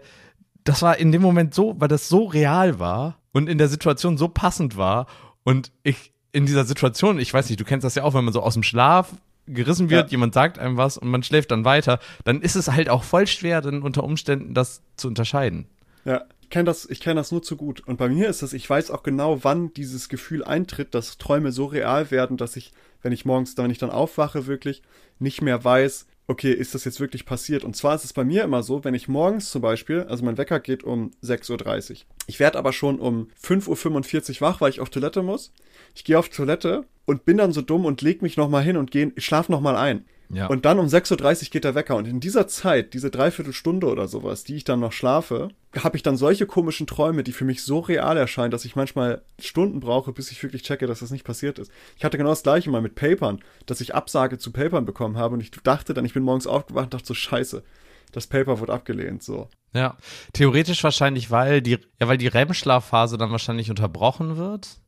das 0.64 0.82
war 0.82 0.98
in 0.98 1.10
dem 1.12 1.22
Moment 1.22 1.54
so, 1.54 1.74
weil 1.78 1.88
das 1.88 2.08
so 2.08 2.24
real 2.24 2.78
war 2.78 3.18
und 3.32 3.48
in 3.48 3.58
der 3.58 3.68
Situation 3.68 4.18
so 4.18 4.28
passend 4.28 4.76
war 4.76 5.06
und 5.42 5.72
ich 5.82 6.12
in 6.32 6.46
dieser 6.46 6.64
Situation, 6.64 7.18
ich 7.18 7.34
weiß 7.34 7.48
nicht, 7.48 7.60
du 7.60 7.64
kennst 7.64 7.84
das 7.84 7.96
ja 7.96 8.04
auch, 8.04 8.14
wenn 8.14 8.24
man 8.24 8.32
so 8.32 8.40
aus 8.40 8.54
dem 8.54 8.62
Schlaf 8.62 9.12
gerissen 9.46 9.90
wird, 9.90 10.08
ja. 10.08 10.10
jemand 10.12 10.34
sagt 10.34 10.58
einem 10.58 10.76
was 10.76 10.96
und 10.96 11.08
man 11.08 11.22
schläft 11.22 11.50
dann 11.50 11.64
weiter, 11.64 11.98
dann 12.24 12.40
ist 12.40 12.54
es 12.54 12.70
halt 12.70 12.88
auch 12.88 13.02
voll 13.02 13.26
schwer, 13.26 13.60
dann 13.60 13.82
unter 13.82 14.04
Umständen 14.04 14.54
das 14.54 14.82
zu 14.96 15.08
unterscheiden. 15.08 15.66
Ja, 16.04 16.22
ich 16.40 16.50
kenne 16.50 16.64
das, 16.64 16.88
kenn 17.00 17.16
das 17.16 17.32
nur 17.32 17.42
zu 17.42 17.56
gut. 17.56 17.80
Und 17.86 17.96
bei 17.96 18.08
mir 18.08 18.28
ist 18.28 18.42
das, 18.42 18.52
ich 18.52 18.68
weiß 18.68 18.90
auch 18.90 19.02
genau, 19.02 19.42
wann 19.42 19.72
dieses 19.74 20.08
Gefühl 20.08 20.44
eintritt, 20.44 20.94
dass 20.94 21.18
Träume 21.18 21.52
so 21.52 21.66
real 21.66 22.10
werden, 22.10 22.36
dass 22.36 22.56
ich 22.56 22.72
wenn 23.02 23.12
ich 23.12 23.24
morgens, 23.24 23.56
wenn 23.56 23.70
ich 23.70 23.78
dann 23.78 23.90
aufwache, 23.90 24.46
wirklich 24.46 24.82
nicht 25.18 25.42
mehr 25.42 25.62
weiß, 25.62 26.06
okay, 26.30 26.52
ist 26.52 26.74
das 26.74 26.84
jetzt 26.84 27.00
wirklich 27.00 27.26
passiert? 27.26 27.64
Und 27.64 27.74
zwar 27.74 27.94
ist 27.96 28.04
es 28.04 28.12
bei 28.12 28.24
mir 28.24 28.44
immer 28.44 28.62
so, 28.62 28.84
wenn 28.84 28.94
ich 28.94 29.08
morgens 29.08 29.50
zum 29.50 29.62
Beispiel, 29.62 30.02
also 30.02 30.24
mein 30.24 30.38
Wecker 30.38 30.60
geht 30.60 30.84
um 30.84 31.10
6.30 31.24 31.90
Uhr. 31.90 31.96
Ich 32.28 32.38
werde 32.38 32.58
aber 32.58 32.72
schon 32.72 33.00
um 33.00 33.28
5.45 33.42 34.36
Uhr 34.36 34.40
wach, 34.42 34.60
weil 34.60 34.70
ich 34.70 34.80
auf 34.80 34.90
Toilette 34.90 35.22
muss. 35.22 35.52
Ich 35.94 36.04
gehe 36.04 36.18
auf 36.18 36.28
Toilette 36.28 36.84
und 37.04 37.24
bin 37.24 37.36
dann 37.36 37.52
so 37.52 37.62
dumm 37.62 37.84
und 37.84 38.00
leg 38.02 38.22
mich 38.22 38.36
nochmal 38.36 38.62
hin 38.62 38.76
und 38.76 38.92
geh, 38.92 39.10
ich 39.16 39.24
schlaf 39.24 39.48
nochmal 39.48 39.74
ein. 39.74 40.04
Ja. 40.32 40.46
Und 40.46 40.64
dann 40.64 40.78
um 40.78 40.86
6.30 40.86 41.42
Uhr 41.44 41.50
geht 41.50 41.64
der 41.64 41.74
Wecker. 41.74 41.96
Und 41.96 42.06
in 42.06 42.20
dieser 42.20 42.46
Zeit, 42.46 42.94
diese 42.94 43.10
Dreiviertelstunde 43.10 43.88
oder 43.88 44.06
sowas, 44.06 44.44
die 44.44 44.54
ich 44.54 44.64
dann 44.64 44.78
noch 44.78 44.92
schlafe, 44.92 45.48
habe 45.76 45.96
ich 45.96 46.04
dann 46.04 46.16
solche 46.16 46.46
komischen 46.46 46.86
Träume, 46.86 47.24
die 47.24 47.32
für 47.32 47.44
mich 47.44 47.64
so 47.64 47.80
real 47.80 48.16
erscheinen, 48.16 48.52
dass 48.52 48.64
ich 48.64 48.76
manchmal 48.76 49.22
Stunden 49.40 49.80
brauche, 49.80 50.12
bis 50.12 50.30
ich 50.30 50.42
wirklich 50.42 50.62
checke, 50.62 50.86
dass 50.86 51.00
das 51.00 51.10
nicht 51.10 51.24
passiert 51.24 51.58
ist. 51.58 51.72
Ich 51.96 52.04
hatte 52.04 52.16
genau 52.16 52.30
das 52.30 52.44
gleiche 52.44 52.70
mal 52.70 52.80
mit 52.80 52.94
Papern, 52.94 53.40
dass 53.66 53.80
ich 53.80 53.94
Absage 53.94 54.38
zu 54.38 54.52
Papern 54.52 54.86
bekommen 54.86 55.16
habe 55.16 55.34
und 55.34 55.40
ich 55.40 55.50
dachte 55.50 55.94
dann, 55.94 56.04
ich 56.04 56.14
bin 56.14 56.22
morgens 56.22 56.46
aufgewacht 56.46 56.84
und 56.84 56.94
dachte 56.94 57.06
so, 57.06 57.14
scheiße, 57.14 57.64
das 58.12 58.26
Paper 58.28 58.60
wurde 58.60 58.72
abgelehnt, 58.72 59.22
so. 59.22 59.48
Ja, 59.72 59.96
theoretisch 60.32 60.82
wahrscheinlich, 60.82 61.30
weil 61.30 61.60
die, 61.60 61.78
ja, 62.00 62.08
weil 62.08 62.18
die 62.18 62.26
REM-Schlafphase 62.26 63.18
dann 63.18 63.30
wahrscheinlich 63.30 63.70
unterbrochen 63.70 64.36
wird 64.36 64.79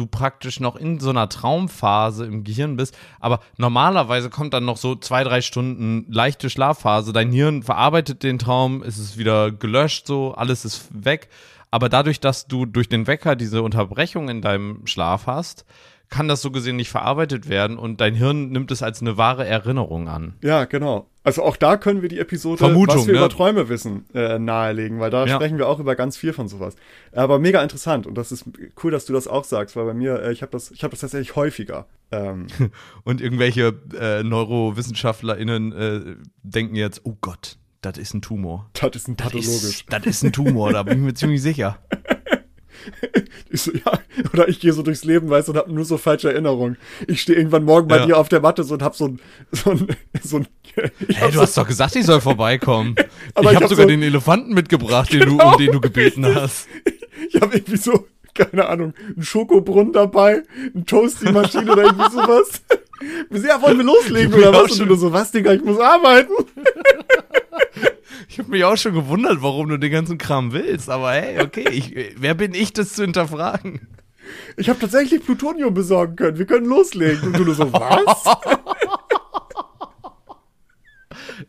du 0.00 0.06
praktisch 0.06 0.58
noch 0.58 0.76
in 0.76 0.98
so 0.98 1.10
einer 1.10 1.28
Traumphase 1.28 2.24
im 2.24 2.42
Gehirn 2.42 2.76
bist. 2.76 2.96
Aber 3.20 3.40
normalerweise 3.58 4.30
kommt 4.30 4.54
dann 4.54 4.64
noch 4.64 4.78
so 4.78 4.96
zwei, 4.96 5.22
drei 5.22 5.42
Stunden 5.42 6.06
leichte 6.10 6.50
Schlafphase. 6.50 7.12
Dein 7.12 7.30
Hirn 7.30 7.62
verarbeitet 7.62 8.22
den 8.22 8.38
Traum, 8.38 8.82
es 8.82 8.98
ist 8.98 9.18
wieder 9.18 9.52
gelöscht, 9.52 10.06
so, 10.06 10.32
alles 10.32 10.64
ist 10.64 10.88
weg. 10.92 11.28
Aber 11.70 11.88
dadurch, 11.88 12.18
dass 12.18 12.46
du 12.46 12.66
durch 12.66 12.88
den 12.88 13.06
Wecker 13.06 13.36
diese 13.36 13.62
Unterbrechung 13.62 14.28
in 14.28 14.42
deinem 14.42 14.86
Schlaf 14.86 15.26
hast, 15.26 15.64
kann 16.10 16.26
das 16.28 16.42
so 16.42 16.50
gesehen 16.50 16.76
nicht 16.76 16.90
verarbeitet 16.90 17.48
werden 17.48 17.78
und 17.78 18.00
dein 18.00 18.14
Hirn 18.14 18.50
nimmt 18.50 18.70
es 18.72 18.82
als 18.82 19.00
eine 19.00 19.16
wahre 19.16 19.46
Erinnerung 19.46 20.08
an. 20.08 20.34
Ja, 20.42 20.64
genau. 20.64 21.06
Also 21.22 21.42
auch 21.42 21.56
da 21.56 21.76
können 21.76 22.02
wir 22.02 22.08
die 22.08 22.18
Episode, 22.18 22.58
Vermutung, 22.58 22.96
was 22.98 23.06
wir 23.06 23.12
ne? 23.12 23.18
über 23.20 23.28
Träume 23.28 23.68
wissen, 23.68 24.06
äh, 24.14 24.38
nahelegen, 24.38 24.98
weil 25.00 25.10
da 25.10 25.24
Ja. 25.26 25.36
sprechen 25.36 25.58
wir 25.58 25.68
auch 25.68 25.78
über 25.78 25.94
ganz 25.94 26.16
viel 26.16 26.32
von 26.32 26.48
sowas. 26.48 26.74
Aber 27.12 27.38
mega 27.38 27.62
interessant 27.62 28.06
und 28.06 28.16
das 28.18 28.32
ist 28.32 28.44
cool, 28.82 28.90
dass 28.90 29.04
du 29.06 29.12
das 29.12 29.28
auch 29.28 29.44
sagst, 29.44 29.76
weil 29.76 29.84
bei 29.84 29.94
mir, 29.94 30.20
äh, 30.22 30.32
ich 30.32 30.42
habe 30.42 30.50
das, 30.52 30.70
ich 30.70 30.82
habe 30.82 30.90
das 30.90 31.00
tatsächlich 31.00 31.36
häufiger. 31.36 31.86
Ähm, 32.10 32.48
Und 33.04 33.20
irgendwelche 33.20 33.74
äh, 33.98 34.22
NeurowissenschaftlerInnen 34.24 35.72
äh, 35.72 36.00
denken 36.42 36.74
jetzt, 36.74 37.02
oh 37.04 37.16
Gott, 37.20 37.56
das 37.82 37.98
ist 37.98 38.14
ein 38.14 38.22
Tumor. 38.22 38.68
das 38.72 38.96
ist 38.96 39.08
ein 39.08 39.16
Das 39.16 39.26
pathologisch. 39.26 39.62
ist, 39.62 39.84
das 39.88 40.06
ist 40.06 40.24
ein 40.24 40.32
Tumor, 40.32 40.72
da 40.72 40.82
bin 40.82 40.98
ich 40.98 41.04
mir 41.04 41.14
ziemlich 41.14 41.40
sicher. 41.42 41.78
Ich 43.52 43.62
so, 43.62 43.72
ja, 43.72 43.98
oder 44.32 44.48
ich 44.48 44.60
gehe 44.60 44.72
so 44.72 44.82
durchs 44.82 45.04
Leben, 45.04 45.28
weißt 45.28 45.48
du, 45.48 45.52
und 45.52 45.58
habe 45.58 45.72
nur 45.72 45.84
so 45.84 45.98
falsche 45.98 46.30
Erinnerungen. 46.32 46.76
Ich 47.08 47.22
stehe 47.22 47.36
irgendwann 47.36 47.64
morgen 47.64 47.88
bei 47.88 47.98
Ja. 47.98 48.06
dir 48.06 48.18
auf 48.18 48.28
der 48.28 48.40
Matte 48.40 48.62
so 48.62 48.74
und 48.74 48.82
hab 48.82 48.94
so 48.94 49.06
ein, 49.08 49.20
so 49.50 49.70
ein, 49.72 49.88
so 50.22 50.36
ein 50.38 50.46
Hey, 51.08 51.28
du 51.30 51.34
so, 51.36 51.42
hast 51.42 51.56
doch 51.58 51.66
gesagt, 51.66 51.96
ich 51.96 52.06
soll 52.06 52.20
vorbeikommen. 52.20 52.94
Aber 53.34 53.46
ich 53.46 53.50
ich 53.50 53.54
habe 53.56 53.64
hab 53.64 53.68
sogar 53.70 53.84
so- 53.84 53.88
den 53.88 54.02
Elefanten 54.02 54.54
mitgebracht, 54.54 55.12
den 55.12 55.20
Genau, 55.20 55.38
du, 55.38 55.48
um 55.48 55.58
den 55.58 55.72
du 55.72 55.80
gebeten 55.80 56.24
hast. 56.34 56.68
ich 57.28 57.40
habe 57.40 57.56
irgendwie 57.56 57.76
so, 57.76 58.06
keine 58.34 58.68
Ahnung, 58.68 58.94
einen 59.14 59.22
Schokobrunnen 59.24 59.92
dabei, 59.92 60.42
eine 60.74 60.84
Toasty-Maschine 60.84 61.72
oder 61.72 61.82
irgendwie 61.84 62.10
sowas. 62.12 62.62
Wir 63.30 63.40
sind 63.40 63.48
ja, 63.48 63.60
wollen 63.60 63.78
wir 63.78 63.84
loslegen 63.84 64.32
oder 64.34 64.52
was? 64.52 64.78
Und 64.78 64.88
du 64.88 64.94
so, 64.94 65.12
was, 65.12 65.32
Digga, 65.32 65.52
ich 65.54 65.64
muss 65.64 65.80
arbeiten. 65.80 66.32
Ich 68.28 68.38
habe 68.38 68.50
mich 68.50 68.64
auch 68.64 68.76
schon 68.76 68.94
gewundert, 68.94 69.42
warum 69.42 69.68
du 69.68 69.78
den 69.78 69.92
ganzen 69.92 70.18
Kram 70.18 70.52
willst. 70.52 70.90
Aber 70.90 71.12
hey, 71.12 71.40
okay, 71.40 71.68
ich, 71.70 72.14
wer 72.16 72.34
bin 72.34 72.54
ich, 72.54 72.72
das 72.72 72.94
zu 72.94 73.02
hinterfragen? 73.02 73.88
Ich 74.56 74.68
habe 74.68 74.78
tatsächlich 74.78 75.24
Plutonium 75.24 75.74
besorgen 75.74 76.16
können. 76.16 76.38
Wir 76.38 76.46
können 76.46 76.66
loslegen. 76.66 77.28
Und 77.28 77.38
du 77.38 77.44
nur 77.44 77.54
so, 77.54 77.72
was? 77.72 78.24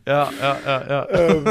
Ja, 0.06 0.32
ja, 0.40 0.58
ja, 0.66 0.88
ja. 0.88 1.08
ähm, 1.10 1.44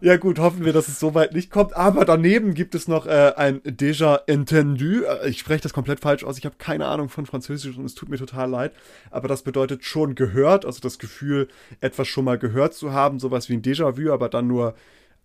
ja 0.00 0.16
gut, 0.16 0.38
hoffen 0.38 0.64
wir, 0.64 0.72
dass 0.72 0.88
es 0.88 0.98
so 0.98 1.14
weit 1.14 1.34
nicht 1.34 1.50
kommt. 1.50 1.76
Aber 1.76 2.06
daneben 2.06 2.54
gibt 2.54 2.74
es 2.74 2.88
noch 2.88 3.06
äh, 3.06 3.32
ein 3.36 3.60
déjà 3.62 4.20
entendu. 4.26 5.02
Äh, 5.04 5.28
Ich 5.28 5.38
spreche 5.40 5.62
das 5.62 5.74
komplett 5.74 6.00
falsch 6.00 6.24
aus. 6.24 6.38
Ich 6.38 6.46
habe 6.46 6.54
keine 6.56 6.86
Ahnung 6.86 7.10
von 7.10 7.26
Französisch 7.26 7.76
und 7.76 7.84
es 7.84 7.94
tut 7.94 8.08
mir 8.08 8.16
total 8.16 8.48
leid. 8.48 8.72
Aber 9.10 9.28
das 9.28 9.42
bedeutet 9.42 9.84
schon 9.84 10.14
gehört, 10.14 10.64
also 10.64 10.80
das 10.80 10.98
Gefühl, 10.98 11.48
etwas 11.80 12.08
schon 12.08 12.24
mal 12.24 12.38
gehört 12.38 12.72
zu 12.72 12.92
haben. 12.92 13.18
Sowas 13.20 13.50
wie 13.50 13.54
ein 13.54 13.62
Déjà-vu, 13.62 14.10
aber 14.10 14.30
dann 14.30 14.46
nur 14.46 14.74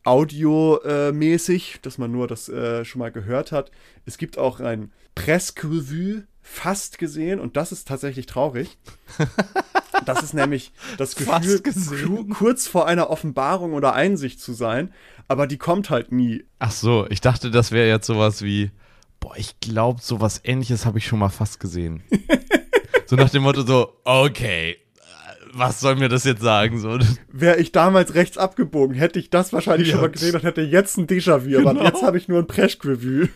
audiomäßig, 0.03 1.79
dass 1.81 1.97
man 1.97 2.11
nur 2.11 2.27
das 2.27 2.49
äh, 2.49 2.83
schon 2.83 2.99
mal 2.99 3.11
gehört 3.11 3.51
hat. 3.53 3.71
Es 4.05 4.17
gibt 4.17 4.37
auch 4.37 4.59
ein 4.59 4.91
presque 5.15 5.67
vu, 5.89 6.21
fast 6.41 6.97
gesehen. 6.97 7.39
Und 7.39 7.55
das 7.55 7.71
ist 7.71 7.87
tatsächlich 7.87 8.25
traurig. 8.25 8.77
Das 10.07 10.23
ist 10.23 10.33
nämlich 10.33 10.71
das 10.97 11.15
Gefühl, 11.63 12.27
kurz 12.29 12.67
vor 12.67 12.87
einer 12.87 13.09
Offenbarung 13.09 13.73
oder 13.73 13.93
Einsicht 13.93 14.39
zu 14.41 14.53
sein, 14.53 14.93
aber 15.27 15.47
die 15.47 15.57
kommt 15.57 15.89
halt 15.89 16.11
nie. 16.11 16.43
Ach 16.59 16.71
so, 16.71 17.05
ich 17.09 17.21
dachte, 17.21 17.51
das 17.51 17.71
wäre 17.71 17.87
jetzt 17.87 18.07
sowas 18.07 18.41
wie, 18.41 18.71
boah, 19.19 19.35
ich 19.35 19.59
glaube, 19.59 20.01
sowas 20.01 20.41
ähnliches 20.43 20.85
habe 20.85 20.97
ich 20.99 21.05
schon 21.07 21.19
mal 21.19 21.29
fast 21.29 21.59
gesehen. 21.59 22.03
so 23.05 23.15
nach 23.15 23.29
dem 23.29 23.43
Motto 23.43 23.61
so, 23.63 23.93
okay, 24.05 24.77
was 25.53 25.79
soll 25.79 25.95
mir 25.95 26.09
das 26.09 26.23
jetzt 26.23 26.41
sagen? 26.41 26.79
So, 26.79 26.99
Wäre 27.31 27.57
ich 27.57 27.71
damals 27.71 28.13
rechts 28.13 28.37
abgebogen, 28.37 28.95
hätte 28.95 29.17
ich 29.19 29.29
das 29.29 29.53
wahrscheinlich 29.53 29.87
Ja. 29.89 29.93
schon 29.95 30.01
mal 30.01 30.11
gesehen 30.11 30.35
und 30.35 30.43
hätte 30.43 30.61
jetzt 30.61 30.97
ein 30.97 31.07
Déjà-vu, 31.07 31.57
aber 31.59 31.73
Genau. 31.73 31.83
jetzt 31.85 32.03
habe 32.03 32.17
ich 32.17 32.27
nur 32.27 32.39
ein 32.39 32.47
Presque-vu. 32.47 33.27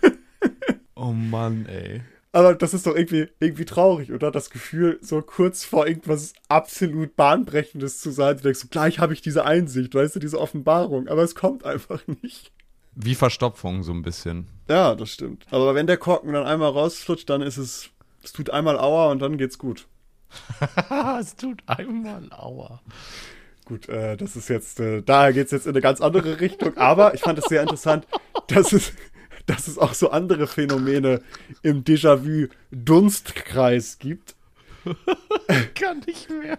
oh 0.96 1.12
Mann, 1.14 1.66
ey. 1.68 2.02
Aber 2.34 2.56
das 2.56 2.74
ist 2.74 2.88
doch 2.88 2.96
irgendwie, 2.96 3.28
irgendwie 3.40 3.66
traurig, 3.66 4.12
oder? 4.12 4.32
Das 4.32 4.50
Gefühl, 4.50 5.00
so 5.02 5.22
kurz 5.22 5.66
vor 5.66 5.86
irgendwas 5.86 6.34
absolut 6.48 7.16
Bahnbrechendes 7.16 8.00
zu 8.00 8.12
sein. 8.12 8.38
Du 8.38 8.44
denkst, 8.44 8.60
so, 8.60 8.68
gleich 8.70 9.00
habe 9.00 9.14
ich 9.14 9.22
diese 9.22 9.44
Einsicht, 9.46 9.94
weißt 9.94 10.16
du, 10.16 10.20
diese 10.20 10.40
Offenbarung, 10.40 11.10
aber 11.10 11.24
es 11.24 11.36
kommt 11.36 11.66
einfach 11.66 12.02
nicht. 12.22 12.52
Wie 12.96 13.16
Verstopfung 13.16 13.84
so 13.84 13.92
ein 13.92 14.02
bisschen. 14.02 14.48
Ja, 14.70 14.96
das 14.96 15.12
stimmt. 15.12 15.46
Aber 15.52 15.76
wenn 15.76 15.88
der 15.88 15.98
Korken 15.98 16.32
dann 16.34 16.46
einmal 16.46 16.72
rausflutscht, 16.72 17.30
dann 17.30 17.42
ist 17.42 17.58
es, 17.58 17.90
es 18.24 18.32
tut 18.32 18.50
einmal 18.50 18.80
Aua 18.80 19.12
und 19.12 19.20
dann 19.20 19.38
geht's 19.38 19.58
gut. 19.58 19.88
es 21.20 21.36
tut 21.36 21.62
einmal 21.68 22.30
aua. 22.32 22.82
Gut, 23.66 23.88
äh, 23.90 24.18
das 24.18 24.36
ist 24.36 24.50
jetzt, 24.50 24.80
äh, 24.80 25.02
da 25.02 25.32
geht's 25.32 25.52
jetzt 25.52 25.66
in 25.66 25.72
eine 25.72 25.82
ganz 25.82 26.02
andere 26.02 26.40
Richtung, 26.40 26.78
aber 26.78 27.14
ich 27.14 27.22
fand 27.22 27.40
es 27.40 27.46
sehr 27.46 27.62
interessant, 27.62 28.08
dass 28.48 28.74
es, 28.74 28.94
dass 29.46 29.68
es 29.68 29.78
auch 29.78 29.94
so 29.94 30.12
andere 30.12 30.48
Phänomene 30.48 31.22
im 31.62 31.84
Déjà-vu-Dunstkreis 31.84 34.00
gibt. 34.00 34.36
Kann 35.76 36.00
nicht 36.06 36.30
mehr. 36.30 36.58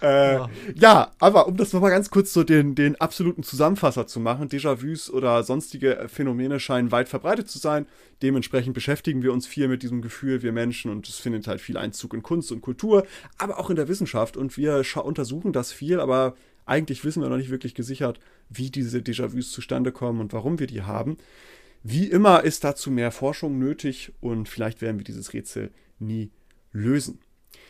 Äh, 0.00 0.34
Ja. 0.34 0.48
ja, 0.74 1.10
aber 1.18 1.48
um 1.48 1.56
das 1.56 1.72
nochmal 1.72 1.90
ganz 1.90 2.10
kurz 2.10 2.32
so 2.32 2.44
den, 2.44 2.74
den 2.74 3.00
absoluten 3.00 3.42
Zusammenfasser 3.42 4.06
zu 4.06 4.20
machen, 4.20 4.48
Déjà-vus 4.48 5.10
oder 5.10 5.42
sonstige 5.42 6.06
Phänomene 6.08 6.60
scheinen 6.60 6.92
weit 6.92 7.08
verbreitet 7.08 7.50
zu 7.50 7.58
sein. 7.58 7.86
Dementsprechend 8.22 8.74
beschäftigen 8.74 9.22
wir 9.22 9.32
uns 9.32 9.46
viel 9.46 9.68
mit 9.68 9.82
diesem 9.82 10.02
Gefühl, 10.02 10.42
wir 10.42 10.52
Menschen, 10.52 10.90
und 10.90 11.08
es 11.08 11.16
findet 11.16 11.46
halt 11.48 11.60
viel 11.60 11.76
Einzug 11.76 12.14
in 12.14 12.22
Kunst 12.22 12.52
und 12.52 12.60
Kultur, 12.60 13.06
aber 13.38 13.58
auch 13.58 13.70
in 13.70 13.76
der 13.76 13.88
Wissenschaft. 13.88 14.36
Und 14.36 14.56
wir 14.56 14.82
untersuchen 15.02 15.52
das 15.52 15.72
viel, 15.72 16.00
aber 16.00 16.34
eigentlich 16.68 17.04
wissen 17.04 17.22
wir 17.22 17.28
noch 17.28 17.36
nicht 17.36 17.50
wirklich 17.50 17.74
gesichert, 17.74 18.20
wie 18.48 18.70
diese 18.70 18.98
Déjà-vus 18.98 19.52
zustande 19.52 19.92
kommen 19.92 20.20
und 20.20 20.32
warum 20.32 20.58
wir 20.58 20.66
die 20.66 20.82
haben. 20.82 21.16
Wie 21.82 22.06
immer 22.06 22.44
ist 22.44 22.64
dazu 22.64 22.90
mehr 22.90 23.12
Forschung 23.12 23.58
nötig 23.58 24.12
und 24.20 24.48
vielleicht 24.48 24.82
werden 24.82 24.98
wir 24.98 25.04
dieses 25.04 25.32
Rätsel 25.32 25.70
nie 25.98 26.30
lösen. 26.72 27.20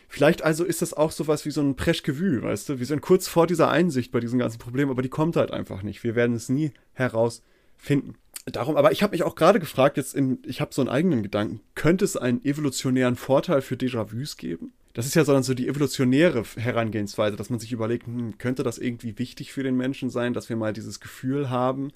Vielleicht 0.07 0.41
also 0.41 0.63
ist 0.63 0.81
das 0.81 0.93
auch 0.93 1.11
sowas 1.11 1.45
wie 1.45 1.51
so 1.51 1.61
ein 1.61 1.75
Preschke-Vu, 1.75 2.41
weißt 2.41 2.69
du? 2.69 2.79
Wir 2.79 2.85
sind 2.87 3.01
kurz 3.01 3.27
vor 3.27 3.45
dieser 3.45 3.69
Einsicht 3.69 4.11
bei 4.11 4.19
diesen 4.19 4.39
ganzen 4.39 4.57
Problemen, 4.57 4.89
aber 4.89 5.03
die 5.03 5.09
kommt 5.09 5.35
halt 5.35 5.51
einfach 5.51 5.83
nicht. 5.83 6.03
Wir 6.03 6.15
werden 6.15 6.35
es 6.35 6.49
nie 6.49 6.71
herausfinden. 6.93 8.15
Darum, 8.45 8.75
aber 8.75 8.91
ich 8.91 9.03
habe 9.03 9.11
mich 9.11 9.21
auch 9.21 9.35
gerade 9.35 9.59
gefragt, 9.59 9.97
jetzt 9.97 10.15
in, 10.15 10.39
ich 10.45 10.61
habe 10.61 10.73
so 10.73 10.81
einen 10.81 10.89
eigenen 10.89 11.21
Gedanken, 11.21 11.61
könnte 11.75 12.05
es 12.05 12.17
einen 12.17 12.43
evolutionären 12.43 13.15
Vorteil 13.15 13.61
für 13.61 13.75
Déjà-vus 13.75 14.37
geben? 14.37 14.73
Das 14.93 15.05
ist 15.05 15.15
ja 15.15 15.23
so 15.23 15.33
dann 15.33 15.43
so 15.43 15.53
die 15.53 15.67
evolutionäre 15.67 16.43
Herangehensweise, 16.57 17.37
dass 17.37 17.49
man 17.49 17.59
sich 17.59 17.71
überlegt, 17.71 18.07
hm, 18.07 18.37
könnte 18.37 18.63
das 18.63 18.77
irgendwie 18.77 19.17
wichtig 19.19 19.51
für 19.51 19.63
den 19.63 19.77
Menschen 19.77 20.09
sein, 20.09 20.33
dass 20.33 20.49
wir 20.49 20.55
mal 20.55 20.73
dieses 20.73 20.99
Gefühl 20.99 21.49
haben, 21.49 21.91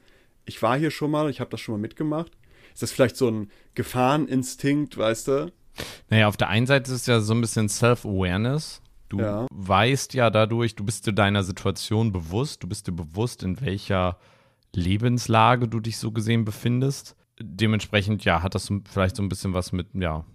ich 0.45 0.61
war 0.61 0.77
hier 0.77 0.91
schon 0.91 1.09
mal, 1.11 1.29
ich 1.29 1.39
habe 1.39 1.49
das 1.49 1.61
schon 1.61 1.73
mal 1.73 1.81
mitgemacht. 1.81 2.31
Ist 2.73 2.83
das 2.83 2.91
vielleicht 2.91 3.15
so 3.17 3.29
ein 3.29 3.49
Gefahreninstinkt, 3.75 4.97
weißt 4.97 5.27
du? 5.27 5.51
Naja, 6.09 6.27
auf 6.27 6.37
der 6.37 6.49
einen 6.49 6.67
Seite 6.67 6.91
ist 6.91 7.01
es 7.01 7.05
ja 7.07 7.19
so 7.19 7.33
ein 7.33 7.41
bisschen 7.41 7.69
Self-Awareness. 7.69 8.81
Du 9.09 9.19
Ja. 9.19 9.47
weißt 9.51 10.13
ja 10.13 10.29
dadurch, 10.29 10.75
du 10.75 10.83
bist 10.83 11.07
dir 11.07 11.13
deiner 11.13 11.43
Situation 11.43 12.11
bewusst, 12.11 12.63
du 12.63 12.67
bist 12.67 12.87
dir 12.87 12.91
bewusst, 12.91 13.43
in 13.43 13.61
welcher 13.61 14.17
Lebenslage 14.75 15.67
du 15.67 15.79
dich 15.79 15.97
so 15.97 16.11
gesehen 16.11 16.45
befindest. 16.45 17.15
Dementsprechend, 17.39 18.25
ja, 18.25 18.43
hat 18.43 18.55
das 18.55 18.71
vielleicht 18.91 19.15
so 19.15 19.23
ein 19.23 19.29
bisschen 19.29 19.53
was 19.53 19.71
mit, 19.71 19.87
ja, 19.93 20.25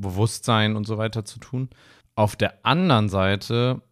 Bewusstsein 0.00 0.76
und 0.76 0.86
so 0.86 0.98
weiter 0.98 1.24
zu 1.24 1.38
tun. 1.38 1.70
Auf 2.14 2.36
der 2.36 2.64
anderen 2.64 3.08
Seite, 3.08 3.82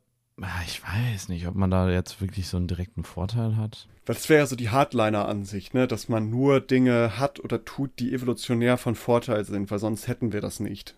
ah, 0.41 0.63
ich 0.67 0.83
weiß 0.83 1.29
nicht, 1.29 1.47
ob 1.47 1.55
man 1.55 1.71
da 1.71 1.91
jetzt 1.91 2.21
wirklich 2.21 2.49
so 2.49 2.57
einen 2.57 2.69
direkten 2.69 3.05
Vorteil 3.05 3.57
hat. 3.57 3.89
Weil 4.07 4.15
das 4.15 4.29
wäre 4.29 4.41
ja 4.41 4.47
so 4.47 4.57
die 4.57 4.71
Hardliner-Ansicht, 4.71 5.75
ne? 5.75 5.87
Dass 5.87 6.09
man 6.09 6.31
nur 6.31 6.61
Dinge 6.61 7.19
hat 7.19 7.41
oder 7.41 7.65
tut, 7.65 7.99
die 7.99 8.13
evolutionär 8.13 8.77
von 8.77 8.95
Vorteil 8.95 9.45
sind, 9.45 9.71
weil 9.71 9.79
sonst 9.79 10.09
hätten 10.09 10.33
wir 10.33 10.41
das 10.41 10.61
nicht. 10.61 10.95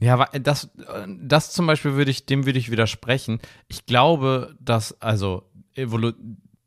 Ja, 0.00 0.14
aber 0.14 0.38
das, 0.38 0.70
das 1.18 1.52
zum 1.52 1.66
Beispiel 1.66 1.94
würde 1.94 2.10
ich, 2.10 2.24
dem 2.24 2.46
würde 2.46 2.58
ich 2.58 2.70
widersprechen. 2.70 3.40
Ich 3.68 3.84
glaube, 3.84 4.56
dass, 4.60 5.00
also, 5.02 5.42
evolu 5.74 6.12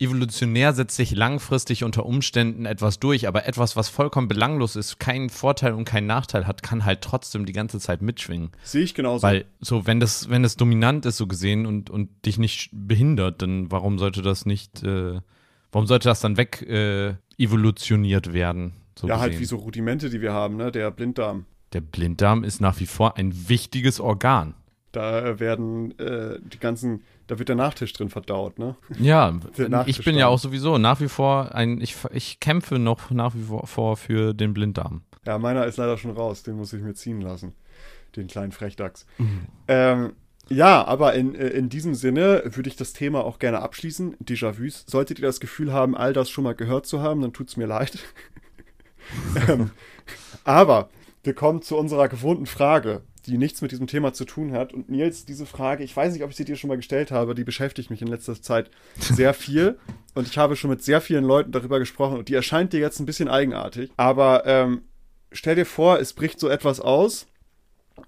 evolutionär 0.02 0.74
setzt 0.74 0.96
sich 0.96 1.12
langfristig 1.12 1.84
unter 1.84 2.06
Umständen 2.06 2.66
etwas 2.66 3.00
durch, 3.00 3.28
aber 3.28 3.46
etwas, 3.46 3.76
was 3.76 3.90
vollkommen 3.90 4.28
belanglos 4.28 4.76
ist, 4.76 5.00
keinen 5.00 5.30
Vorteil 5.30 5.74
und 5.74 5.86
keinen 5.86 6.08
Nachteil 6.08 6.48
hat, 6.48 6.64
kann 6.64 6.84
halt 6.84 7.02
trotzdem 7.02 7.46
die 7.46 7.54
ganze 7.54 7.80
Zeit 7.80 8.02
mitschwingen. 8.02 8.50
Sehe 8.64 8.84
ich 8.84 8.96
genauso. 8.96 9.24
Weil, 9.24 9.46
so, 9.60 9.86
wenn 9.86 10.00
das, 10.00 10.30
wenn 10.30 10.44
das 10.44 10.58
dominant 10.58 11.06
ist, 11.06 11.18
so 11.18 11.28
gesehen, 11.28 11.66
und, 11.66 11.90
und 11.90 12.10
dich 12.26 12.40
nicht 12.40 12.70
behindert, 12.74 13.42
dann 13.42 13.72
warum 13.72 14.00
sollte 14.00 14.22
das 14.22 14.46
nicht, 14.46 14.84
äh, 14.84 15.22
warum 15.72 15.88
sollte 15.88 16.10
das 16.10 16.20
dann 16.20 16.38
weg 16.38 16.62
äh, 16.64 17.16
evolutioniert 17.38 18.34
werden? 18.34 18.74
So 18.98 19.08
ja, 19.08 19.20
halt 19.20 19.32
gesehen? 19.32 19.42
wie 19.42 19.46
so 19.46 19.56
Rudimente, 19.58 20.10
die 20.10 20.22
wir 20.22 20.34
haben, 20.34 20.58
ne? 20.58 20.72
Der 20.72 20.92
Blinddarm. 20.92 21.46
Der 21.74 21.82
Blinddarm 21.82 22.44
ist 22.44 22.60
nach 22.60 22.80
wie 22.80 22.86
vor 22.86 23.18
ein 23.18 23.50
wichtiges 23.50 24.00
Organ. 24.00 24.56
Da 24.92 25.40
werden 25.40 25.98
äh, 26.00 26.40
die 26.42 26.60
ganzen, 26.60 27.04
da 27.32 27.40
wird 27.40 27.48
der 27.48 27.56
Nachtisch 27.56 27.94
drin 27.94 28.10
verdaut, 28.10 28.60
ne? 28.60 28.76
Ja, 29.00 29.40
ich 29.86 30.04
bin 30.04 30.18
ja 30.18 30.28
auch 30.28 30.38
sowieso 30.38 30.78
nach 30.78 31.00
wie 31.00 31.08
vor 31.08 31.56
ein, 31.56 31.80
ich, 31.80 31.96
ich 32.12 32.42
kämpfe 32.42 32.78
noch 32.78 33.10
nach 33.10 33.34
wie 33.36 33.46
vor 33.64 33.96
für 33.96 34.34
den 34.34 34.54
Blinddarm. 34.54 35.04
Ja, 35.26 35.38
meiner 35.38 35.66
ist 35.66 35.78
leider 35.78 35.98
schon 35.98 36.12
raus, 36.12 36.44
den 36.44 36.58
muss 36.58 36.74
ich 36.74 36.82
mir 36.82 36.94
ziehen 36.94 37.22
lassen. 37.22 37.54
Den 38.18 38.28
kleinen 38.28 38.52
Frechdachs. 38.52 39.06
Mhm. 39.18 39.48
Ähm, 39.70 40.14
ja, 40.50 40.84
aber 40.84 41.14
in, 41.14 41.34
äh, 41.34 41.48
in 41.48 41.70
diesem 41.70 41.96
Sinne 41.96 42.42
würde 42.44 42.68
ich 42.68 42.76
das 42.76 42.92
Thema 42.92 43.24
auch 43.24 43.40
gerne 43.40 43.62
abschließen. 43.62 44.18
Déjà-vus. 44.18 44.84
Solltet 44.88 45.20
ihr 45.20 45.26
das 45.26 45.40
Gefühl 45.40 45.72
haben, 45.72 45.96
all 45.96 46.12
das 46.12 46.30
schon 46.30 46.44
mal 46.44 46.56
gehört 46.56 46.86
zu 46.86 47.00
haben, 47.00 47.22
dann 47.22 47.32
tut's 47.32 47.56
mir 47.56 47.66
leid. 47.68 47.98
ähm, 49.48 49.72
aber 50.44 50.90
wir 51.24 51.34
kommen 51.34 51.62
zu 51.62 51.78
unserer 51.78 52.10
gewohnten 52.10 52.46
Frage. 52.46 53.04
Die 53.26 53.38
nichts 53.38 53.62
mit 53.62 53.72
diesem 53.72 53.88
Thema 53.88 54.14
zu 54.14 54.26
tun 54.26 54.54
hat. 54.54 54.74
Und 54.74 54.90
Nils, 54.90 55.26
diese 55.26 55.46
Frage, 55.46 55.84
ich 55.84 55.96
weiß 55.96 56.14
nicht, 56.14 56.24
ob 56.24 56.32
ich 56.32 56.36
sie 56.36 56.46
dir 56.46 56.56
schon 56.56 56.68
mal 56.68 56.78
gestellt 56.78 57.12
habe, 57.12 57.36
die 57.36 57.44
beschäftigt 57.44 57.90
mich 57.90 58.02
in 58.02 58.08
letzter 58.08 58.42
Zeit 58.42 58.72
sehr 58.98 59.34
viel. 59.34 59.78
und 60.14 60.28
ich 60.28 60.38
habe 60.38 60.56
schon 60.56 60.70
mit 60.70 60.84
sehr 60.84 61.02
vielen 61.02 61.24
Leuten 61.24 61.52
darüber 61.52 61.80
gesprochen 61.80 62.18
und 62.18 62.30
die 62.30 62.36
erscheint 62.36 62.74
dir 62.74 62.80
jetzt 62.80 63.00
ein 63.00 63.06
bisschen 63.06 63.28
eigenartig. 63.28 63.92
Aber 63.98 64.46
ähm, 64.46 64.84
stell 65.32 65.56
dir 65.56 65.66
vor, 65.66 66.00
es 66.00 66.14
bricht 66.14 66.40
so 66.40 66.50
etwas 66.50 66.80
aus, 66.80 67.28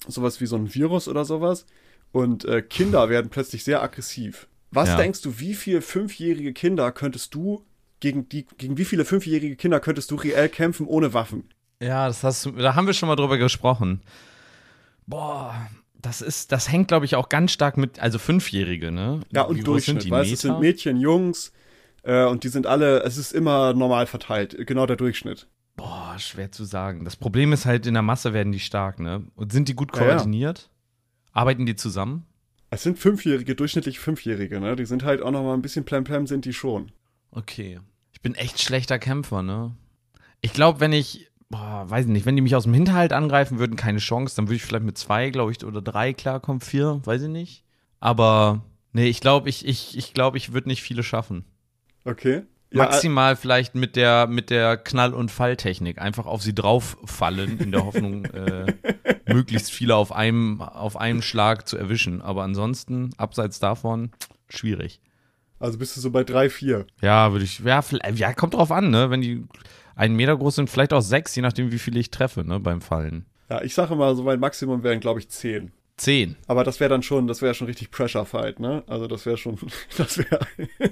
sowas 0.07 0.41
wie 0.41 0.45
so 0.45 0.55
ein 0.55 0.74
Virus 0.74 1.07
oder 1.07 1.26
sowas, 1.26 1.66
und 2.11 2.45
äh, 2.45 2.61
Kinder 2.61 3.09
werden 3.09 3.30
plötzlich 3.30 3.64
sehr 3.64 3.82
aggressiv. 3.82 4.47
Was 4.72 4.89
ja. 4.89 4.97
denkst 4.97 5.22
du, 5.22 5.39
wie 5.39 5.53
viele 5.53 5.82
fünfjährige 5.82 6.53
Kinder 6.53 6.91
könntest 6.91 7.34
du 7.34 7.66
gegen 7.99 8.28
die, 8.30 8.45
gegen 8.57 8.78
wie 8.78 8.86
viele 8.86 9.05
fünfjährige 9.05 9.55
Kinder 9.55 9.80
könntest 9.80 10.11
du 10.11 10.16
reell 10.16 10.49
kämpfen 10.49 10.86
ohne 10.86 11.14
Waffen? 11.14 11.49
Ja, 11.82 12.07
das 12.07 12.24
hast 12.24 12.45
du, 12.45 12.51
da 12.51 12.76
haben 12.76 12.88
wir 12.88 12.93
schon 12.93 13.07
mal 13.07 13.16
drüber 13.16 13.38
gesprochen. 13.38 14.01
Boah, 15.07 15.69
das 15.93 16.21
ist, 16.21 16.51
das 16.51 16.71
hängt, 16.71 16.89
glaube 16.89 17.05
ich, 17.05 17.15
auch 17.15 17.29
ganz 17.29 17.51
stark 17.51 17.77
mit, 17.77 17.99
also 17.99 18.19
Fünfjährige, 18.19 18.91
ne? 18.91 19.21
Ja, 19.31 19.43
und 19.43 19.57
Wie 19.57 19.63
Durchschnitt, 19.63 20.01
sind 20.01 20.07
die 20.07 20.11
weißt, 20.11 20.31
es 20.31 20.41
sind 20.41 20.59
Mädchen, 20.59 20.97
Jungs, 20.97 21.51
äh, 22.03 22.25
und 22.25 22.43
die 22.43 22.49
sind 22.49 22.67
alle, 22.67 23.03
es 23.03 23.17
ist 23.17 23.31
immer 23.31 23.73
normal 23.73 24.05
verteilt, 24.05 24.55
genau 24.67 24.85
der 24.85 24.97
Durchschnitt. 24.97 25.47
Boah, 25.75 26.15
schwer 26.19 26.51
zu 26.51 26.65
sagen. 26.65 27.03
Das 27.03 27.15
Problem 27.15 27.51
ist 27.51 27.65
halt, 27.65 27.87
in 27.87 27.93
der 27.93 28.03
Masse 28.03 28.33
werden 28.33 28.51
die 28.51 28.59
stark, 28.59 28.99
ne? 28.99 29.25
Und 29.35 29.51
sind 29.51 29.69
die 29.69 29.75
gut 29.75 29.91
koordiniert? 29.91 30.59
Ja, 30.59 30.63
ja. 30.65 31.31
Arbeiten 31.31 31.65
die 31.65 31.75
zusammen? 31.75 32.27
Es 32.69 32.83
sind 32.83 32.99
Fünfjährige, 32.99 33.55
durchschnittlich 33.55 33.99
Fünfjährige, 33.99 34.59
ne? 34.59 34.75
Die 34.75 34.85
sind 34.85 35.03
halt 35.03 35.21
auch 35.21 35.31
noch 35.31 35.43
mal 35.43 35.53
ein 35.53 35.61
bisschen 35.61 35.85
plemplem, 35.85 36.27
sind 36.27 36.45
die 36.45 36.53
schon. 36.53 36.91
Okay. 37.31 37.79
Ich 38.11 38.21
bin 38.21 38.35
echt 38.35 38.61
schlechter 38.61 38.99
Kämpfer, 38.99 39.41
ne? 39.41 39.75
Ich 40.41 40.53
glaube, 40.53 40.79
wenn 40.79 40.93
ich 40.93 41.31
boah, 41.53 41.85
weiß 41.87 42.07
nicht, 42.07 42.25
wenn 42.25 42.35
die 42.35 42.41
mich 42.41 42.55
aus 42.55 42.63
dem 42.63 42.73
Hinterhalt 42.73 43.13
angreifen 43.13 43.59
würden, 43.59 43.75
keine 43.75 43.99
Chance, 43.99 44.35
dann 44.35 44.47
würde 44.47 44.55
ich 44.55 44.63
vielleicht 44.63 44.85
mit 44.85 44.97
zwei, 44.97 45.29
glaube 45.29 45.51
ich, 45.51 45.63
oder 45.63 45.83
drei 45.83 46.11
klarkommen, 46.11 46.61
vier, 46.61 46.99
weiß 47.03 47.21
ich 47.21 47.29
nicht. 47.29 47.63
Aber 47.99 48.63
nee, 48.91 49.05
ich 49.05 49.21
glaube, 49.21 49.49
ich, 49.49 49.67
ich, 49.67 49.95
ich 49.95 50.15
glaube, 50.15 50.37
ich 50.37 50.51
würde 50.51 50.67
nicht 50.67 50.81
viele 50.81 51.03
schaffen. 51.03 51.45
Okay. 52.05 52.41
Ja, 52.71 52.85
Maximal 52.85 53.35
vielleicht 53.35 53.75
mit 53.75 53.95
der, 53.95 54.25
mit 54.25 54.49
der 54.49 54.77
Knall- 54.77 55.13
und 55.13 55.29
Falltechnik. 55.29 56.01
Einfach 56.01 56.25
auf 56.25 56.41
sie 56.41 56.55
drauf 56.55 56.97
fallen, 57.05 57.59
in 57.59 57.71
der 57.71 57.85
Hoffnung, 57.85 58.25
äh, 58.33 58.73
möglichst 59.31 59.71
viele 59.71 59.95
auf 59.95 60.11
einem, 60.11 60.59
auf 60.59 60.97
einen 60.97 61.21
Schlag 61.21 61.67
zu 61.67 61.77
erwischen. 61.77 62.23
Aber 62.23 62.41
ansonsten, 62.41 63.11
abseits 63.17 63.59
davon, 63.59 64.09
schwierig. 64.49 65.01
Also 65.59 65.77
bist 65.77 65.95
du 65.95 66.01
so 66.01 66.09
bei 66.09 66.23
drei, 66.23 66.49
vier? 66.49 66.87
Ja, 66.99 67.31
würde 67.31 67.45
ich, 67.45 67.59
ja, 67.59 67.83
ja, 68.15 68.33
kommt 68.33 68.55
drauf 68.55 68.71
an, 68.71 68.89
ne? 68.89 69.11
Wenn 69.11 69.21
die 69.21 69.45
einen 69.95 70.15
Meter 70.15 70.37
groß 70.37 70.55
sind, 70.55 70.69
vielleicht 70.69 70.93
auch 70.93 71.01
sechs, 71.01 71.35
je 71.35 71.41
nachdem, 71.41 71.71
wie 71.71 71.79
viele 71.79 71.99
ich 71.99 72.11
treffe, 72.11 72.43
ne, 72.43 72.59
beim 72.59 72.81
Fallen. 72.81 73.25
Ja, 73.49 73.61
ich 73.61 73.73
sage 73.73 73.95
mal, 73.95 74.15
so 74.15 74.23
mein 74.23 74.39
Maximum 74.39 74.83
wären, 74.83 74.99
glaube 74.99 75.19
ich, 75.19 75.29
zehn. 75.29 75.71
Zehn. 75.97 76.35
Aber 76.47 76.63
das 76.63 76.79
wäre 76.79 76.89
dann 76.89 77.03
schon, 77.03 77.27
das 77.27 77.41
wäre 77.41 77.53
schon 77.53 77.67
richtig 77.67 77.91
Pressure 77.91 78.25
Fight, 78.25 78.59
ne? 78.59 78.83
Also 78.87 79.07
das 79.07 79.25
wäre 79.25 79.37
schon, 79.37 79.57
das 79.97 80.17
wäre. 80.17 80.39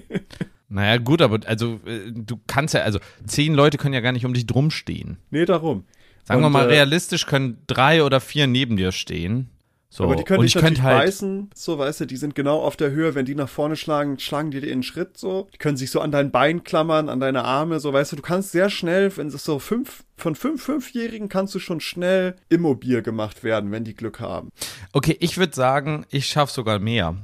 naja, 0.70 0.98
gut, 0.98 1.22
aber 1.22 1.40
also 1.48 1.80
äh, 1.86 2.12
du 2.12 2.40
kannst 2.48 2.74
ja, 2.74 2.82
also 2.82 3.00
zehn 3.26 3.54
Leute 3.54 3.78
können 3.78 3.94
ja 3.94 4.02
gar 4.02 4.12
nicht 4.12 4.26
um 4.26 4.34
dich 4.34 4.46
drum 4.46 4.70
stehen. 4.70 5.18
Nee, 5.32 5.46
darum. 5.46 5.86
Sagen 6.24 6.44
Und, 6.44 6.52
wir 6.52 6.60
mal, 6.60 6.66
äh, 6.66 6.74
realistisch 6.74 7.26
können 7.26 7.58
drei 7.66 8.04
oder 8.04 8.20
vier 8.20 8.46
neben 8.46 8.78
dir 8.78 8.92
stehen. 8.92 9.50
So. 9.94 10.06
Aber 10.06 10.16
die 10.16 10.24
können 10.24 10.42
dich 10.42 10.56
natürlich 10.56 10.82
halt 10.82 11.06
beißen, 11.06 11.50
so 11.54 11.78
weißt 11.78 12.00
du, 12.00 12.06
die 12.06 12.16
sind 12.16 12.34
genau 12.34 12.62
auf 12.62 12.78
der 12.78 12.92
Höhe, 12.92 13.14
wenn 13.14 13.26
die 13.26 13.36
nach 13.36 13.50
vorne 13.50 13.76
schlagen, 13.76 14.18
schlagen 14.20 14.50
die 14.50 14.62
dir 14.62 14.68
in 14.68 14.78
den 14.78 14.84
Schritt 14.84 15.18
so. 15.18 15.50
Die 15.54 15.58
können 15.58 15.76
sich 15.76 15.92
so 15.92 16.00
an 16.00 16.14
dein 16.14 16.32
Bein 16.32 16.64
klammern, 16.64 17.10
an 17.10 17.20
deine 17.20 17.44
Arme, 17.44 17.82
so 17.82 17.92
weißt 17.92 18.14
du, 18.14 18.16
du 18.16 18.22
kannst 18.22 18.54
sehr 18.54 18.70
schnell, 18.70 19.16
wenn 19.18 19.28
es 19.28 19.44
so 19.44 19.60
fünf, 19.60 20.06
von 20.16 20.36
fünf 20.36 20.64
Fünfjährigen 20.64 21.28
kannst 21.28 21.54
du 21.56 21.60
schon 21.60 21.82
schnell 21.82 22.38
immobil 22.48 23.02
gemacht 23.02 23.44
werden, 23.44 23.74
wenn 23.74 23.84
die 23.84 23.94
Glück 23.94 24.22
haben. 24.22 24.48
Okay, 24.94 25.18
ich 25.20 25.38
würde 25.38 25.54
sagen, 25.54 26.06
ich 26.10 26.28
schaff 26.28 26.52
sogar 26.52 26.80
mehr. 26.80 27.18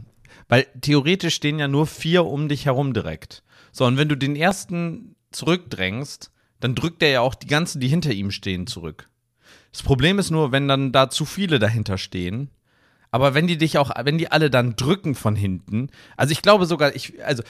Weil 0.49 0.67
theoretisch 0.81 1.35
stehen 1.35 1.59
ja 1.59 1.69
nur 1.69 1.87
vier 1.87 2.25
um 2.25 2.49
dich 2.49 2.65
herum 2.65 2.93
direkt. 2.93 3.43
So, 3.71 3.85
und 3.85 3.97
wenn 3.97 4.09
du 4.09 4.17
den 4.17 4.35
ersten 4.35 5.15
zurückdrängst, 5.31 6.31
dann 6.59 6.75
drückt 6.75 7.01
er 7.01 7.09
ja 7.11 7.21
auch 7.21 7.35
die 7.35 7.47
ganzen, 7.47 7.79
die 7.79 7.87
hinter 7.87 8.11
ihm 8.11 8.31
stehen, 8.31 8.67
zurück. 8.67 9.07
Das 9.71 9.83
Problem 9.83 10.19
ist 10.19 10.31
nur, 10.31 10.51
wenn 10.51 10.67
dann 10.67 10.91
da 10.91 11.09
zu 11.09 11.23
viele 11.23 11.59
dahinter 11.59 11.97
stehen, 11.97 12.49
aber 13.11 13.33
wenn 13.33 13.47
die 13.47 13.57
dich 13.57 13.77
auch, 13.77 13.91
wenn 14.03 14.17
die 14.17 14.31
alle 14.31 14.49
dann 14.49 14.75
drücken 14.75 15.15
von 15.15 15.35
hinten, 15.35 15.89
also 16.15 16.31
ich 16.31 16.41
glaube 16.41 16.65
sogar, 16.65 16.95
ich, 16.95 17.23
also 17.23 17.43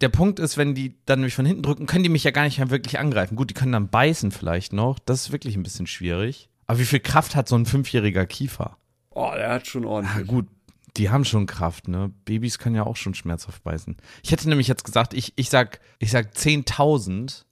der 0.00 0.08
Punkt 0.08 0.38
ist, 0.38 0.56
wenn 0.56 0.74
die 0.74 0.94
dann 1.06 1.22
mich 1.22 1.34
von 1.34 1.46
hinten 1.46 1.62
drücken, 1.62 1.86
können 1.86 2.02
die 2.02 2.10
mich 2.10 2.24
ja 2.24 2.30
gar 2.30 2.44
nicht 2.44 2.58
mehr 2.58 2.70
wirklich 2.70 2.98
angreifen. 2.98 3.36
Gut, 3.36 3.50
die 3.50 3.54
können 3.54 3.72
dann 3.72 3.88
beißen 3.88 4.30
vielleicht 4.30 4.72
noch. 4.72 4.98
Das 4.98 5.22
ist 5.22 5.32
wirklich 5.32 5.56
ein 5.56 5.62
bisschen 5.62 5.86
schwierig. 5.86 6.50
Aber 6.66 6.78
wie 6.78 6.84
viel 6.84 7.00
Kraft 7.00 7.34
hat 7.34 7.48
so 7.48 7.56
ein 7.56 7.66
fünfjähriger 7.66 8.26
Kiefer? 8.26 8.76
Oh, 9.10 9.32
der 9.34 9.50
hat 9.50 9.66
schon 9.66 9.84
ordentlich. 9.86 10.26
Ja, 10.26 10.32
gut, 10.32 10.46
die 10.96 11.10
haben 11.10 11.24
schon 11.24 11.46
Kraft, 11.46 11.88
ne? 11.88 12.12
Babys 12.24 12.58
können 12.58 12.74
ja 12.74 12.84
auch 12.84 12.96
schon 12.96 13.14
schmerzhaft 13.14 13.62
beißen. 13.62 13.96
Ich 14.22 14.32
hätte 14.32 14.48
nämlich 14.48 14.68
jetzt 14.68 14.84
gesagt, 14.84 15.14
ich, 15.14 15.32
ich 15.36 15.48
sag, 15.48 15.80
ich 15.98 16.10
sag 16.10 16.32
10.000, 16.32 17.44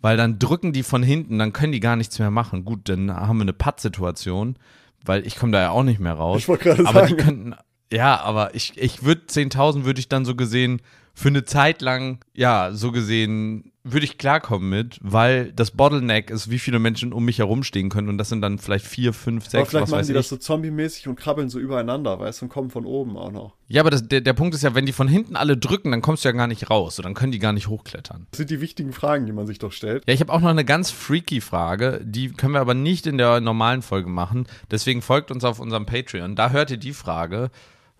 weil 0.00 0.16
dann 0.16 0.38
drücken 0.38 0.72
die 0.72 0.82
von 0.82 1.02
hinten, 1.02 1.38
dann 1.38 1.52
können 1.52 1.72
die 1.72 1.80
gar 1.80 1.96
nichts 1.96 2.18
mehr 2.18 2.30
machen. 2.30 2.64
Gut, 2.64 2.88
dann 2.88 3.10
haben 3.10 3.38
wir 3.38 3.42
eine 3.42 3.52
Pattsituation 3.52 4.58
weil 5.04 5.26
ich 5.26 5.36
komme 5.36 5.52
da 5.52 5.60
ja 5.60 5.70
auch 5.70 5.82
nicht 5.82 6.00
mehr 6.00 6.14
raus. 6.14 6.38
Ich 6.38 6.48
wollte 6.48 6.64
gerade 6.64 6.82
sagen. 6.82 6.96
Aber 6.96 7.06
die 7.06 7.16
könnten, 7.16 7.54
ja, 7.92 8.20
aber 8.20 8.54
ich, 8.54 8.76
ich 8.76 9.02
würde 9.02 9.22
10.000 9.28 9.84
würde 9.84 10.00
ich 10.00 10.08
dann 10.08 10.24
so 10.24 10.34
gesehen 10.34 10.82
für 11.14 11.28
eine 11.28 11.44
Zeit 11.44 11.82
lang, 11.82 12.24
ja, 12.34 12.70
so 12.72 12.92
gesehen 12.92 13.72
würde 13.92 14.04
ich 14.04 14.18
klarkommen 14.18 14.68
mit, 14.68 14.98
weil 15.02 15.52
das 15.52 15.70
Bottleneck 15.70 16.30
ist, 16.30 16.50
wie 16.50 16.58
viele 16.58 16.78
Menschen 16.78 17.12
um 17.12 17.24
mich 17.24 17.38
herumstehen 17.38 17.88
können 17.88 18.08
und 18.08 18.18
das 18.18 18.28
sind 18.28 18.42
dann 18.42 18.58
vielleicht 18.58 18.86
vier, 18.86 19.12
fünf, 19.12 19.44
sechs, 19.44 19.54
Aber 19.54 19.66
vielleicht 19.66 19.82
was 19.82 19.90
machen 19.90 20.00
weiß 20.00 20.06
die 20.06 20.12
ich. 20.12 20.18
das 20.18 20.28
so 20.28 20.36
zombie-mäßig 20.36 21.08
und 21.08 21.16
krabbeln 21.16 21.48
so 21.48 21.58
übereinander, 21.58 22.18
weißt 22.18 22.40
du, 22.40 22.46
und 22.46 22.48
kommen 22.50 22.70
von 22.70 22.86
oben 22.86 23.16
auch 23.16 23.32
noch. 23.32 23.54
Ja, 23.68 23.82
aber 23.82 23.90
das, 23.90 24.06
der, 24.06 24.20
der 24.20 24.32
Punkt 24.32 24.54
ist 24.54 24.62
ja, 24.62 24.74
wenn 24.74 24.86
die 24.86 24.92
von 24.92 25.08
hinten 25.08 25.36
alle 25.36 25.56
drücken, 25.56 25.90
dann 25.90 26.02
kommst 26.02 26.24
du 26.24 26.28
ja 26.28 26.32
gar 26.32 26.46
nicht 26.46 26.70
raus, 26.70 26.96
so, 26.96 27.02
dann 27.02 27.14
können 27.14 27.32
die 27.32 27.38
gar 27.38 27.52
nicht 27.52 27.68
hochklettern. 27.68 28.26
Das 28.30 28.38
sind 28.38 28.50
die 28.50 28.60
wichtigen 28.60 28.92
Fragen, 28.92 29.26
die 29.26 29.32
man 29.32 29.46
sich 29.46 29.58
doch 29.58 29.72
stellt. 29.72 30.04
Ja, 30.06 30.14
ich 30.14 30.20
habe 30.20 30.32
auch 30.32 30.40
noch 30.40 30.48
eine 30.48 30.64
ganz 30.64 30.90
freaky 30.90 31.40
Frage, 31.40 32.00
die 32.04 32.30
können 32.30 32.54
wir 32.54 32.60
aber 32.60 32.74
nicht 32.74 33.06
in 33.06 33.18
der 33.18 33.40
normalen 33.40 33.82
Folge 33.82 34.08
machen, 34.08 34.46
deswegen 34.70 35.02
folgt 35.02 35.30
uns 35.30 35.44
auf 35.44 35.60
unserem 35.60 35.86
Patreon, 35.86 36.36
da 36.36 36.50
hört 36.50 36.70
ihr 36.70 36.78
die 36.78 36.92
Frage. 36.92 37.50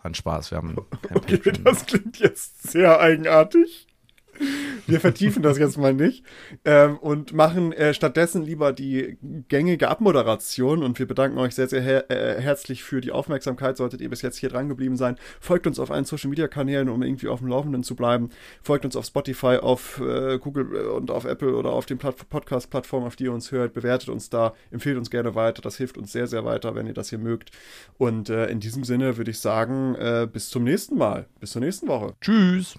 An 0.00 0.14
Spaß, 0.14 0.52
wir 0.52 0.58
haben 0.58 0.76
okay, 1.12 1.38
Patreon. 1.38 1.64
Das 1.64 1.84
klingt 1.84 2.18
jetzt 2.20 2.70
sehr 2.70 3.00
eigenartig. 3.00 3.87
Wir 4.86 5.00
vertiefen 5.00 5.42
das 5.42 5.58
jetzt 5.58 5.76
mal 5.76 5.92
nicht 5.92 6.24
ähm, 6.64 6.96
und 6.96 7.34
machen 7.34 7.72
äh, 7.72 7.92
stattdessen 7.92 8.42
lieber 8.42 8.72
die 8.72 9.18
gängige 9.48 9.88
Abmoderation. 9.88 10.82
Und 10.82 10.98
wir 10.98 11.06
bedanken 11.06 11.38
euch 11.38 11.54
sehr, 11.54 11.68
sehr 11.68 11.82
her 11.82 12.10
äh, 12.10 12.40
herzlich 12.40 12.82
für 12.82 13.00
die 13.00 13.12
Aufmerksamkeit. 13.12 13.76
Solltet 13.76 14.00
ihr 14.00 14.08
bis 14.08 14.22
jetzt 14.22 14.38
hier 14.38 14.48
dran 14.48 14.68
geblieben 14.68 14.96
sein, 14.96 15.16
folgt 15.40 15.66
uns 15.66 15.78
auf 15.78 15.90
allen 15.90 16.04
Social 16.04 16.30
Media 16.30 16.48
Kanälen, 16.48 16.88
um 16.88 17.02
irgendwie 17.02 17.28
auf 17.28 17.40
dem 17.40 17.48
Laufenden 17.48 17.82
zu 17.82 17.96
bleiben. 17.96 18.30
Folgt 18.62 18.84
uns 18.86 18.96
auf 18.96 19.04
Spotify, 19.04 19.58
auf 19.60 20.00
äh, 20.00 20.38
Google 20.38 20.74
äh, 20.74 20.86
und 20.88 21.10
auf 21.10 21.24
Apple 21.24 21.54
oder 21.54 21.70
auf 21.70 21.84
den 21.84 21.98
Podcast-Plattformen, 21.98 23.06
auf 23.06 23.16
die 23.16 23.24
ihr 23.24 23.32
uns 23.32 23.52
hört. 23.52 23.74
Bewertet 23.74 24.08
uns 24.08 24.30
da, 24.30 24.54
empfehlt 24.70 24.96
uns 24.96 25.10
gerne 25.10 25.34
weiter. 25.34 25.60
Das 25.60 25.76
hilft 25.76 25.98
uns 25.98 26.12
sehr, 26.12 26.26
sehr 26.26 26.44
weiter, 26.44 26.74
wenn 26.74 26.86
ihr 26.86 26.94
das 26.94 27.10
hier 27.10 27.18
mögt. 27.18 27.50
Und 27.98 28.30
äh, 28.30 28.46
in 28.46 28.60
diesem 28.60 28.84
Sinne 28.84 29.16
würde 29.18 29.30
ich 29.30 29.38
sagen, 29.38 29.94
äh, 29.96 30.26
bis 30.30 30.48
zum 30.48 30.64
nächsten 30.64 30.96
Mal. 30.96 31.26
Bis 31.40 31.50
zur 31.52 31.60
nächsten 31.60 31.88
Woche. 31.88 32.14
Tschüss. 32.20 32.78